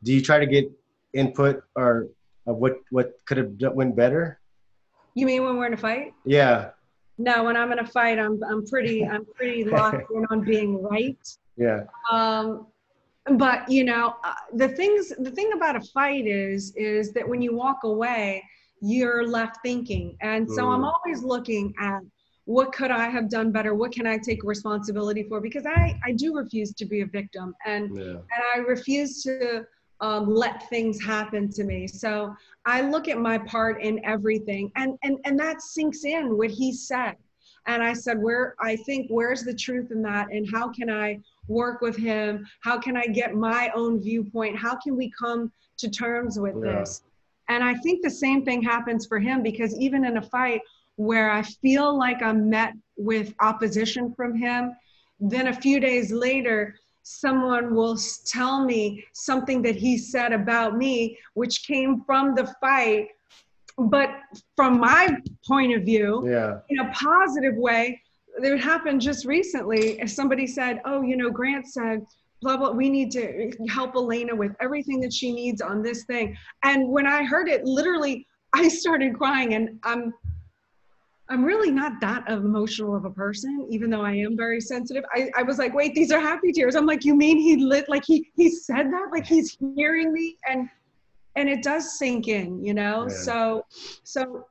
do 0.03 0.13
you 0.13 0.21
try 0.21 0.39
to 0.39 0.45
get 0.45 0.65
input 1.13 1.63
or 1.75 2.07
of 2.47 2.57
what 2.57 2.73
what 2.91 3.13
could 3.25 3.37
have 3.37 3.51
went 3.73 3.95
better? 3.95 4.39
You 5.15 5.25
mean 5.25 5.43
when 5.43 5.57
we're 5.57 5.67
in 5.67 5.73
a 5.73 5.77
fight? 5.77 6.13
Yeah, 6.25 6.71
No, 7.17 7.43
when 7.45 7.55
I'm 7.57 7.71
in 7.71 7.79
a 7.79 7.85
fight, 7.87 8.19
I'm 8.19 8.43
I'm 8.43 8.65
pretty 8.67 9.05
I'm 9.05 9.25
pretty 9.37 9.63
locked 9.77 10.11
in 10.13 10.25
on 10.31 10.41
being 10.43 10.81
right. 10.83 11.17
yeah, 11.57 11.83
um, 12.11 12.67
but 13.37 13.67
you 13.69 13.83
know 13.83 14.15
uh, 14.23 14.33
the 14.53 14.67
things 14.69 15.11
the 15.17 15.31
thing 15.31 15.51
about 15.55 15.75
a 15.75 15.81
fight 15.81 16.27
is 16.27 16.73
is 16.75 17.13
that 17.13 17.27
when 17.27 17.41
you 17.41 17.55
walk 17.55 17.79
away 17.83 18.43
you're 18.81 19.25
left 19.25 19.57
thinking 19.63 20.15
and 20.21 20.41
so 20.51 20.69
i'm 20.69 20.81
Mm. 20.83 20.91
always 20.93 21.23
looking 21.23 21.73
at 21.79 22.01
what 22.43 22.71
could 22.71 22.91
i 22.91 23.07
have 23.09 23.27
done 23.29 23.51
better 23.51 23.73
what 23.73 23.91
can 23.93 24.05
i 24.05 24.17
take 24.17 24.43
responsibility 24.43 25.23
for 25.23 25.39
because 25.41 25.65
i 25.65 25.97
i 26.05 26.11
do 26.11 26.35
refuse 26.35 26.71
to 26.75 26.85
be 26.85 27.01
a 27.01 27.05
victim 27.07 27.55
and 27.65 27.83
yeah, 27.97 28.17
and 28.33 28.41
I 28.53 28.57
refuse 28.59 29.23
to 29.23 29.65
um, 30.01 30.33
let 30.33 30.69
things 30.69 31.01
happen 31.01 31.49
to 31.51 31.63
me. 31.63 31.87
So 31.87 32.35
I 32.65 32.81
look 32.81 33.07
at 33.07 33.17
my 33.17 33.37
part 33.37 33.81
in 33.81 34.03
everything, 34.05 34.71
and 34.75 34.97
and 35.03 35.17
and 35.25 35.39
that 35.39 35.61
sinks 35.61 36.03
in 36.03 36.37
what 36.37 36.51
he 36.51 36.73
said. 36.73 37.15
And 37.67 37.81
I 37.81 37.93
said, 37.93 38.21
where 38.21 38.55
I 38.59 38.75
think 38.75 39.07
where's 39.09 39.43
the 39.43 39.53
truth 39.53 39.91
in 39.91 40.01
that, 40.03 40.31
and 40.31 40.47
how 40.51 40.69
can 40.69 40.89
I 40.89 41.19
work 41.47 41.81
with 41.81 41.95
him? 41.95 42.45
How 42.61 42.77
can 42.77 42.95
I 42.95 43.07
get 43.07 43.33
my 43.35 43.71
own 43.73 44.01
viewpoint? 44.01 44.57
How 44.57 44.75
can 44.75 44.95
we 44.95 45.11
come 45.17 45.51
to 45.77 45.89
terms 45.89 46.39
with 46.39 46.55
Yeah. 46.55 46.79
this? 46.79 47.01
And 47.49 47.63
I 47.63 47.75
think 47.75 48.01
the 48.01 48.09
same 48.09 48.43
thing 48.43 48.61
happens 48.61 49.05
for 49.05 49.19
him 49.19 49.43
because 49.43 49.77
even 49.79 50.05
in 50.05 50.17
a 50.17 50.21
fight 50.21 50.61
where 50.95 51.31
I 51.31 51.41
feel 51.41 51.97
like 51.97 52.21
I'm 52.21 52.49
met 52.49 52.73
with 52.97 53.33
opposition 53.39 54.13
from 54.15 54.35
him, 54.35 54.75
then 55.19 55.47
a 55.47 55.53
few 55.53 55.79
days 55.79 56.11
later, 56.11 56.75
someone 57.05 57.75
will 57.75 57.97
tell 58.25 58.65
me 58.65 59.05
something 59.13 59.61
that 59.61 59.75
he 59.75 59.95
said 59.95 60.33
about 60.33 60.75
me, 60.75 61.17
which 61.35 61.65
came 61.65 62.01
from 62.03 62.33
the 62.33 62.53
fight. 62.59 63.09
But 63.77 64.09
from 64.55 64.79
my 64.79 65.15
point 65.47 65.75
of 65.75 65.83
view, 65.83 66.27
yeah, 66.27 66.59
in 66.69 66.79
a 66.79 66.91
positive 66.93 67.55
way, 67.55 68.01
it 68.37 68.57
happened 68.57 69.01
just 69.01 69.25
recently. 69.25 69.99
If 69.99 70.09
somebody 70.09 70.47
said, 70.47 70.81
Oh, 70.85 71.03
you 71.03 71.15
know, 71.15 71.29
Grant 71.29 71.67
said, 71.67 72.05
blah, 72.41 72.57
blah, 72.57 72.71
we 72.71 72.89
need 72.89 73.11
to 73.11 73.51
help 73.69 73.95
Elena 73.95 74.35
with 74.35 74.53
everything 74.59 74.99
that 75.01 75.13
she 75.13 75.31
needs 75.31 75.61
on 75.61 75.83
this 75.83 76.05
thing. 76.05 76.35
And 76.63 76.89
when 76.89 77.05
I 77.05 77.23
heard 77.23 77.47
it, 77.47 77.65
literally, 77.65 78.25
I 78.53 78.67
started 78.67 79.15
crying 79.15 79.53
and 79.53 79.79
I'm 79.83 80.13
I'm 81.27 81.43
really 81.43 81.71
not 81.71 81.99
that 82.01 82.29
emotional 82.29 82.95
of 82.95 83.05
a 83.05 83.09
person, 83.09 83.67
even 83.69 83.89
though 83.89 84.01
I 84.01 84.13
am 84.13 84.37
very 84.37 84.61
sensitive. 84.61 85.03
I, 85.13 85.31
I 85.35 85.41
was 85.41 85.57
like, 85.57 85.73
wait, 85.73 85.95
these 85.95 86.11
are 86.11 86.19
happy 86.19 86.51
tears. 86.51 86.75
I'm 86.75 86.85
like, 86.85 87.03
you 87.03 87.15
mean 87.15 87.37
he 87.37 87.57
lit 87.57 87.89
like 87.89 88.03
he 88.05 88.29
he 88.35 88.49
said 88.49 88.91
that? 88.91 89.07
Like 89.11 89.25
he's 89.25 89.57
hearing 89.75 90.13
me 90.13 90.37
and 90.47 90.69
and 91.35 91.49
it 91.49 91.63
does 91.63 91.97
sink 91.97 92.27
in, 92.27 92.63
you 92.63 92.73
know? 92.73 93.07
Yeah. 93.09 93.15
So 93.15 93.65
so 94.03 94.45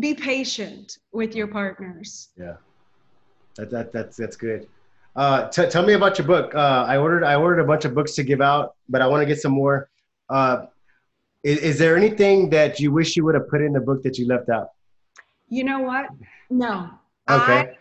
be 0.00 0.14
patient 0.14 0.98
with 1.12 1.34
your 1.34 1.46
partners. 1.46 2.30
yeah. 2.36 2.56
That, 3.56 3.70
that 3.70 3.92
that's 3.92 4.16
that's 4.16 4.36
good. 4.36 4.66
Uh, 5.14 5.48
t- 5.48 5.68
tell 5.68 5.82
me 5.82 5.94
about 5.94 6.18
your 6.18 6.26
book. 6.26 6.54
Uh, 6.54 6.84
I 6.86 6.98
ordered 6.98 7.24
I 7.24 7.36
ordered 7.36 7.60
a 7.60 7.64
bunch 7.64 7.84
of 7.86 7.94
books 7.94 8.12
to 8.16 8.22
give 8.22 8.42
out, 8.42 8.74
but 8.88 9.00
I 9.00 9.06
want 9.06 9.22
to 9.22 9.26
get 9.26 9.40
some 9.40 9.52
more. 9.52 9.88
Uh, 10.28 10.66
is, 11.42 11.58
is 11.60 11.78
there 11.78 11.96
anything 11.96 12.50
that 12.50 12.80
you 12.80 12.92
wish 12.92 13.16
you 13.16 13.24
would 13.24 13.34
have 13.34 13.48
put 13.48 13.62
in 13.62 13.72
the 13.72 13.80
book 13.80 14.02
that 14.02 14.18
you 14.18 14.26
left 14.26 14.50
out? 14.50 14.70
You 15.48 15.64
know 15.64 15.80
what? 15.80 16.06
No. 16.50 16.90
Okay. 17.28 17.76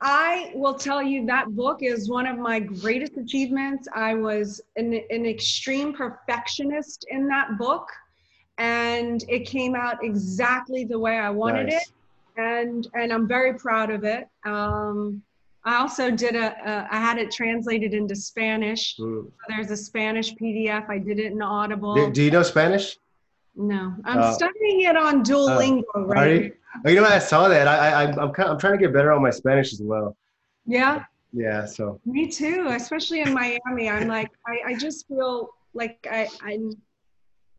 I 0.00 0.52
will 0.54 0.74
tell 0.74 1.02
you 1.02 1.26
that 1.26 1.54
book 1.56 1.82
is 1.82 2.08
one 2.08 2.26
of 2.26 2.38
my 2.38 2.60
greatest 2.60 3.16
achievements. 3.16 3.88
I 3.92 4.14
was 4.14 4.60
an, 4.76 4.94
an 5.10 5.26
extreme 5.26 5.92
perfectionist 5.92 7.06
in 7.10 7.26
that 7.28 7.58
book, 7.58 7.88
and 8.58 9.24
it 9.28 9.40
came 9.40 9.74
out 9.74 10.02
exactly 10.04 10.84
the 10.84 10.98
way 10.98 11.18
I 11.18 11.30
wanted 11.30 11.66
Nice. 11.68 11.82
it, 11.82 11.92
and 12.36 12.86
and 12.94 13.12
I'm 13.12 13.26
very 13.26 13.54
proud 13.54 13.90
of 13.90 14.04
it. 14.04 14.28
Um, 14.44 15.20
I 15.64 15.76
also 15.76 16.12
did 16.12 16.36
a, 16.36 16.54
a 16.64 16.88
I 16.92 16.96
had 16.96 17.18
it 17.18 17.32
translated 17.32 17.92
into 17.92 18.14
Spanish. 18.14 18.96
Mm. 18.98 19.30
There's 19.48 19.70
a 19.72 19.76
Spanish 19.76 20.32
PDF. 20.34 20.88
I 20.88 20.98
did 20.98 21.18
it 21.18 21.32
in 21.32 21.42
Audible. 21.42 21.94
Do, 21.94 22.12
do 22.12 22.22
you 22.22 22.30
know 22.30 22.44
Spanish? 22.44 22.98
No, 23.56 23.96
I'm 24.04 24.18
uh, 24.18 24.32
studying 24.32 24.82
it 24.82 24.96
on 24.96 25.24
Duolingo 25.24 25.82
uh, 25.96 26.06
right. 26.06 26.54
You? 26.74 26.80
Oh, 26.84 26.90
you 26.90 27.00
know, 27.00 27.06
I 27.06 27.18
saw 27.18 27.48
that. 27.48 27.66
I, 27.66 27.90
I, 27.90 28.02
I'm, 28.04 28.32
kind 28.32 28.48
of, 28.48 28.50
I'm 28.52 28.58
trying 28.58 28.74
to 28.74 28.78
get 28.78 28.92
better 28.92 29.12
on 29.12 29.22
my 29.22 29.30
Spanish 29.30 29.72
as 29.72 29.82
well. 29.82 30.16
Yeah. 30.66 31.04
Yeah. 31.32 31.64
So. 31.64 32.00
Me 32.04 32.28
too, 32.28 32.66
especially 32.70 33.20
in 33.20 33.32
Miami. 33.32 33.88
I'm 33.88 34.08
like, 34.08 34.30
I, 34.46 34.72
I 34.72 34.74
just 34.74 35.06
feel 35.08 35.50
like 35.74 36.06
I, 36.10 36.28
I'm. 36.42 36.72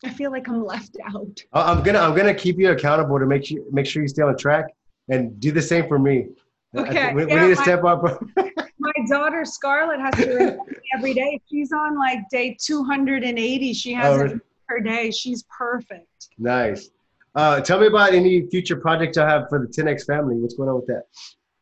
I 0.06 0.10
feel 0.12 0.32
like 0.32 0.48
I'm 0.48 0.64
left 0.64 0.96
out. 1.14 1.44
I'm 1.52 1.84
gonna, 1.84 2.00
I'm 2.00 2.16
gonna 2.16 2.34
keep 2.34 2.58
you 2.58 2.72
accountable 2.72 3.20
to 3.20 3.26
make 3.26 3.52
you, 3.52 3.66
make 3.70 3.86
sure 3.86 4.02
you 4.02 4.08
stay 4.08 4.22
on 4.22 4.38
track, 4.38 4.68
and 5.10 5.38
do 5.42 5.52
the 5.52 5.62
same 5.62 5.90
for 5.90 6.00
me. 6.00 6.30
Okay. 6.74 7.14
We, 7.14 7.28
yeah, 7.28 7.44
we 7.44 7.50
need 7.50 7.56
to 7.58 7.62
step 7.62 7.84
up. 7.84 8.24
my 8.80 8.92
daughter 9.08 9.44
Scarlett 9.46 10.00
has 10.00 10.14
to 10.16 10.58
every 10.96 11.14
day. 11.14 11.42
She's 11.50 11.72
on 11.72 11.98
like 11.98 12.30
day 12.30 12.58
280. 12.60 13.74
She 13.74 13.94
oh, 13.94 13.98
has 13.98 14.32
oh, 14.34 14.40
per 14.68 14.80
day. 14.80 15.12
She's 15.12 15.44
perfect. 15.44 16.30
Nice. 16.38 16.90
Uh, 17.36 17.62
tell 17.62 17.80
me 17.80 17.88
about 17.88 18.14
any 18.14 18.48
future 18.48 18.76
projects 18.76 19.18
I 19.18 19.30
have 19.30 19.48
for 19.50 19.60
the 19.60 19.68
10x 19.68 20.06
family. 20.06 20.36
What's 20.36 20.56
going 20.56 20.70
on 20.70 20.76
with 20.76 20.88
that? 20.88 21.04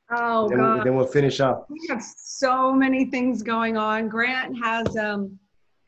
Oh 0.09 0.47
then 0.47 0.59
God! 0.59 0.75
We'll, 0.75 0.83
then 0.85 0.95
we'll 0.95 1.07
finish 1.07 1.39
off. 1.41 1.65
We 1.69 1.85
have 1.89 2.01
so 2.01 2.71
many 2.71 3.05
things 3.05 3.43
going 3.43 3.75
on. 3.75 4.07
Grant 4.07 4.57
has 4.63 4.95
um, 4.95 5.37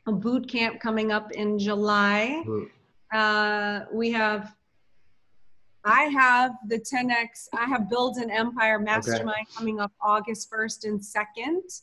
a 0.07 0.11
boot 0.11 0.47
camp 0.49 0.81
coming 0.81 1.11
up 1.11 1.31
in 1.31 1.57
July. 1.57 2.43
Mm. 2.45 2.69
Uh, 3.13 3.85
we 3.93 4.11
have 4.11 4.53
I 5.85 6.03
have 6.03 6.51
the 6.67 6.77
10x, 6.77 7.47
I 7.57 7.65
have 7.65 7.89
Build 7.89 8.17
an 8.17 8.29
Empire 8.29 8.79
Mastermind 8.79 9.29
okay. 9.29 9.45
coming 9.55 9.79
up 9.79 9.91
August 10.01 10.51
1st 10.51 10.85
and 10.85 10.99
2nd. 10.99 11.81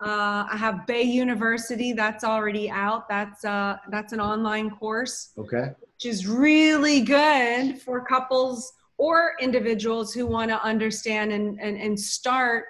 Uh, 0.00 0.46
I 0.50 0.56
have 0.56 0.86
BAE 0.86 1.02
University, 1.02 1.92
that's 1.92 2.24
already 2.24 2.68
out. 2.68 3.08
That's 3.08 3.44
uh, 3.44 3.78
that's 3.88 4.12
an 4.12 4.20
online 4.20 4.70
course. 4.70 5.30
Okay. 5.38 5.70
Which 6.02 6.12
is 6.12 6.26
really 6.26 7.00
good 7.00 7.80
for 7.80 8.04
couples 8.04 8.72
or 8.98 9.34
individuals 9.40 10.12
who 10.12 10.26
want 10.26 10.50
to 10.50 10.60
understand 10.60 11.30
and, 11.30 11.60
and, 11.60 11.76
and 11.78 11.98
start 11.98 12.64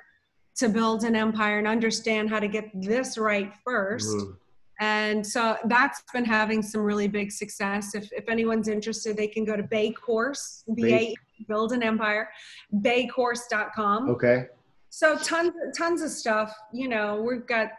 to 0.56 0.68
build 0.68 1.04
an 1.04 1.16
empire 1.16 1.58
and 1.58 1.66
understand 1.66 2.28
how 2.28 2.40
to 2.40 2.48
get 2.48 2.68
this 2.74 3.16
right 3.16 3.50
1st 3.66 4.02
mm-hmm. 4.02 4.32
And 4.80 5.24
so 5.24 5.56
that's 5.66 6.02
been 6.12 6.24
having 6.24 6.60
some 6.60 6.82
really 6.82 7.06
big 7.06 7.30
success. 7.30 7.94
If, 7.94 8.12
if 8.12 8.28
anyone's 8.28 8.68
interested, 8.68 9.16
they 9.16 9.28
can 9.28 9.44
go 9.44 9.56
to 9.56 9.62
BAE 9.62 9.92
Course, 9.92 10.64
B-A, 10.74 11.14
Build 11.46 11.72
an 11.72 11.82
Empire, 11.84 12.28
baecourse.com. 12.74 14.10
Okay. 14.10 14.46
So 14.90 15.16
tons, 15.18 15.52
tons 15.78 16.02
of 16.02 16.10
stuff. 16.10 16.52
You 16.72 16.88
know, 16.88 17.22
we've 17.22 17.46
got 17.46 17.70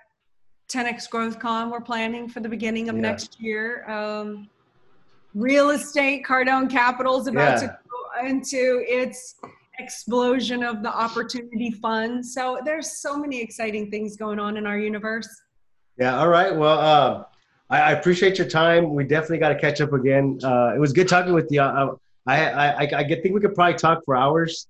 10x 0.69 1.09
Growth 1.09 1.39
Con 1.39 1.69
we're 1.69 1.81
planning 1.81 2.29
for 2.29 2.39
the 2.39 2.49
beginning 2.49 2.89
of 2.89 2.95
yeah. 2.95 3.01
next 3.01 3.39
year. 3.39 3.87
Um, 3.89 4.49
real 5.33 5.71
estate, 5.71 6.25
Cardone 6.25 6.69
Capital 6.69 7.19
is 7.19 7.27
about 7.27 7.61
yeah. 7.61 7.67
to 7.67 7.77
go 7.89 8.27
into 8.27 8.83
its 8.87 9.35
explosion 9.79 10.63
of 10.63 10.83
the 10.83 10.93
opportunity 10.93 11.71
fund. 11.71 12.25
So 12.25 12.59
there's 12.63 13.01
so 13.01 13.17
many 13.17 13.41
exciting 13.41 13.89
things 13.89 14.15
going 14.15 14.39
on 14.39 14.57
in 14.57 14.67
our 14.67 14.77
universe. 14.77 15.27
Yeah. 15.97 16.19
All 16.19 16.29
right. 16.29 16.55
Well, 16.55 16.79
uh, 16.79 17.23
I, 17.69 17.81
I, 17.81 17.91
appreciate 17.91 18.37
your 18.37 18.47
time. 18.47 18.93
We 18.93 19.03
definitely 19.03 19.39
got 19.39 19.49
to 19.49 19.59
catch 19.59 19.81
up 19.81 19.93
again. 19.93 20.39
Uh, 20.43 20.73
it 20.75 20.79
was 20.79 20.93
good 20.93 21.07
talking 21.07 21.33
with 21.33 21.51
you. 21.51 21.61
Uh, 21.61 21.95
I, 22.25 22.45
I, 22.45 22.67
I, 22.67 22.83
I 22.83 23.03
think 23.07 23.33
we 23.33 23.41
could 23.41 23.55
probably 23.55 23.75
talk 23.75 24.03
for 24.05 24.15
hours. 24.15 24.67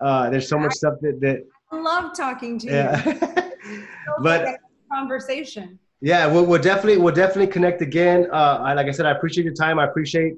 Uh, 0.00 0.28
there's 0.30 0.48
so 0.48 0.58
much 0.58 0.72
stuff 0.72 0.94
that, 1.00 1.20
that 1.20 1.44
I 1.70 1.80
love 1.80 2.16
talking 2.16 2.58
to 2.60 2.66
yeah. 2.66 3.50
you. 3.66 3.84
but 4.22 4.58
conversation. 4.92 5.78
Yeah, 6.00 6.26
we'll, 6.26 6.44
we'll 6.44 6.60
definitely 6.60 6.98
we'll 6.98 7.14
definitely 7.14 7.46
connect 7.46 7.80
again. 7.80 8.28
Uh, 8.30 8.58
I, 8.62 8.74
like 8.74 8.86
I 8.86 8.90
said, 8.90 9.06
I 9.06 9.12
appreciate 9.12 9.44
your 9.44 9.54
time. 9.54 9.78
I 9.78 9.84
appreciate 9.84 10.34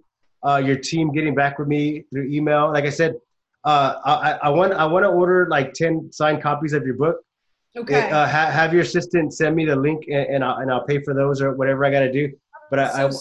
uh, 0.47 0.63
your 0.65 0.77
team 0.77 1.13
getting 1.13 1.35
back 1.35 1.59
with 1.59 1.69
me 1.69 2.05
through 2.13 2.25
email. 2.31 2.73
Like 2.73 2.85
I 2.85 2.91
said, 2.91 3.17
uh, 3.65 3.95
I, 4.05 4.33
I 4.45 4.49
want 4.51 4.73
I 4.75 4.87
want 4.87 5.05
to 5.05 5.09
order 5.09 5.49
like 5.49 5.73
ten 5.73 6.11
signed 6.13 6.43
copies 6.43 6.73
of 6.73 6.87
your 6.87 6.95
book. 6.95 7.17
Okay. 7.77 8.11
Uh, 8.11 8.27
ha- 8.27 8.51
have 8.51 8.73
your 8.73 8.83
assistant 8.83 9.35
send 9.35 9.55
me 9.55 9.67
the 9.67 9.77
link, 9.77 10.05
and, 10.09 10.27
and, 10.27 10.45
I'll 10.45 10.59
and 10.59 10.71
I'll 10.71 10.85
pay 10.85 11.03
for 11.03 11.13
those 11.13 11.43
or 11.43 11.53
whatever 11.55 11.85
I 11.85 11.91
got 11.91 12.01
to 12.01 12.13
do. 12.13 12.33
But 12.71 12.79
I, 12.79 13.11
so 13.11 13.19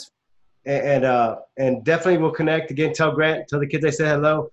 I, 0.67 0.71
and 0.71 1.05
uh 1.05 1.37
and 1.57 1.83
definitely 1.83 2.17
we'll 2.17 2.31
connect 2.31 2.71
again. 2.71 2.93
Tell 2.93 3.11
Grant, 3.11 3.47
tell 3.47 3.59
the 3.59 3.67
kids 3.67 3.85
I 3.85 3.91
said 3.91 4.07
hello, 4.07 4.51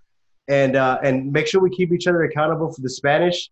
and 0.48 0.76
uh 0.76 0.98
and 1.02 1.32
make 1.32 1.46
sure 1.46 1.60
we 1.60 1.70
keep 1.70 1.92
each 1.92 2.06
other 2.06 2.22
accountable 2.24 2.72
for 2.72 2.80
the 2.82 2.90
Spanish. 2.90 3.50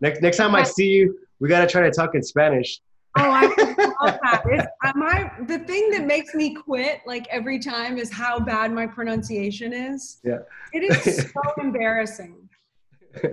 Next 0.00 0.22
next 0.22 0.36
time 0.36 0.54
I 0.54 0.62
see 0.62 0.86
you, 0.86 1.18
we 1.40 1.48
gotta 1.48 1.66
try 1.66 1.82
to 1.82 1.90
talk 1.90 2.14
in 2.14 2.22
Spanish. 2.22 2.80
Oh, 3.18 3.22
I 3.22 3.48
love 4.02 4.18
that. 4.22 4.42
It's, 4.46 4.66
my, 4.94 5.30
the 5.46 5.58
thing 5.60 5.90
that 5.90 6.06
makes 6.06 6.34
me 6.34 6.54
quit 6.54 7.00
like 7.06 7.26
every 7.28 7.58
time 7.58 7.98
is 7.98 8.12
how 8.12 8.38
bad 8.38 8.72
my 8.72 8.86
pronunciation 8.86 9.72
is. 9.72 10.18
Yeah. 10.24 10.38
It 10.72 10.80
is 10.80 11.30
so 11.32 11.62
embarrassing. 11.62 12.48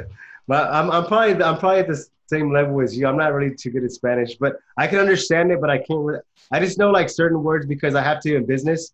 But 0.48 0.70
I'm, 0.74 0.92
I'm 0.92 1.06
probably 1.06 1.42
I'm 1.42 1.58
probably 1.58 1.80
at 1.80 1.88
the 1.88 2.06
same 2.28 2.52
level 2.52 2.82
as 2.82 2.98
you. 2.98 3.08
I'm 3.08 3.18
not 3.18 3.34
really 3.34 3.56
too 3.56 3.70
good 3.70 3.84
at 3.84 3.92
Spanish, 3.92 4.36
but 4.36 4.58
I 4.78 4.88
can 4.88 5.00
understand 5.00 5.52
it. 5.52 5.62
But 5.62 5.70
I 5.70 5.78
can't. 5.78 6.18
I 6.52 6.60
just 6.60 6.78
know 6.78 6.92
like 6.92 7.10
certain 7.10 7.44
words 7.44 7.66
because 7.66 7.96
I 7.96 8.02
have 8.02 8.20
to 8.22 8.36
in 8.36 8.46
business. 8.46 8.94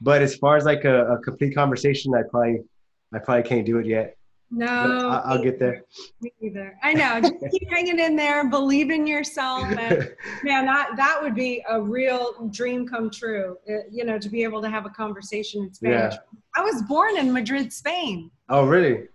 But 0.00 0.22
as 0.22 0.36
far 0.36 0.56
as 0.56 0.64
like 0.64 0.84
a, 0.84 1.06
a 1.12 1.18
complete 1.18 1.54
conversation, 1.54 2.14
I 2.14 2.22
probably 2.30 2.60
I 3.12 3.18
probably 3.18 3.42
can't 3.42 3.66
do 3.66 3.78
it 3.78 3.86
yet. 3.86 4.16
No, 4.56 5.10
I, 5.10 5.36
will 5.36 5.44
get 5.44 5.58
there. 5.58 5.84
Me 6.22 6.32
either. 6.40 6.78
I 6.82 6.94
know. 6.94 7.20
Just 7.20 7.34
keep 7.50 7.70
hanging 7.70 7.98
in 7.98 8.16
there. 8.16 8.48
Believe 8.48 8.90
in 8.90 9.06
yourself, 9.06 9.64
and 9.64 10.08
man, 10.42 10.64
that 10.64 10.96
that 10.96 11.18
would 11.22 11.34
be 11.34 11.62
a 11.68 11.78
real 11.78 12.48
dream 12.50 12.88
come 12.88 13.10
true. 13.10 13.58
It, 13.66 13.74
uh, 13.74 13.88
you 13.90 14.04
know, 14.04 14.18
to 14.18 14.28
be 14.30 14.42
able 14.44 14.62
to 14.62 14.70
have 14.70 14.86
a 14.86 14.90
conversation 14.90 15.64
in 15.64 15.74
Spanish. 15.74 16.14
Yeah. 16.14 16.38
I 16.56 16.62
was 16.62 16.80
born 16.88 17.18
in 17.18 17.34
Madrid, 17.34 17.70
Spain. 17.70 18.30
Oh, 18.48 18.64
really? 18.64 19.08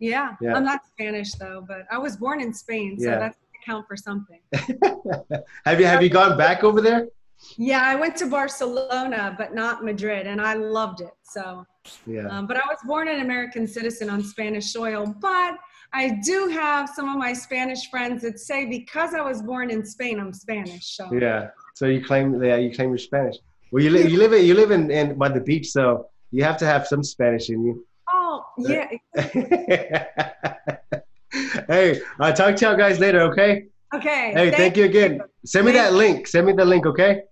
Yeah. 0.00 0.34
yeah. 0.40 0.54
I'm 0.54 0.64
not 0.64 0.80
Spanish 0.86 1.32
though, 1.34 1.64
but 1.66 1.86
I 1.92 1.98
was 1.98 2.16
born 2.16 2.40
in 2.40 2.52
Spain, 2.52 2.98
so 2.98 3.08
yeah. 3.08 3.18
that's 3.20 3.38
count 3.64 3.86
for 3.86 3.96
something. 3.96 4.40
have 5.64 5.78
you 5.78 5.86
have 5.86 6.02
you 6.02 6.08
gone 6.08 6.36
back 6.36 6.64
over 6.64 6.80
there? 6.80 7.06
Yeah, 7.56 7.82
I 7.84 7.94
went 7.94 8.16
to 8.16 8.26
Barcelona, 8.26 9.34
but 9.38 9.54
not 9.54 9.84
Madrid, 9.84 10.26
and 10.26 10.40
I 10.40 10.54
loved 10.54 11.00
it. 11.02 11.14
So, 11.22 11.64
yeah. 12.06 12.26
Um, 12.28 12.46
but 12.46 12.56
I 12.56 12.66
was 12.68 12.78
born 12.86 13.08
an 13.08 13.20
American 13.20 13.66
citizen 13.66 14.10
on 14.10 14.22
Spanish 14.22 14.72
soil. 14.72 15.14
But 15.20 15.56
I 15.92 16.18
do 16.24 16.48
have 16.48 16.88
some 16.88 17.08
of 17.08 17.16
my 17.16 17.32
Spanish 17.32 17.90
friends 17.90 18.22
that 18.22 18.38
say 18.38 18.66
because 18.66 19.14
I 19.14 19.20
was 19.20 19.42
born 19.42 19.70
in 19.70 19.84
Spain, 19.84 20.20
I'm 20.20 20.32
Spanish. 20.32 20.96
So. 20.96 21.12
Yeah. 21.12 21.48
So 21.74 21.86
you 21.86 22.04
claim, 22.04 22.42
yeah, 22.42 22.56
you 22.56 22.74
claim 22.74 22.90
you're 22.90 22.98
Spanish. 22.98 23.36
Well, 23.70 23.82
you, 23.82 23.90
li- 23.90 24.08
you 24.08 24.18
live 24.18 24.32
in 24.32 24.44
you 24.44 24.54
live 24.54 24.70
in, 24.70 24.90
in 24.90 25.16
by 25.18 25.28
the 25.28 25.40
beach, 25.40 25.70
so 25.70 26.08
you 26.30 26.42
have 26.42 26.56
to 26.58 26.66
have 26.66 26.86
some 26.86 27.02
Spanish 27.02 27.50
in 27.50 27.64
you. 27.64 27.86
Oh 28.10 28.44
yeah. 28.58 28.88
hey, 31.68 32.00
I'll 32.18 32.32
talk 32.32 32.56
to 32.56 32.64
y'all 32.64 32.76
guys 32.76 32.98
later. 32.98 33.20
Okay. 33.22 33.66
Okay. 33.94 34.32
Hey, 34.32 34.50
thank, 34.50 34.56
thank 34.56 34.76
you 34.76 34.84
again. 34.84 35.20
Send 35.44 35.66
me 35.66 35.72
that 35.72 35.92
link. 35.94 36.26
Send 36.26 36.46
me 36.46 36.52
the 36.52 36.64
link, 36.64 36.86
okay? 36.86 37.22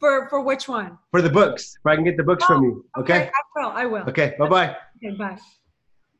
For 0.00 0.28
for 0.30 0.40
which 0.40 0.66
one? 0.66 0.98
For 1.10 1.20
the 1.20 1.28
books. 1.28 1.76
If 1.78 1.86
I 1.86 1.94
can 1.94 2.04
get 2.04 2.16
the 2.16 2.24
books 2.24 2.42
oh, 2.44 2.54
from 2.54 2.64
you. 2.64 2.84
Okay? 2.98 3.28
okay. 3.28 3.30
I 3.30 3.60
will. 3.60 3.70
I 3.70 3.84
will. 3.86 4.08
Okay. 4.08 4.34
Bye 4.38 4.48
bye. 4.48 4.76
Okay. 4.96 5.16
Bye. 5.16 5.38